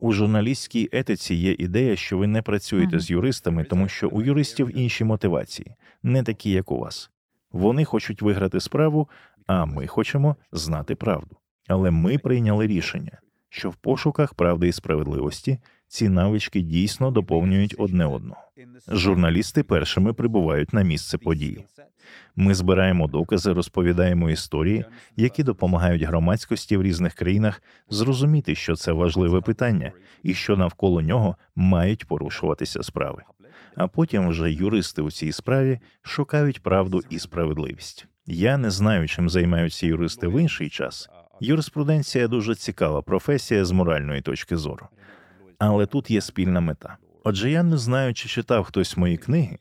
У 0.00 0.12
журналістській 0.12 0.88
етиці 0.92 1.34
є 1.34 1.52
ідея, 1.58 1.96
що 1.96 2.18
ви 2.18 2.26
не 2.26 2.42
працюєте 2.42 3.00
з 3.00 3.10
юристами, 3.10 3.64
тому 3.64 3.88
що 3.88 4.08
у 4.08 4.22
юристів 4.22 4.78
інші 4.78 5.04
мотивації, 5.04 5.74
не 6.02 6.22
такі, 6.22 6.50
як 6.50 6.70
у 6.70 6.78
вас. 6.78 7.10
Вони 7.52 7.84
хочуть 7.84 8.22
виграти 8.22 8.60
справу, 8.60 9.08
а 9.46 9.64
ми 9.64 9.86
хочемо 9.86 10.36
знати 10.52 10.94
правду. 10.94 11.36
Але 11.68 11.90
ми 11.90 12.18
прийняли 12.18 12.66
рішення, 12.66 13.18
що 13.48 13.70
в 13.70 13.74
пошуках 13.74 14.34
правди 14.34 14.68
і 14.68 14.72
справедливості 14.72 15.58
ці 15.88 16.08
навички 16.08 16.60
дійсно 16.60 17.10
доповнюють 17.10 17.74
одне 17.78 18.06
одного. 18.06 18.40
Журналісти 18.88 19.62
першими 19.62 20.12
прибувають 20.12 20.72
на 20.72 20.82
місце 20.82 21.18
події. 21.18 21.64
Ми 22.36 22.54
збираємо 22.54 23.06
докази, 23.06 23.52
розповідаємо 23.52 24.30
історії, 24.30 24.84
які 25.16 25.42
допомагають 25.42 26.02
громадськості 26.02 26.76
в 26.76 26.82
різних 26.82 27.14
країнах 27.14 27.62
зрозуміти, 27.90 28.54
що 28.54 28.76
це 28.76 28.92
важливе 28.92 29.40
питання, 29.40 29.92
і 30.22 30.34
що 30.34 30.56
навколо 30.56 31.02
нього 31.02 31.36
мають 31.56 32.06
порушуватися 32.06 32.82
справи. 32.82 33.22
А 33.76 33.88
потім 33.88 34.28
вже 34.28 34.52
юристи 34.52 35.02
у 35.02 35.10
цій 35.10 35.32
справі 35.32 35.80
шукають 36.02 36.62
правду 36.62 37.02
і 37.10 37.18
справедливість. 37.18 38.06
Я 38.26 38.58
не 38.58 38.70
знаю, 38.70 39.08
чим 39.08 39.28
займаються 39.28 39.86
юристи 39.86 40.28
в 40.28 40.40
інший 40.40 40.68
час. 40.68 41.08
Юриспруденція 41.40 42.28
дуже 42.28 42.54
цікава 42.54 43.02
професія 43.02 43.64
з 43.64 43.70
моральної 43.70 44.20
точки 44.20 44.56
зору. 44.56 44.86
Але 45.58 45.86
тут 45.86 46.10
є 46.10 46.20
спільна 46.20 46.60
мета. 46.60 46.96
Отже, 47.24 47.50
я 47.50 47.62
не 47.62 47.76
знаю, 47.76 48.14
чи 48.14 48.28
читав 48.28 48.64
хтось 48.64 48.96
мої 48.96 49.16
книги, 49.16 49.58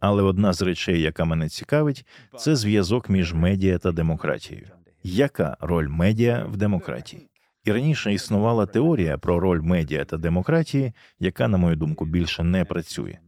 але 0.00 0.22
одна 0.22 0.52
з 0.52 0.62
речей, 0.62 1.00
яка 1.00 1.24
мене 1.24 1.48
цікавить, 1.48 2.06
це 2.36 2.56
зв'язок 2.56 3.08
між 3.08 3.34
медіа 3.34 3.78
та 3.78 3.92
демократією. 3.92 4.66
Яка 5.02 5.56
роль 5.60 5.88
медіа 5.88 6.46
в 6.50 6.56
демократії? 6.56 7.26
І 7.64 7.72
раніше 7.72 8.12
існувала 8.12 8.66
теорія 8.66 9.18
про 9.18 9.40
роль 9.40 9.60
медіа 9.60 10.04
та 10.04 10.16
демократії, 10.16 10.92
яка, 11.18 11.48
на 11.48 11.58
мою 11.58 11.76
думку, 11.76 12.06
більше 12.06 12.42
не 12.42 12.64
працює. 12.64 13.18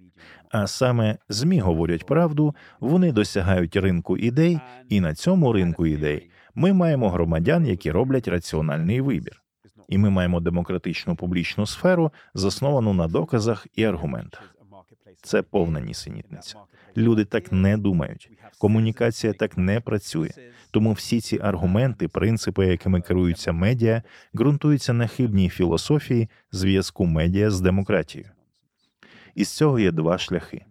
А 0.51 0.67
саме 0.67 1.19
ЗМІ 1.29 1.61
говорять 1.61 2.07
правду, 2.07 2.55
вони 2.81 3.13
досягають 3.13 3.77
ринку 3.77 4.17
ідей, 4.17 4.61
і 4.89 5.01
на 5.01 5.15
цьому 5.15 5.53
ринку 5.53 5.87
ідей 5.87 6.31
ми 6.55 6.73
маємо 6.73 7.11
громадян, 7.11 7.67
які 7.67 7.91
роблять 7.91 8.29
раціональний 8.29 9.01
вибір. 9.01 9.42
І 9.93 9.99
ми 9.99 10.11
маємо 10.11 10.41
демократичну 10.41 11.17
публічну 11.17 11.67
сферу, 11.67 12.13
засновану 12.35 12.93
на 12.93 13.09
доказах 13.09 13.67
і 13.77 13.85
аргументах. 13.85 14.57
Це 15.23 15.43
повна 15.43 15.81
нісенітниця. 15.81 16.57
Люди 16.97 17.25
так 17.25 17.53
не 17.53 17.77
думають. 17.77 18.31
Комунікація 18.59 19.33
так 19.33 19.59
не 19.59 19.81
працює. 19.81 20.31
Тому 20.71 20.93
всі 20.93 21.21
ці 21.21 21.39
аргументи, 21.43 22.09
принципи, 22.09 22.67
якими 22.67 23.01
керуються 23.01 23.53
медіа, 23.53 24.03
ґрунтуються 24.35 24.93
на 24.93 25.07
хибній 25.07 25.49
філософії 25.49 26.29
зв'язку 26.53 27.07
медіа 27.07 27.51
з 27.51 27.61
демократією. 27.61 28.31
Із 29.35 29.49
цього 29.49 29.79
є 29.79 29.93
два 29.93 30.19
шляхи. 30.19 30.65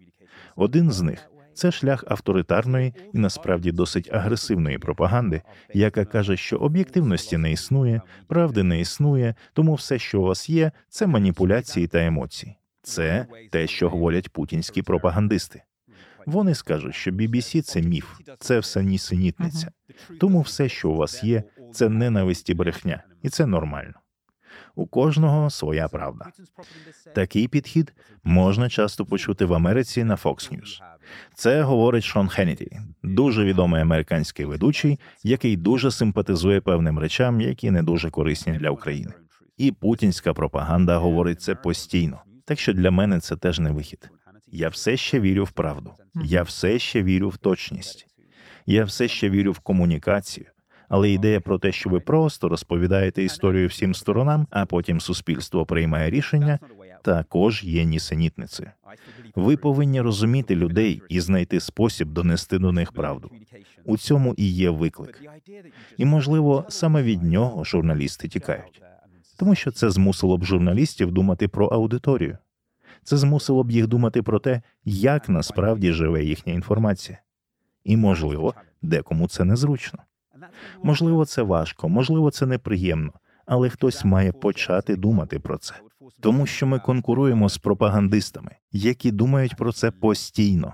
Один 0.55 0.91
з 0.91 1.01
них 1.01 1.30
це 1.53 1.71
шлях 1.71 2.03
авторитарної 2.07 2.93
і 3.13 3.17
насправді 3.17 3.71
досить 3.71 4.13
агресивної 4.13 4.77
пропаганди, 4.77 5.41
яка 5.73 6.05
каже, 6.05 6.37
що 6.37 6.57
об'єктивності 6.57 7.37
не 7.37 7.51
існує, 7.51 8.01
правди 8.27 8.63
не 8.63 8.79
існує, 8.79 9.35
тому 9.53 9.73
все, 9.73 9.99
що 9.99 10.21
у 10.21 10.23
вас 10.23 10.49
є, 10.49 10.71
це 10.89 11.07
маніпуляції 11.07 11.87
та 11.87 12.05
емоції. 12.05 12.57
Це 12.83 13.25
те, 13.51 13.67
що 13.67 13.89
говорять 13.89 14.29
путінські 14.29 14.81
пропагандисти. 14.81 15.63
Вони 16.25 16.55
скажуть, 16.55 16.95
що 16.95 17.11
BBC– 17.11 17.61
це 17.63 17.81
міф, 17.81 18.19
це 18.39 18.59
все 18.59 18.83
нісенітниця. 18.83 19.71
Тому 20.19 20.41
все, 20.41 20.69
що 20.69 20.89
у 20.89 20.95
вас 20.95 21.23
є, 21.23 21.43
це 21.73 21.89
ненависть 21.89 22.49
і 22.49 22.53
брехня, 22.53 23.03
і 23.21 23.29
це 23.29 23.45
нормально. 23.45 23.93
У 24.75 24.87
кожного 24.87 25.49
своя 25.49 25.87
правда. 25.87 26.25
Такий 27.15 27.47
підхід 27.47 27.93
можна 28.23 28.69
часто 28.69 29.05
почути 29.05 29.45
в 29.45 29.53
Америці 29.53 30.03
на 30.03 30.15
Fox 30.15 30.53
News. 30.53 30.81
Це 31.35 31.61
говорить 31.61 32.03
Шон 32.03 32.27
Хенніті, 32.27 32.79
дуже 33.03 33.43
відомий 33.43 33.81
американський 33.81 34.45
ведучий, 34.45 34.99
який 35.23 35.57
дуже 35.57 35.91
симпатизує 35.91 36.61
певним 36.61 36.99
речам, 36.99 37.41
які 37.41 37.71
не 37.71 37.83
дуже 37.83 38.09
корисні 38.09 38.53
для 38.53 38.69
України. 38.69 39.13
І 39.57 39.71
путінська 39.71 40.33
пропаганда 40.33 40.97
говорить 40.97 41.41
це 41.41 41.55
постійно. 41.55 42.21
Так 42.45 42.59
що 42.59 42.73
для 42.73 42.91
мене 42.91 43.19
це 43.19 43.35
теж 43.35 43.59
не 43.59 43.71
вихід. 43.71 44.09
Я 44.47 44.69
все 44.69 44.97
ще 44.97 45.19
вірю 45.19 45.43
в 45.43 45.51
правду. 45.51 45.93
Я 46.23 46.43
все 46.43 46.79
ще 46.79 47.03
вірю 47.03 47.29
в 47.29 47.37
точність. 47.37 48.07
Я 48.65 48.83
все 48.83 49.07
ще 49.07 49.29
вірю 49.29 49.51
в 49.51 49.59
комунікацію. 49.59 50.45
Але 50.89 51.09
ідея 51.09 51.41
про 51.41 51.59
те, 51.59 51.71
що 51.71 51.89
ви 51.89 51.99
просто 51.99 52.49
розповідаєте 52.49 53.23
історію 53.23 53.67
всім 53.67 53.95
сторонам, 53.95 54.47
а 54.49 54.65
потім 54.65 55.01
суспільство 55.01 55.65
приймає 55.65 56.09
рішення, 56.09 56.59
також 57.01 57.63
є 57.63 57.83
нісенітницею. 57.83 58.71
Ви 59.35 59.57
повинні 59.57 60.01
розуміти 60.01 60.55
людей 60.55 61.01
і 61.09 61.19
знайти 61.19 61.59
спосіб 61.59 62.09
донести 62.09 62.59
до 62.59 62.71
них 62.71 62.91
правду. 62.91 63.31
У 63.85 63.97
цьому 63.97 64.33
і 64.37 64.49
є 64.49 64.69
виклик. 64.69 65.21
І 65.97 66.05
можливо 66.05 66.65
саме 66.69 67.03
від 67.03 67.23
нього 67.23 67.63
журналісти 67.63 68.27
тікають, 68.27 68.81
тому 69.37 69.55
що 69.55 69.71
це 69.71 69.89
змусило 69.89 70.37
б 70.37 70.43
журналістів 70.43 71.11
думати 71.11 71.47
про 71.47 71.67
аудиторію. 71.67 72.37
Це 73.03 73.17
змусило 73.17 73.63
б 73.63 73.71
їх 73.71 73.87
думати 73.87 74.23
про 74.23 74.39
те, 74.39 74.61
як 74.85 75.29
насправді 75.29 75.91
живе 75.91 76.23
їхня 76.23 76.53
інформація, 76.53 77.17
і 77.83 77.97
можливо, 77.97 78.53
декому 78.81 79.27
це 79.27 79.43
незручно. 79.43 79.99
Можливо, 80.83 81.25
це 81.25 81.41
важко, 81.41 81.89
можливо, 81.89 82.31
це 82.31 82.45
неприємно, 82.45 83.13
але 83.45 83.69
хтось 83.69 84.05
має 84.05 84.31
почати 84.31 84.95
думати 84.95 85.39
про 85.39 85.57
це, 85.57 85.73
тому 86.19 86.45
що 86.45 86.67
ми 86.67 86.79
конкуруємо 86.79 87.49
з 87.49 87.57
пропагандистами, 87.57 88.55
які 88.71 89.11
думають 89.11 89.55
про 89.55 89.71
це 89.71 89.91
постійно. 89.91 90.73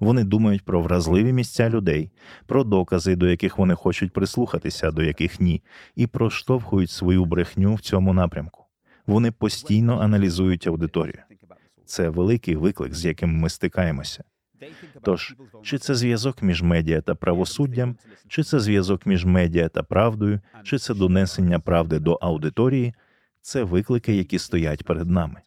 Вони 0.00 0.24
думають 0.24 0.64
про 0.64 0.82
вразливі 0.82 1.32
місця 1.32 1.70
людей, 1.70 2.10
про 2.46 2.64
докази, 2.64 3.16
до 3.16 3.28
яких 3.28 3.58
вони 3.58 3.74
хочуть 3.74 4.12
прислухатися, 4.12 4.90
до 4.90 5.02
яких 5.02 5.40
ні, 5.40 5.62
і 5.96 6.06
проштовхують 6.06 6.90
свою 6.90 7.24
брехню 7.24 7.74
в 7.74 7.80
цьому 7.80 8.12
напрямку. 8.12 8.64
Вони 9.06 9.30
постійно 9.30 10.00
аналізують 10.00 10.66
аудиторію. 10.66 11.18
Це 11.84 12.08
великий 12.08 12.56
виклик, 12.56 12.94
з 12.94 13.04
яким 13.04 13.38
ми 13.38 13.48
стикаємося. 13.48 14.24
Тож, 15.02 15.34
чи 15.62 15.78
це 15.78 15.94
зв'язок 15.94 16.42
між 16.42 16.62
медіа 16.62 17.00
та 17.00 17.14
правосуддям, 17.14 17.96
чи 18.28 18.42
це 18.42 18.60
зв'язок 18.60 19.06
між 19.06 19.24
медіа 19.24 19.68
та 19.68 19.82
правдою, 19.82 20.40
чи 20.62 20.78
це 20.78 20.94
донесення 20.94 21.60
правди 21.60 21.98
до 21.98 22.12
аудиторії, 22.14 22.94
це 23.42 23.62
виклики, 23.64 24.14
які 24.14 24.38
стоять 24.38 24.84
перед 24.84 25.10
нами. 25.10 25.40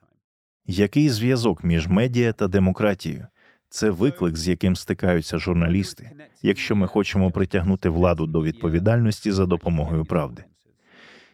Який 0.66 1.10
зв'язок 1.10 1.64
між 1.64 1.88
медіа 1.88 2.34
та 2.34 2.48
демократією? 2.48 3.28
Це 3.70 3.90
виклик, 3.90 4.38
з 4.38 4.48
яким 4.48 4.76
стикаються 4.76 5.38
журналісти, 5.38 6.12
якщо 6.42 6.76
ми 6.76 6.88
хочемо 6.88 7.32
притягнути 7.32 7.90
владу 7.90 8.28
до 8.28 8.44
відповідальності 8.44 9.32
за 9.32 9.46
допомогою 9.46 10.06
правди. 10.06 10.44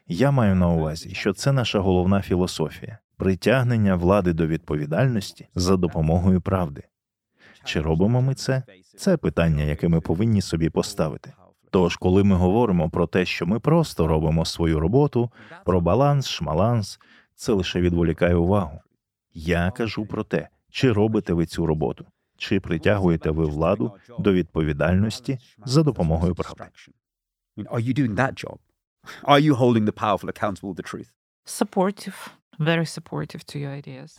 Я 0.08 0.32
маю 0.32 0.56
на 0.56 0.70
увазі, 0.70 1.14
що 1.14 1.34
це 1.34 1.52
наша 1.52 1.80
головна 1.80 2.22
філософія 2.22 2.98
притягнення 3.20 3.96
влади 3.96 4.34
до 4.34 4.48
відповідальності 4.48 5.48
за 5.56 5.78
допомогою 5.78 6.42
правди. 6.42 6.84
Чи 7.64 7.82
робимо 7.82 8.22
ми 8.22 8.36
це? 8.36 8.64
Це 8.98 9.18
питання, 9.18 9.64
яке 9.64 9.88
ми 9.88 10.02
повинні 10.02 10.42
собі 10.42 10.70
поставити. 10.70 11.34
Тож, 11.70 11.96
коли 11.96 12.24
ми 12.24 12.36
говоримо 12.36 12.90
про 12.90 13.08
те, 13.08 13.26
що 13.26 13.46
ми 13.46 13.60
просто 13.60 14.08
робимо 14.08 14.46
свою 14.46 14.80
роботу, 14.80 15.32
про 15.66 15.82
баланс, 15.82 16.28
шмаланс, 16.28 17.00
це 17.36 17.54
лише 17.54 17.82
відволікає 17.82 18.36
увагу. 18.36 18.82
Я 19.34 19.72
кажу 19.72 20.06
про 20.06 20.24
те, 20.24 20.50
чи 20.70 20.92
робите 20.92 21.34
ви 21.34 21.46
цю 21.46 21.66
роботу, 21.66 22.06
чи 22.38 22.60
притягуєте 22.60 23.32
ви 23.32 23.46
владу 23.46 23.94
до 24.20 24.34
відповідальності 24.34 25.40
за 25.66 25.84
допомогою 25.84 26.36
правди. 26.36 26.64
Are 27.58 27.82
you 27.82 27.94
doing 28.00 28.16
that 28.16 28.34
job? 28.46 28.58
Are 29.24 29.40
you 29.40 29.54
holding 29.54 29.86
the 29.86 29.92
powerful 29.92 30.30
accountable 30.30 30.74
the 30.74 30.84
truth? 30.94 31.12
Supportive. 31.46 32.39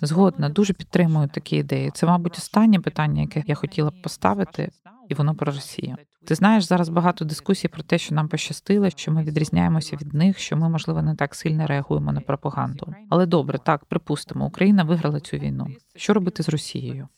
Згодна, 0.03 0.49
дуже 0.49 0.72
підтримую 0.72 1.28
такі 1.28 1.57
ідеї. 1.57 1.91
Це, 1.95 2.07
мабуть, 2.07 2.38
останнє 2.38 2.80
питання, 2.80 3.20
яке 3.22 3.43
я 3.47 3.55
хотіла 3.55 3.91
б 3.91 4.03
поставити, 4.03 4.70
і 5.09 5.14
воно 5.14 5.34
про 5.34 5.53
Росію. 5.53 5.97
Ти 6.26 6.34
знаєш, 6.34 6.64
зараз 6.64 6.88
багато 6.88 7.24
дискусій 7.24 7.68
про 7.68 7.82
те, 7.82 7.99
що 7.99 8.14
нам 8.14 8.28
пощастило, 8.28 8.91
що 8.91 9.12
ми 9.12 9.22
відрізняємося 9.22 9.97
від 9.97 10.14
них, 10.14 10.38
що 10.38 10.57
ми, 10.57 10.68
можливо, 10.68 11.03
не 11.03 11.14
так 11.14 11.34
сильно 11.34 11.66
реагуємо 11.66 12.12
на 12.12 12.20
пропаганду. 12.20 12.95
Але 13.11 13.26
добре, 13.26 13.59
так 13.59 13.84
припустимо, 13.84 14.47
Україна 14.47 14.84
виграла 14.84 15.20
цю 15.20 15.36
війну. 15.36 15.66
Що 15.97 16.14
робити 16.14 16.43
з 16.43 16.49
Росією? 16.49 17.09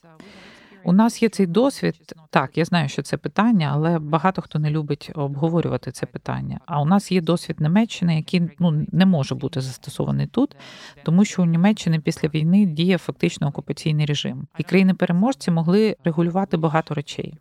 У 0.84 0.92
нас 0.92 1.22
є 1.22 1.28
цей 1.28 1.46
досвід. 1.46 2.14
Так, 2.30 2.58
я 2.58 2.64
знаю, 2.64 2.88
що 2.88 3.02
це 3.02 3.16
питання, 3.16 3.70
але 3.74 3.98
багато 3.98 4.42
хто 4.42 4.58
не 4.58 4.70
любить 4.70 5.10
обговорювати 5.14 5.92
це 5.92 6.06
питання. 6.06 6.60
А 6.66 6.82
у 6.82 6.84
нас 6.84 7.12
є 7.12 7.20
досвід 7.20 7.60
Німеччини, 7.60 8.16
який 8.16 8.42
ну 8.58 8.86
не 8.92 9.06
може 9.06 9.34
бути 9.34 9.60
застосований 9.60 10.26
тут, 10.26 10.56
тому 11.02 11.24
що 11.24 11.42
у 11.42 11.46
Німеччини 11.46 12.00
після 12.00 12.28
війни 12.28 12.66
діє 12.66 12.98
фактично 12.98 13.46
окупаційний 13.48 14.06
режим, 14.06 14.46
і 14.58 14.62
країни-переможці 14.62 15.50
могли 15.50 15.96
регулювати 16.04 16.56
багато 16.56 16.94
речей. 16.94 17.34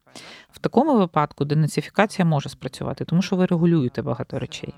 В 0.52 0.60
такому 0.60 0.98
випадку 0.98 1.46
денацифікація 1.46 2.26
може 2.26 2.50
спрацювати, 2.50 3.06
тому 3.06 3.22
що 3.22 3.36
ви 3.36 3.46
регулюєте 3.46 4.02
багато 4.02 4.40
речей. 4.40 4.74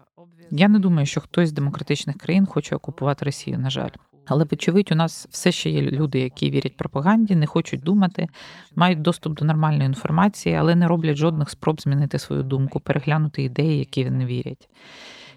Я 0.51 0.67
не 0.67 0.79
думаю, 0.79 1.05
що 1.05 1.21
хтось 1.21 1.49
з 1.49 1.53
демократичних 1.53 2.17
країн 2.17 2.45
хоче 2.45 2.75
окупувати 2.75 3.25
Росію, 3.25 3.59
на 3.59 3.69
жаль. 3.69 3.89
Але, 4.25 4.45
вочевидь, 4.51 4.91
у 4.91 4.95
нас 4.95 5.27
все 5.29 5.51
ще 5.51 5.69
є 5.69 5.81
люди, 5.81 6.19
які 6.19 6.49
вірять 6.49 6.77
пропаганді, 6.77 7.35
не 7.35 7.45
хочуть 7.45 7.81
думати, 7.81 8.27
мають 8.75 9.01
доступ 9.01 9.39
до 9.39 9.45
нормальної 9.45 9.85
інформації, 9.85 10.55
але 10.55 10.75
не 10.75 10.87
роблять 10.87 11.17
жодних 11.17 11.49
спроб 11.49 11.81
змінити 11.81 12.19
свою 12.19 12.43
думку, 12.43 12.79
переглянути 12.79 13.43
ідеї, 13.43 13.79
які 13.79 14.03
вони 14.03 14.25
вірять. 14.25 14.69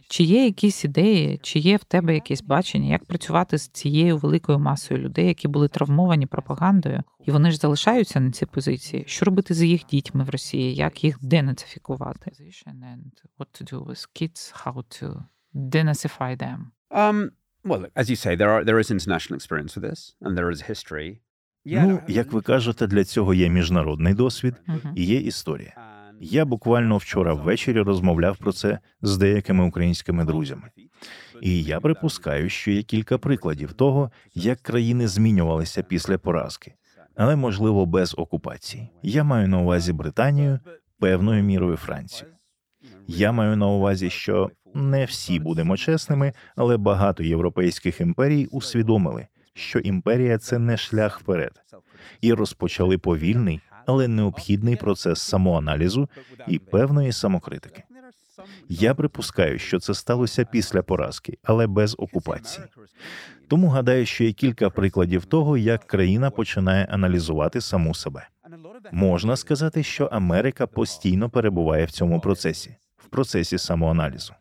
Чи 0.08 0.24
є 0.24 0.44
якісь 0.44 0.84
ідеї, 0.84 1.38
чи 1.42 1.58
є 1.58 1.76
в 1.76 1.84
тебе 1.84 2.14
якесь 2.14 2.42
бачення, 2.42 2.88
як 2.88 3.04
працювати 3.04 3.58
з 3.58 3.68
цією 3.68 4.18
великою 4.18 4.58
масою 4.58 5.00
людей, 5.00 5.26
які 5.26 5.48
були 5.48 5.68
травмовані 5.68 6.26
пропагандою, 6.26 7.02
і 7.24 7.30
вони 7.30 7.50
ж 7.50 7.56
залишаються 7.56 8.20
на 8.20 8.30
цій 8.30 8.46
позиції? 8.46 9.04
Що 9.06 9.24
робити 9.24 9.54
з 9.54 9.62
їх 9.62 9.86
дітьми 9.86 10.24
в 10.24 10.30
Росії? 10.30 10.74
Як 10.74 11.04
їх 11.04 11.18
денацифікувати? 11.22 12.32
What 13.38 13.62
to 13.62 13.72
do 13.72 13.86
with 13.86 14.06
kids, 14.20 14.64
how 14.64 14.74
to 14.74 15.22
denazify 15.54 16.36
them? 16.42 16.58
Um, 16.90 17.30
well, 17.66 17.86
as 17.94 18.08
you 18.10 18.16
say, 18.16 18.36
there 18.36 18.50
are 18.50 18.64
there 18.64 18.78
is 18.78 18.90
international 18.90 19.36
experience 19.36 19.72
with 19.76 19.84
this, 19.90 20.00
and 20.20 20.36
there 20.38 20.50
is 20.50 20.60
history. 20.72 21.20
Ну, 21.64 22.00
як 22.08 22.32
ви 22.32 22.40
кажете, 22.40 22.86
для 22.86 23.04
цього 23.04 23.34
є 23.34 23.48
міжнародний 23.48 24.14
досвід 24.14 24.54
і 24.94 25.04
є 25.04 25.16
історія. 25.16 25.74
Я 26.20 26.44
буквально 26.44 26.96
вчора 26.96 27.34
ввечері 27.34 27.80
розмовляв 27.80 28.36
про 28.36 28.52
це 28.52 28.78
з 29.02 29.16
деякими 29.16 29.64
українськими 29.64 30.24
друзями, 30.24 30.70
і 31.42 31.62
я 31.62 31.80
припускаю, 31.80 32.48
що 32.48 32.70
є 32.70 32.82
кілька 32.82 33.18
прикладів 33.18 33.72
того, 33.72 34.10
як 34.34 34.60
країни 34.60 35.08
змінювалися 35.08 35.82
після 35.82 36.18
поразки, 36.18 36.74
але 37.16 37.36
можливо 37.36 37.86
без 37.86 38.14
окупації. 38.18 38.90
Я 39.02 39.24
маю 39.24 39.48
на 39.48 39.58
увазі 39.58 39.92
Британію, 39.92 40.60
певною 40.98 41.42
мірою 41.42 41.76
Францію. 41.76 42.30
Я 43.06 43.32
маю 43.32 43.56
на 43.56 43.66
увазі, 43.66 44.10
що 44.10 44.50
не 44.76 45.04
всі 45.04 45.38
будемо 45.38 45.76
чесними, 45.76 46.32
але 46.56 46.76
багато 46.76 47.22
європейських 47.22 48.00
імперій 48.00 48.46
усвідомили, 48.46 49.26
що 49.54 49.78
імперія 49.78 50.38
це 50.38 50.58
не 50.58 50.76
шлях 50.76 51.20
вперед, 51.20 51.52
і 52.20 52.32
розпочали 52.32 52.98
повільний, 52.98 53.60
але 53.86 54.08
необхідний 54.08 54.76
процес 54.76 55.20
самоаналізу 55.22 56.08
і 56.48 56.58
певної 56.58 57.12
самокритики. 57.12 57.82
Я 58.68 58.94
припускаю, 58.94 59.58
що 59.58 59.78
це 59.78 59.94
сталося 59.94 60.44
після 60.44 60.82
поразки, 60.82 61.38
але 61.42 61.66
без 61.66 61.94
окупації. 61.98 62.66
Тому 63.48 63.68
гадаю, 63.68 64.06
що 64.06 64.24
є 64.24 64.32
кілька 64.32 64.70
прикладів 64.70 65.24
того, 65.24 65.56
як 65.56 65.84
країна 65.84 66.30
починає 66.30 66.84
аналізувати 66.84 67.60
саму 67.60 67.94
себе. 67.94 68.28
Можна 68.92 69.36
сказати, 69.36 69.82
що 69.82 70.06
Америка 70.06 70.66
постійно 70.66 71.30
перебуває 71.30 71.84
в 71.84 71.90
цьому 71.90 72.20
процесі, 72.20 72.76
в 72.96 73.08
процесі 73.08 73.58
самоаналізу. 73.58 74.34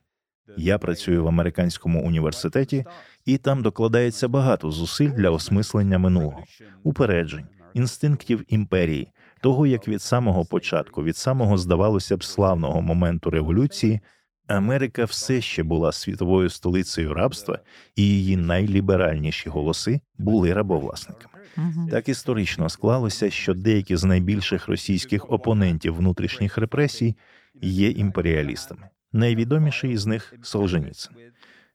Я 0.58 0.78
працюю 0.78 1.24
в 1.24 1.28
американському 1.28 2.08
університеті, 2.08 2.86
і 3.26 3.38
там 3.38 3.62
докладається 3.62 4.28
багато 4.28 4.72
зусиль 4.72 5.10
для 5.10 5.30
осмислення 5.30 5.98
минулого, 5.98 6.44
упереджень, 6.84 7.46
інстинктів 7.74 8.46
імперії, 8.48 9.12
того 9.42 9.68
як 9.68 9.88
від 9.88 10.02
самого 10.02 10.46
початку, 10.46 11.04
від 11.04 11.18
самого 11.18 11.58
здавалося 11.58 12.18
б 12.18 12.24
славного 12.24 12.82
моменту 12.82 13.30
революції, 13.30 14.02
Америка 14.48 15.06
все 15.06 15.42
ще 15.42 15.64
була 15.64 15.92
світовою 15.92 16.50
столицею 16.50 17.14
рабства, 17.14 17.60
і 17.96 18.04
її 18.04 18.38
найліберальніші 18.38 19.50
голоси 19.50 20.02
були 20.18 20.54
рабовласниками. 20.54 21.34
Так 21.92 22.10
історично 22.10 22.70
склалося, 22.70 23.30
що 23.30 23.54
деякі 23.54 23.96
з 23.96 24.04
найбільших 24.04 24.68
російських 24.68 25.32
опонентів 25.32 25.96
внутрішніх 25.96 26.58
репресій 26.58 27.16
є 27.62 27.90
імперіалістами. 27.90 28.90
Найвідоміший 29.16 29.92
із 29.92 30.06
них 30.06 30.34
Солженіцин. 30.42 31.14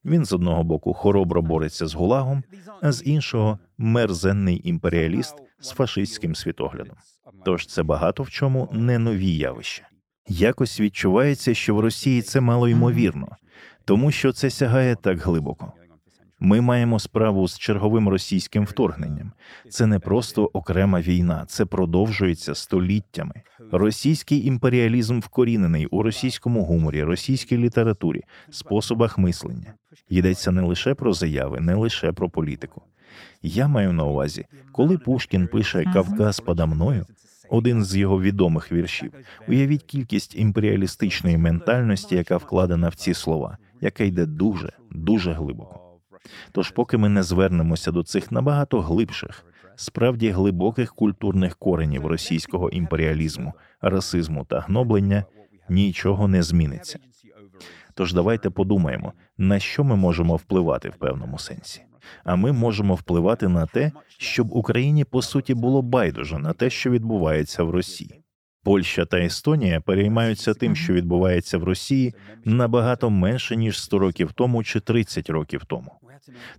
Він 0.05 0.25
з 0.25 0.33
одного 0.33 0.65
боку 0.65 0.95
хоробро 0.95 1.43
бореться 1.43 1.87
з 1.87 1.95
гулагом, 1.95 2.43
а 2.83 2.93
з 2.93 3.03
іншого 3.07 3.59
мерзенний 3.79 4.69
імперіаліст 4.69 5.35
з 5.61 5.71
фашистським 5.71 6.35
світоглядом. 6.35 6.97
Тож 7.45 7.67
це 7.67 7.83
багато 7.83 8.23
в 8.23 8.31
чому 8.31 8.69
не 8.73 8.99
нові 8.99 9.37
явища. 9.37 9.89
Якось 10.29 10.81
відчувається, 10.81 11.55
що 11.55 11.75
в 11.75 11.81
Росії 11.81 12.23
це 12.23 12.41
мало 12.41 12.69
ймовірно, 12.69 13.29
тому 13.85 14.11
що 14.11 14.33
це 14.33 14.51
сягає 14.51 14.97
так 14.97 15.19
глибоко. 15.19 15.73
Ми 16.43 16.61
маємо 16.61 16.99
справу 16.99 17.49
з 17.49 17.59
черговим 17.59 18.09
російським 18.09 18.65
вторгненням. 18.65 19.33
Це 19.69 19.87
не 19.87 19.99
просто 19.99 20.51
окрема 20.53 21.01
війна, 21.01 21.45
це 21.49 21.65
продовжується 21.65 22.55
століттями. 22.55 23.35
Російський 23.73 24.47
імперіалізм 24.47 25.21
вкорінений 25.21 25.87
у 25.87 26.03
російському 26.03 26.65
гуморі, 26.65 27.03
російській 27.03 27.59
літературі, 27.59 28.23
способах 28.51 29.19
мислення. 29.19 29.75
Йдеться 30.09 30.51
не 30.53 30.63
лише 30.63 30.95
про 30.95 31.13
заяви, 31.13 31.61
не 31.61 31.75
лише 31.75 32.13
про 32.13 32.31
політику. 32.31 32.83
Я 33.43 33.69
маю 33.69 33.93
на 33.93 34.05
увазі, 34.05 34.47
коли 34.73 34.99
Пушкін 34.99 35.47
пише 35.47 35.85
Кавказ 35.93 36.41
подо 36.41 36.67
мною, 36.67 37.07
один 37.51 37.85
з 37.85 37.97
його 37.97 38.21
відомих 38.21 38.73
віршів. 38.73 39.13
Уявіть 39.49 39.83
кількість 39.83 40.37
імперіалістичної 40.37 41.39
ментальності, 41.39 42.17
яка 42.17 42.37
вкладена 42.37 42.89
в 42.89 42.95
ці 42.95 43.15
слова, 43.15 43.59
яка 43.81 44.05
йде 44.05 44.27
дуже, 44.27 44.73
дуже 44.91 45.33
глибоко. 45.33 45.80
Тож, 46.53 46.71
поки 46.71 46.99
ми 46.99 47.09
не 47.09 47.23
звернемося 47.23 47.93
до 47.93 48.03
цих 48.03 48.33
набагато 48.33 48.81
глибших, 48.81 49.45
справді 49.77 50.31
глибоких 50.31 50.95
культурних 50.95 51.57
коренів 51.57 52.07
російського 52.07 52.71
імперіалізму, 52.71 53.55
расизму 53.81 54.45
та 54.45 54.61
гноблення, 54.61 55.25
нічого 55.69 56.29
не 56.29 56.43
зміниться. 56.43 56.99
Тож 57.95 58.15
давайте 58.15 58.51
подумаємо, 58.51 59.13
на 59.39 59.59
що 59.59 59.85
ми 59.85 59.97
можемо 59.97 60.37
впливати 60.37 60.89
в 60.89 60.97
певному 60.97 61.39
сенсі. 61.39 61.83
А 62.25 62.37
ми 62.37 62.53
можемо 62.53 62.95
впливати 62.95 63.49
на 63.49 63.67
те, 63.67 63.93
щоб 64.19 64.53
Україні 64.53 65.05
по 65.05 65.23
суті 65.23 65.55
було 65.55 65.83
байдуже 65.83 66.39
на 66.39 66.53
те, 66.53 66.71
що 66.71 66.91
відбувається 66.91 67.63
в 67.63 67.71
Росії. 67.71 68.23
Польща 68.65 69.05
та 69.05 69.19
Естонія 69.19 69.81
переймаються 69.81 70.55
тим, 70.55 70.77
що 70.77 70.93
відбувається 70.93 71.59
в 71.59 71.65
Росії, 71.65 72.15
набагато 72.45 73.11
менше 73.11 73.57
ніж 73.57 73.83
100 73.83 73.99
років 73.99 74.33
тому 74.33 74.65
чи 74.65 74.81
30 74.81 75.31
років 75.31 75.65
тому. 75.65 75.93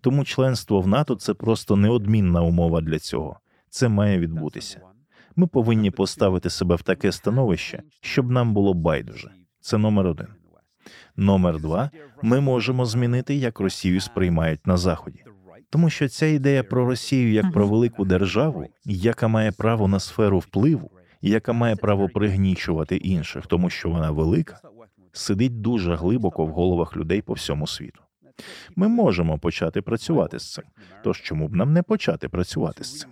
Тому 0.01 0.25
членство 0.25 0.81
в 0.81 0.87
НАТО 0.87 1.15
це 1.15 1.33
просто 1.33 1.75
неодмінна 1.75 2.41
умова 2.41 2.81
для 2.81 2.99
цього. 2.99 3.39
Це 3.69 3.89
має 3.89 4.19
відбутися. 4.19 4.81
Ми 5.35 5.47
повинні 5.47 5.91
поставити 5.91 6.49
себе 6.49 6.75
в 6.75 6.81
таке 6.81 7.11
становище, 7.11 7.83
щоб 8.01 8.31
нам 8.31 8.53
було 8.53 8.73
байдуже. 8.73 9.31
Це 9.59 9.77
номер 9.77 10.07
один. 10.07 10.27
Номер 11.15 11.59
два 11.59 11.91
ми 12.21 12.41
можемо 12.41 12.85
змінити, 12.85 13.35
як 13.35 13.59
Росію 13.59 14.01
сприймають 14.01 14.67
на 14.67 14.77
заході, 14.77 15.23
тому 15.69 15.89
що 15.89 16.07
ця 16.07 16.25
ідея 16.25 16.63
про 16.63 16.85
Росію 16.85 17.31
як 17.31 17.51
про 17.51 17.67
велику 17.67 18.05
державу, 18.05 18.67
яка 18.85 19.27
має 19.27 19.51
право 19.51 19.87
на 19.87 19.99
сферу 19.99 20.39
впливу, 20.39 20.91
яка 21.21 21.53
має 21.53 21.75
право 21.75 22.09
пригнічувати 22.09 22.95
інших, 22.95 23.47
тому 23.47 23.69
що 23.69 23.89
вона 23.89 24.11
велика, 24.11 24.59
сидить 25.11 25.61
дуже 25.61 25.95
глибоко 25.95 26.45
в 26.45 26.49
головах 26.49 26.97
людей 26.97 27.21
по 27.21 27.33
всьому 27.33 27.67
світу. 27.67 28.01
Ми 28.75 28.87
можемо 28.87 29.37
почати 29.37 29.81
працювати 29.81 30.39
з 30.39 30.53
цим. 30.53 30.63
Тож 31.03 31.21
чому 31.21 31.47
б 31.47 31.55
нам 31.55 31.73
не 31.73 31.83
почати 31.83 32.29
працювати 32.29 32.83
з 32.83 32.99
цим? 32.99 33.09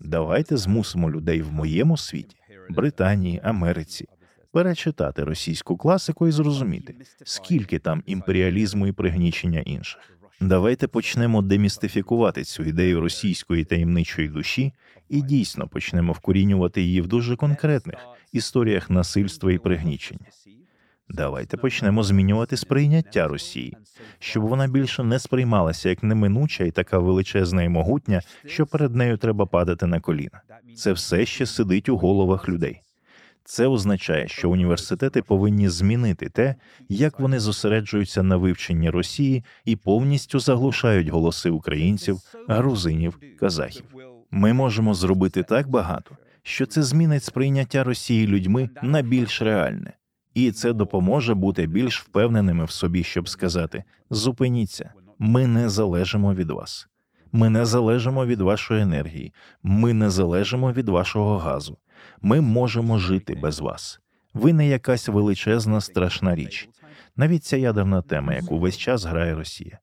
Давайте 0.00 0.56
змусимо 0.56 1.10
людей 1.10 1.42
в 1.42 1.52
моєму 1.52 1.96
світі, 1.96 2.36
Британії, 2.70 3.40
Америці, 3.44 4.08
перечитати 4.52 5.24
російську 5.24 5.76
класику 5.76 6.28
і 6.28 6.30
зрозуміти, 6.30 6.94
скільки 7.24 7.78
там 7.78 8.02
імперіалізму 8.06 8.86
і 8.86 8.92
пригнічення 8.92 9.60
інших. 9.60 10.00
Давайте 10.40 10.88
почнемо 10.88 11.42
демістифікувати 11.42 12.44
цю 12.44 12.62
ідею 12.62 13.00
російської 13.00 13.64
таємничої 13.64 14.28
душі 14.28 14.72
і 15.08 15.22
дійсно 15.22 15.68
почнемо 15.68 16.12
вкорінювати 16.12 16.82
її 16.82 17.00
в 17.00 17.06
дуже 17.06 17.36
конкретних 17.36 17.98
історіях 18.32 18.90
насильства 18.90 19.52
і 19.52 19.58
пригнічення. 19.58 20.26
Давайте 21.10 21.56
почнемо 21.56 22.02
змінювати 22.02 22.56
сприйняття 22.56 23.28
Росії, 23.28 23.76
щоб 24.18 24.42
вона 24.42 24.68
більше 24.68 25.04
не 25.04 25.18
сприймалася 25.18 25.88
як 25.88 26.02
неминуча 26.02 26.64
і 26.64 26.70
така 26.70 26.98
величезна 26.98 27.62
і 27.62 27.68
могутня, 27.68 28.22
що 28.46 28.66
перед 28.66 28.94
нею 28.94 29.16
треба 29.16 29.46
падати 29.46 29.86
на 29.86 30.00
коліна. 30.00 30.40
Це 30.76 30.92
все 30.92 31.26
ще 31.26 31.46
сидить 31.46 31.88
у 31.88 31.96
головах 31.96 32.48
людей. 32.48 32.82
Це 33.44 33.66
означає, 33.66 34.28
що 34.28 34.50
університети 34.50 35.22
повинні 35.22 35.68
змінити 35.68 36.28
те, 36.28 36.54
як 36.88 37.20
вони 37.20 37.40
зосереджуються 37.40 38.22
на 38.22 38.36
вивченні 38.36 38.90
Росії 38.90 39.44
і 39.64 39.76
повністю 39.76 40.40
заглушають 40.40 41.08
голоси 41.08 41.50
українців, 41.50 42.20
грузинів, 42.48 43.20
казахів. 43.40 43.84
Ми 44.30 44.52
можемо 44.52 44.94
зробити 44.94 45.42
так 45.42 45.68
багато, 45.68 46.16
що 46.42 46.66
це 46.66 46.82
змінить 46.82 47.24
сприйняття 47.24 47.84
Росії 47.84 48.26
людьми 48.26 48.70
на 48.82 49.02
більш 49.02 49.42
реальне, 49.42 49.92
і 50.38 50.52
це 50.52 50.72
допоможе 50.72 51.34
бути 51.34 51.66
більш 51.66 52.00
впевненими 52.00 52.64
в 52.64 52.70
собі, 52.70 53.04
щоб 53.04 53.28
сказати: 53.28 53.84
зупиніться, 54.10 54.92
ми 55.18 55.46
не 55.46 55.68
залежимо 55.68 56.34
від 56.34 56.50
вас. 56.50 56.88
Ми 57.32 57.50
не 57.50 57.66
залежимо 57.66 58.26
від 58.26 58.40
вашої 58.40 58.82
енергії, 58.82 59.32
ми 59.62 59.94
не 59.94 60.10
залежимо 60.10 60.72
від 60.72 60.88
вашого 60.88 61.38
газу. 61.38 61.78
Ми 62.22 62.40
можемо 62.40 62.98
жити 62.98 63.34
без 63.34 63.60
вас. 63.60 64.00
Ви 64.34 64.52
не 64.52 64.68
якась 64.68 65.08
величезна 65.08 65.80
страшна 65.80 66.34
річ. 66.34 66.68
Навіть 67.16 67.44
ця 67.44 67.56
ядерна 67.56 68.02
тема, 68.02 68.34
яку 68.34 68.58
весь 68.58 68.76
час 68.78 69.04
грає 69.04 69.34
Росія. 69.34 69.78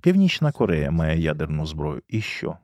Північна 0.00 0.52
Корея 0.52 0.90
має 0.90 1.20
ядерну 1.20 1.66
зброю. 1.66 2.02
І 2.08 2.20
що? 2.20 2.56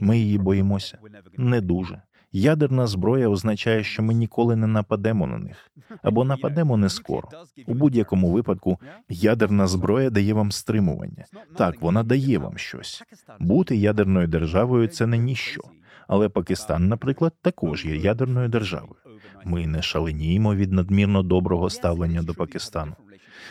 Ми 0.00 0.18
її 0.18 0.38
боїмося? 0.38 0.98
Не 1.36 1.60
дуже. 1.60 2.02
Ядерна 2.38 2.86
зброя 2.86 3.28
означає, 3.28 3.84
що 3.84 4.02
ми 4.02 4.14
ніколи 4.14 4.56
не 4.56 4.66
нападемо 4.66 5.26
на 5.26 5.38
них 5.38 5.70
або 6.02 6.24
нападемо 6.34 6.76
не 6.76 6.88
скоро. 6.88 7.28
У 7.66 7.74
будь-якому 7.74 8.30
випадку 8.30 8.78
ядерна 9.08 9.66
зброя 9.66 10.10
дає 10.10 10.34
вам 10.34 10.52
стримування. 10.52 11.24
Так, 11.56 11.82
вона 11.82 12.02
дає 12.02 12.38
вам 12.38 12.58
щось. 12.58 13.02
Бути 13.40 13.76
ядерною 13.76 14.26
державою 14.26 14.88
це 14.88 15.06
не 15.06 15.18
ніщо. 15.18 15.62
Але 16.08 16.28
Пакистан, 16.28 16.88
наприклад, 16.88 17.32
також 17.42 17.84
є 17.84 17.96
ядерною 17.96 18.48
державою. 18.48 18.96
Ми 19.44 19.66
не 19.66 19.82
шаленіємо 19.82 20.54
від 20.54 20.72
надмірно 20.72 21.22
доброго 21.22 21.70
ставлення 21.70 22.22
до 22.22 22.34
Пакистану. 22.34 22.92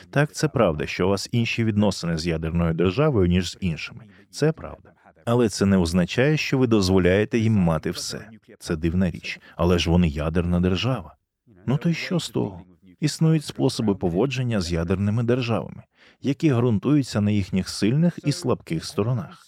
Так, 0.09 0.31
це 0.33 0.47
правда, 0.47 0.86
що 0.86 1.07
у 1.07 1.09
вас 1.09 1.29
інші 1.31 1.63
відносини 1.63 2.17
з 2.17 2.27
ядерною 2.27 2.73
державою 2.73 3.27
ніж 3.27 3.51
з 3.51 3.57
іншими. 3.61 4.03
Це 4.31 4.51
правда. 4.51 4.95
Але 5.26 5.49
це 5.49 5.65
не 5.65 5.78
означає, 5.78 6.38
що 6.38 6.57
ви 6.57 6.67
дозволяєте 6.67 7.39
їм 7.39 7.53
мати 7.53 7.91
все. 7.91 8.30
Це 8.59 8.76
дивна 8.76 9.11
річ. 9.11 9.39
Але 9.55 9.80
ж 9.80 9.89
вони 9.89 10.07
ядерна 10.07 10.59
держава. 10.59 11.15
Ну 11.65 11.78
то 11.78 11.89
й 11.89 11.93
що 11.93 12.19
з 12.19 12.30
того? 12.30 12.61
Існують 12.99 13.45
способи 13.45 13.95
поводження 13.95 14.61
з 14.61 14.71
ядерними 14.71 15.23
державами, 15.23 15.84
які 16.21 16.53
ґрунтуються 16.53 17.21
на 17.21 17.32
їхніх 17.32 17.69
сильних 17.69 18.19
і 18.26 18.32
слабких 18.32 18.86
сторонах. 18.86 19.43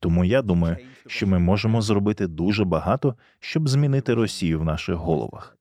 Тому 0.00 0.24
я 0.24 0.42
думаю, 0.42 0.76
що 1.06 1.26
ми 1.26 1.38
можемо 1.38 1.82
зробити 1.82 2.26
дуже 2.26 2.64
багато, 2.64 3.14
щоб 3.40 3.68
змінити 3.68 4.14
Росію 4.14 4.60
в 4.60 4.64
наших 4.64 4.96
головах, 4.96 5.58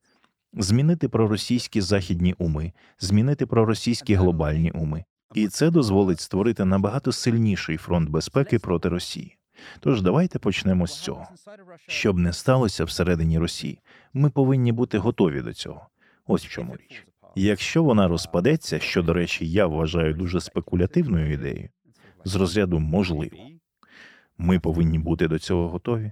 змінити 0.54 1.10
проросійські 1.10 1.82
західні 1.82 2.36
уми, 2.38 2.74
змінити 3.00 3.46
проросійські 3.46 4.16
глобальні 4.16 4.72
уми, 4.72 5.04
і 5.34 5.48
це 5.48 5.70
дозволить 5.70 6.20
створити 6.20 6.66
набагато 6.66 7.12
сильніший 7.12 7.78
фронт 7.78 8.10
безпеки 8.10 8.60
проти 8.60 8.90
Росії. 8.90 9.37
Тож 9.80 10.02
давайте 10.02 10.40
почнемо 10.40 10.88
з 10.88 11.04
цього. 11.04 11.28
Щоб 11.88 12.18
не 12.18 12.34
сталося 12.34 12.84
всередині 12.84 13.40
Росії, 13.40 13.80
ми 14.14 14.30
повинні 14.30 14.72
бути 14.72 14.98
готові 14.98 15.42
до 15.42 15.54
цього. 15.54 15.88
Ось 16.28 16.46
в 16.46 16.50
чому 16.50 16.76
річ. 16.76 17.08
Якщо 17.36 17.84
вона 17.84 18.08
розпадеться, 18.08 18.80
що, 18.80 19.04
до 19.04 19.14
речі, 19.14 19.52
я 19.52 19.66
вважаю 19.66 20.14
дуже 20.14 20.42
спекулятивною 20.42 21.34
ідеєю, 21.34 21.70
з 22.24 22.36
розряду 22.36 22.80
можливо, 22.80 23.38
ми 24.38 24.60
повинні 24.60 25.00
бути 25.00 25.28
до 25.28 25.40
цього 25.40 25.70
готові. 25.70 26.12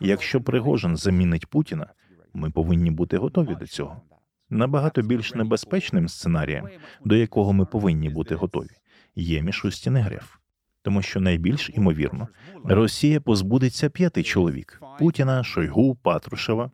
Якщо 0.00 0.40
Пригожин 0.40 0.96
замінить 0.96 1.46
Путіна, 1.46 1.92
ми 2.34 2.50
повинні 2.50 2.90
бути 2.90 3.16
готові 3.16 3.54
до 3.54 3.66
цього. 3.66 4.02
Набагато 4.50 5.02
більш 5.02 5.34
небезпечним 5.34 6.08
сценарієм, 6.08 6.68
до 7.04 7.16
якого 7.16 7.52
ми 7.52 7.64
повинні 7.64 8.08
бути 8.10 8.34
готові, 8.34 8.70
є 9.16 9.42
Мішустін 9.42 9.96
і 9.96 10.00
Греф. 10.00 10.36
Тому 10.82 11.02
що 11.02 11.20
найбільш 11.20 11.70
імовірно 11.74 12.28
Росія 12.64 13.20
позбудеться 13.20 13.90
п'яти 13.90 14.22
чоловік: 14.22 14.82
Путіна, 14.98 15.44
Шойгу, 15.44 15.94
Патрушева. 15.94 16.70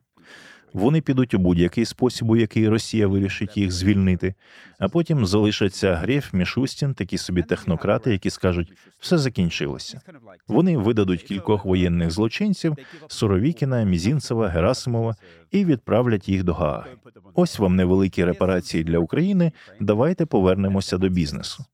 Вони 0.74 1.00
підуть 1.00 1.34
у 1.34 1.38
будь-який 1.38 1.84
спосіб, 1.84 2.30
у 2.30 2.36
який 2.36 2.68
Росія 2.68 3.06
вирішить 3.06 3.56
їх 3.56 3.72
звільнити, 3.72 4.34
а 4.78 4.88
потім 4.88 5.26
залишаться 5.26 5.94
Греф, 5.94 6.32
Мішустін, 6.32 6.94
такі 6.94 7.18
собі 7.18 7.42
технократи, 7.42 8.12
які 8.12 8.30
скажуть, 8.30 8.72
все 8.98 9.18
закінчилося. 9.18 10.00
Вони 10.48 10.78
видадуть 10.78 11.22
кількох 11.22 11.64
воєнних 11.64 12.10
злочинців 12.10 12.76
Суровікіна, 13.08 13.82
Мізінцева, 13.82 14.48
Герасимова 14.48 15.16
і 15.50 15.64
відправлять 15.64 16.28
їх 16.28 16.44
до 16.44 16.54
Гааги. 16.54 16.90
Ось 17.34 17.58
вам 17.58 17.76
невеликі 17.76 18.24
репарації 18.24 18.84
для 18.84 18.98
України. 18.98 19.52
Давайте 19.80 20.26
повернемося 20.26 20.98
до 20.98 21.08
бізнесу, 21.08 21.64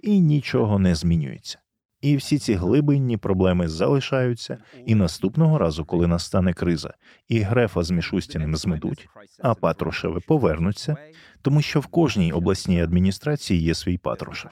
і 0.00 0.20
нічого 0.20 0.78
не 0.78 0.94
змінюється. 0.94 1.58
І 2.02 2.16
всі 2.16 2.38
ці 2.38 2.54
глибинні 2.54 3.16
проблеми 3.16 3.68
залишаються, 3.68 4.58
і 4.86 4.94
наступного 4.94 5.58
разу, 5.58 5.84
коли 5.84 6.06
настане 6.06 6.54
криза, 6.54 6.94
і 7.28 7.40
Грефа 7.40 7.82
з 7.82 7.90
Мішустіним 7.90 8.56
зметуть, 8.56 9.08
а 9.42 9.54
Патрушеви 9.54 10.20
повернуться, 10.20 10.96
тому 11.42 11.62
що 11.62 11.80
в 11.80 11.86
кожній 11.86 12.32
обласній 12.32 12.82
адміністрації 12.82 13.62
є 13.62 13.74
свій 13.74 13.98
Патрушев. 13.98 14.50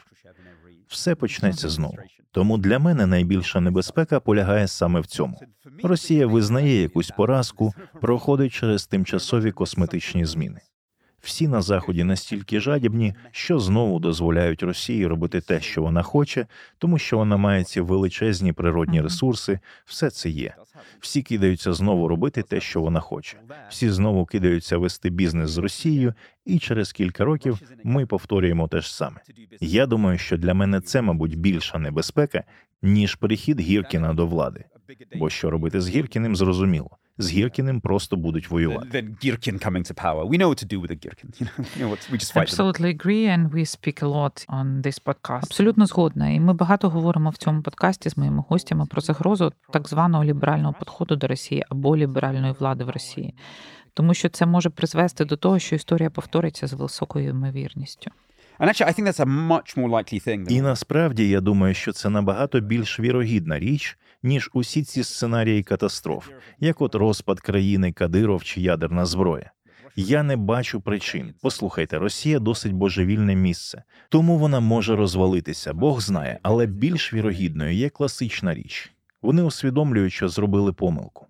Все 0.89 1.15
почнеться 1.15 1.69
знову. 1.69 1.97
Тому 2.33 2.59
для 2.59 2.79
мене 2.79 3.07
найбільша 3.07 3.61
небезпека 3.61 4.21
полягає 4.21 4.69
саме 4.69 5.01
в 5.01 5.07
цьому. 5.07 5.41
Росія 5.83 6.27
визнає 6.27 6.83
якусь 6.83 7.11
поразку, 7.11 7.75
проходить 8.01 8.53
через 8.53 8.87
тимчасові 8.87 9.53
косметичні 9.53 10.25
зміни. 10.25 10.61
Всі 11.21 11.49
на 11.49 11.63
заході 11.63 12.05
настільки 12.05 12.61
жадібні, 12.61 13.15
що 13.31 13.59
знову 13.59 13.99
дозволяють 13.99 14.63
Росії 14.63 15.07
робити 15.07 15.41
те, 15.41 15.61
що 15.61 15.83
вона 15.83 16.03
хоче, 16.03 16.47
тому 16.79 16.99
що 16.99 17.19
вона 17.19 17.37
має 17.37 17.65
ці 17.65 17.81
величезні 17.81 18.53
природні 18.53 19.01
ресурси. 19.01 19.61
Все 19.85 20.11
це 20.11 20.31
є. 20.31 20.55
Всі 21.01 21.23
кидаються 21.23 21.73
знову 21.73 22.09
робити 22.09 22.43
те, 22.43 22.61
що 22.61 22.81
вона 22.81 23.01
хоче. 23.01 23.37
Всі 23.69 23.91
знову 23.91 24.27
кидаються 24.27 24.79
вести 24.79 25.11
бізнес 25.11 25.51
з 25.51 25.59
Росією, 25.59 26.15
і 26.45 26.59
через 26.59 26.93
кілька 26.93 27.25
років 27.25 27.61
ми 27.85 28.07
повторюємо 28.07 28.69
те 28.69 28.81
ж 28.81 28.95
саме. 28.97 29.21
Я 29.61 29.87
думаю, 29.87 30.19
що 30.19 30.37
для 30.37 30.55
мене 30.55 30.81
це, 30.81 31.03
мабуть, 31.03 31.39
більша 31.39 31.79
небезпека 31.79 32.45
ніж 32.83 33.15
перехід 33.15 33.61
Гіркіна 33.61 34.15
до 34.15 34.27
влади. 34.27 34.65
Бо 35.17 35.31
що 35.31 35.51
робити 35.51 35.81
з 35.81 35.89
Гіркіним, 35.89 36.37
зрозуміло 36.37 37.00
з 37.23 37.33
Гіркіним 37.33 37.81
просто 37.81 38.17
будуть 38.17 38.51
воювати. 38.51 38.89
Then 38.99 39.25
Girkin 39.25 39.67
coming 39.67 39.93
to 39.93 40.05
power. 40.05 40.29
We 40.29 40.39
know 40.39 40.49
what 40.49 40.65
to 40.65 40.73
do 40.75 40.81
with 40.81 40.91
a 40.91 40.99
Girkin. 41.07 41.41
You 41.41 41.47
know, 41.47 41.59
you 41.77 41.85
know 41.85 41.91
what, 41.91 42.13
we 42.13 42.19
just 42.19 42.33
fight 42.33 42.43
Absolutely 42.43 42.91
agree 42.97 43.27
and 43.35 43.53
we 43.53 43.65
speak 43.77 44.03
a 44.03 44.07
lot 44.07 44.45
on 44.49 44.83
this 44.83 44.99
podcast. 45.05 45.45
Абсолютно 45.45 45.87
згодна. 45.87 46.29
І 46.31 46.41
ми 46.41 46.53
багато 46.53 46.91
говоримо 46.91 47.31
в 47.31 47.37
цьому 47.37 47.63
подкасті 47.63 48.11
з 48.11 48.17
моїми 48.17 48.45
гостями 48.49 48.87
про 48.87 49.01
загрозу 49.01 49.53
так 49.73 49.89
званого 49.89 50.25
ліберального 50.25 50.75
підходу 50.79 51.17
до 51.17 51.27
Росії 51.27 51.65
або 51.69 51.97
ліберальної 51.97 52.55
влади 52.59 52.85
в 52.85 52.91
Росії. 52.91 53.35
Тому 53.95 54.15
що 54.15 54.29
це 54.29 54.47
може 54.47 54.71
призвести 54.71 55.25
до 55.25 55.37
того, 55.37 55.59
що 55.59 55.77
історія 55.77 56.11
повториться 56.11 56.67
з 56.67 56.73
високою 56.73 57.29
ймовірністю. 57.29 58.11
І 60.49 60.61
насправді 60.61 61.29
я 61.29 61.41
думаю, 61.41 61.75
що 61.75 61.93
це 61.93 62.11
набагато 62.11 62.61
більш 62.61 63.01
вірогідна 63.01 63.59
річ, 63.59 63.99
ніж 64.23 64.51
усі 64.53 64.83
ці 64.83 65.05
сценарії 65.05 65.63
катастроф, 65.63 66.29
як 66.61 66.81
от 66.81 66.95
розпад 66.95 67.41
країни 67.41 67.93
Кадиров 67.93 68.45
чи 68.45 68.61
ядерна 68.61 69.07
зброя. 69.07 69.51
Я 69.97 70.23
не 70.23 70.37
бачу 70.37 70.81
причин. 70.81 71.35
Послухайте, 71.43 71.99
Росія 71.99 72.39
досить 72.39 72.73
божевільне 72.73 73.35
місце, 73.35 73.83
тому 74.09 74.39
вона 74.39 74.61
може 74.61 74.97
розвалитися, 74.97 75.75
Бог 75.75 76.01
знає, 76.01 76.39
але 76.43 76.67
більш 76.67 77.15
вірогідною 77.15 77.75
є 77.75 77.89
класична 77.89 78.55
річ. 78.55 78.93
Вони 79.23 79.43
усвідомлюють, 79.43 80.13
що 80.13 80.29
зробили 80.29 80.73
помилку. 80.73 81.27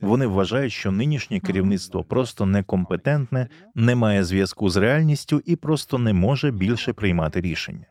Вони 0.00 0.26
вважають, 0.26 0.72
що 0.72 0.92
нинішнє 0.92 1.40
керівництво 1.40 2.04
просто 2.04 2.46
некомпетентне, 2.46 3.48
не 3.74 3.94
має 3.94 4.24
зв'язку 4.24 4.68
з 4.68 4.76
реальністю 4.76 5.42
і 5.44 5.56
просто 5.56 5.98
не 5.98 6.12
може 6.12 6.50
більше 6.50 6.92
приймати 6.92 7.40
рішення. 7.40 7.86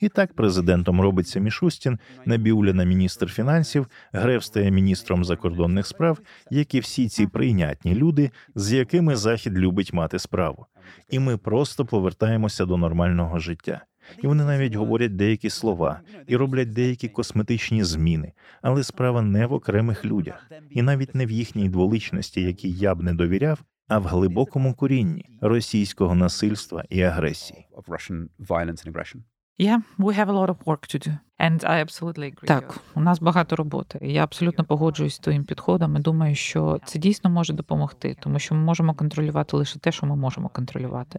І 0.00 0.08
так 0.08 0.34
президентом 0.34 1.00
робиться 1.00 1.40
Мішустін, 1.40 1.98
Набіуліна 2.24 2.84
міністр 2.84 3.32
фінансів, 3.32 3.86
Греф 4.12 4.44
стає 4.44 4.70
міністром 4.70 5.24
закордонних 5.24 5.86
справ, 5.86 6.18
як 6.50 6.74
і 6.74 6.80
всі 6.80 7.08
ці 7.08 7.26
прийнятні 7.26 7.94
люди, 7.94 8.30
з 8.54 8.72
якими 8.72 9.16
Захід 9.16 9.58
любить 9.58 9.92
мати 9.92 10.18
справу. 10.18 10.66
І 11.10 11.18
ми 11.18 11.36
просто 11.36 11.84
повертаємося 11.84 12.66
до 12.66 12.76
нормального 12.76 13.38
життя. 13.38 13.80
І 14.22 14.26
вони 14.26 14.44
навіть 14.44 14.74
говорять 14.74 15.16
деякі 15.16 15.50
слова 15.50 16.00
і 16.26 16.36
роблять 16.36 16.72
деякі 16.72 17.08
косметичні 17.08 17.84
зміни, 17.84 18.32
але 18.62 18.84
справа 18.84 19.22
не 19.22 19.46
в 19.46 19.52
окремих 19.52 20.04
людях, 20.04 20.50
і 20.70 20.82
навіть 20.82 21.14
не 21.14 21.26
в 21.26 21.30
їхній 21.30 21.68
дволичності, 21.68 22.42
якій 22.42 22.72
я 22.72 22.94
б 22.94 23.02
не 23.02 23.14
довіряв, 23.14 23.58
а 23.88 23.98
в 23.98 24.04
глибокому 24.04 24.74
корінні 24.74 25.24
російського 25.40 26.14
насильства 26.14 26.84
і 26.88 27.02
агресії. 27.02 27.66
Yeah, 29.58 29.78
we 29.98 30.14
have 30.14 30.28
a 30.28 30.32
lot 30.32 30.50
of 30.50 30.56
work 30.66 30.86
to 30.88 30.98
do. 30.98 31.12
And 31.38 31.64
I 31.64 31.80
absolutely 31.80 32.26
agree. 32.26 32.46
Так, 32.46 32.80
у 32.94 33.00
нас 33.00 33.20
багато 33.20 33.56
роботи. 33.56 33.98
Я 34.02 34.24
абсолютно 34.24 34.64
погоджуюсь 34.64 35.14
з 35.14 35.18
твоїм 35.18 35.44
підходом 35.44 35.96
і 35.96 36.00
думаю, 36.00 36.34
що 36.34 36.80
це 36.84 36.98
дійсно 36.98 37.30
може 37.30 37.52
допомогти, 37.52 38.16
тому 38.20 38.38
що 38.38 38.54
ми 38.54 38.60
можемо 38.60 38.94
контролювати 38.94 39.56
лише 39.56 39.78
те, 39.78 39.92
що 39.92 40.06
ми 40.06 40.16
можемо 40.16 40.48
контролювати. 40.48 41.18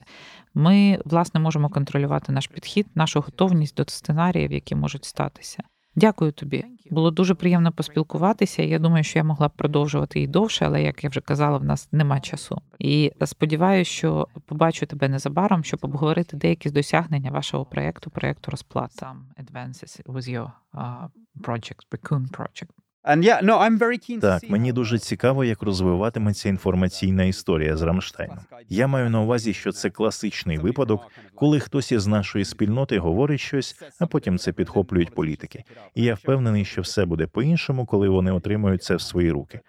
Ми, 0.53 0.99
власне, 1.05 1.39
можемо 1.39 1.69
контролювати 1.69 2.31
наш 2.31 2.47
підхід, 2.47 2.87
нашу 2.95 3.21
готовність 3.21 3.75
до 3.75 3.83
сценаріїв, 3.87 4.51
які 4.51 4.75
можуть 4.75 5.05
статися. 5.05 5.63
Дякую 5.97 6.31
тобі. 6.31 6.65
Було 6.91 7.11
дуже 7.11 7.35
приємно 7.35 7.71
поспілкуватися. 7.71 8.63
Я 8.63 8.79
думаю, 8.79 9.03
що 9.03 9.19
я 9.19 9.23
могла 9.23 9.47
б 9.47 9.51
продовжувати 9.51 10.21
і 10.21 10.27
довше, 10.27 10.65
але 10.65 10.83
як 10.83 11.03
я 11.03 11.09
вже 11.09 11.21
казала, 11.21 11.57
в 11.57 11.63
нас 11.63 11.89
нема 11.91 12.19
часу. 12.19 12.61
І 12.79 13.11
сподіваюся, 13.25 13.91
що 13.91 14.27
побачу 14.45 14.85
тебе 14.85 15.09
незабаром, 15.09 15.63
щоб 15.63 15.79
обговорити 15.83 16.37
деякі 16.37 16.69
з 16.69 16.71
досягнення 16.71 17.31
вашого 17.31 17.65
проєкту, 17.65 18.09
проєкту 18.09 18.51
розплат. 18.51 18.91
Some 19.01 19.43
advances 19.43 20.03
with 20.05 20.29
your 20.29 20.51
uh, 20.73 21.07
project, 21.41 21.85
Raccoon 21.91 22.29
project. 22.37 22.69
And 23.07 23.23
yeah, 23.23 23.41
no, 23.41 23.57
I'm 23.59 23.77
very 23.77 23.97
keen 23.97 24.19
to 24.19 24.21
Так, 24.21 24.49
мені 24.49 24.73
дуже 24.73 24.99
цікаво, 24.99 25.43
як 25.43 25.61
розвиватиметься 25.61 26.49
інформаційна 26.49 27.23
історія 27.23 27.77
з 27.77 27.81
Рамштайном. 27.81 28.39
Я 28.69 28.87
маю 28.87 29.09
на 29.09 29.21
увазі, 29.21 29.53
що 29.53 29.71
це 29.71 29.89
класичний 29.89 30.57
випадок, 30.57 31.01
коли 31.35 31.59
хтось 31.59 31.91
із 31.91 32.07
нашої 32.07 32.45
спільноти 32.45 32.99
говорить 32.99 33.39
щось, 33.39 33.81
а 33.99 34.07
потім 34.07 34.37
це 34.37 34.51
підхоплюють 34.51 35.15
політики. 35.15 35.63
І 35.95 36.03
я 36.03 36.13
впевнений, 36.13 36.65
що 36.65 36.81
все 36.81 37.05
буде 37.05 37.27
по-іншому, 37.27 37.85
коли 37.85 38.09
вони 38.09 38.31
отримають 38.31 38.83
це 38.83 38.95
в 38.95 39.01
свої 39.01 39.31
руки. 39.31 39.59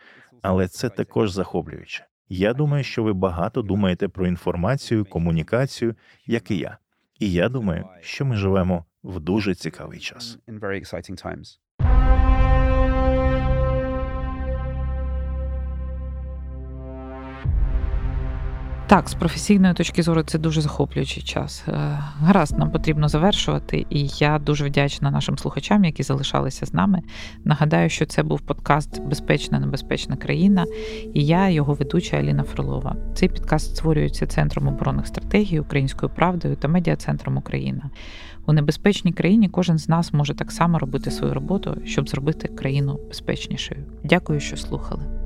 Але 0.43 0.69
це 0.69 0.89
також 0.89 1.31
захоплююче. 1.31 2.05
Я 2.29 2.53
думаю, 2.53 2.85
що 2.85 3.03
ви 3.03 3.13
багато 3.13 3.63
думаєте 3.63 4.09
про 4.09 4.27
інформацію, 4.27 5.05
комунікацію, 5.05 5.95
як 6.27 6.51
і 6.51 6.57
я. 6.57 6.79
І 7.19 7.33
я 7.33 7.49
думаю, 7.49 7.85
що 8.01 8.25
ми 8.25 8.37
живемо 8.37 8.85
в 9.05 9.21
дуже 9.21 9.55
цікавий 9.55 9.99
час. 9.99 10.39
Так, 18.89 19.09
з 19.09 19.15
професійної 19.15 19.75
точки 19.75 20.03
зору 20.03 20.23
це 20.23 20.39
дуже 20.39 20.61
захоплюючий 20.61 21.23
час. 21.23 21.65
Е, 21.69 21.73
Гаразд, 22.21 22.59
нам 22.59 22.71
потрібно 22.71 23.09
завершувати, 23.09 23.87
і 23.91 24.07
я 24.07 24.39
дуже 24.39 24.65
вдячна 24.65 25.11
нашим 25.11 25.39
слухачам, 25.39 25.85
які 25.85 26.03
залишалися 26.03 26.67
з 26.67 26.75
нами. 26.75 27.03
Нагадаю, 27.45 27.91
що 27.91 28.07
це 28.07 28.23
був 28.23 28.41
подкаст 28.41 29.03
Безпечна 29.03 29.61
небезпечна 29.61 30.17
країна, 30.17 30.67
і 31.15 31.27
я, 31.27 31.49
його 31.49 31.75
ведуча 31.75 32.17
Аліна 32.17 32.43
Фролова. 32.43 32.97
Цей 33.15 33.29
підкаст 33.29 33.77
створюється 33.77 34.27
Центром 34.27 34.69
оборонних 34.69 35.07
стратегій, 35.07 35.61
Українською 35.61 36.13
правдою 36.15 36.57
та 36.57 36.69
медіа-центром 36.69 37.37
Україна. 37.37 37.91
У 38.47 38.53
небезпечній 38.53 39.13
країні 39.13 39.49
кожен 39.49 39.79
з 39.79 39.89
нас 39.89 40.13
може 40.13 40.35
так 40.35 40.53
само 40.53 40.79
робити 40.79 41.11
свою 41.11 41.35
роботу, 41.35 41.77
щоб 41.85 42.09
зробити 42.09 42.49
країну 42.49 43.01
безпечнішою. 43.09 43.81
Дякую, 44.05 44.41
що 44.41 44.57
слухали. 44.57 45.18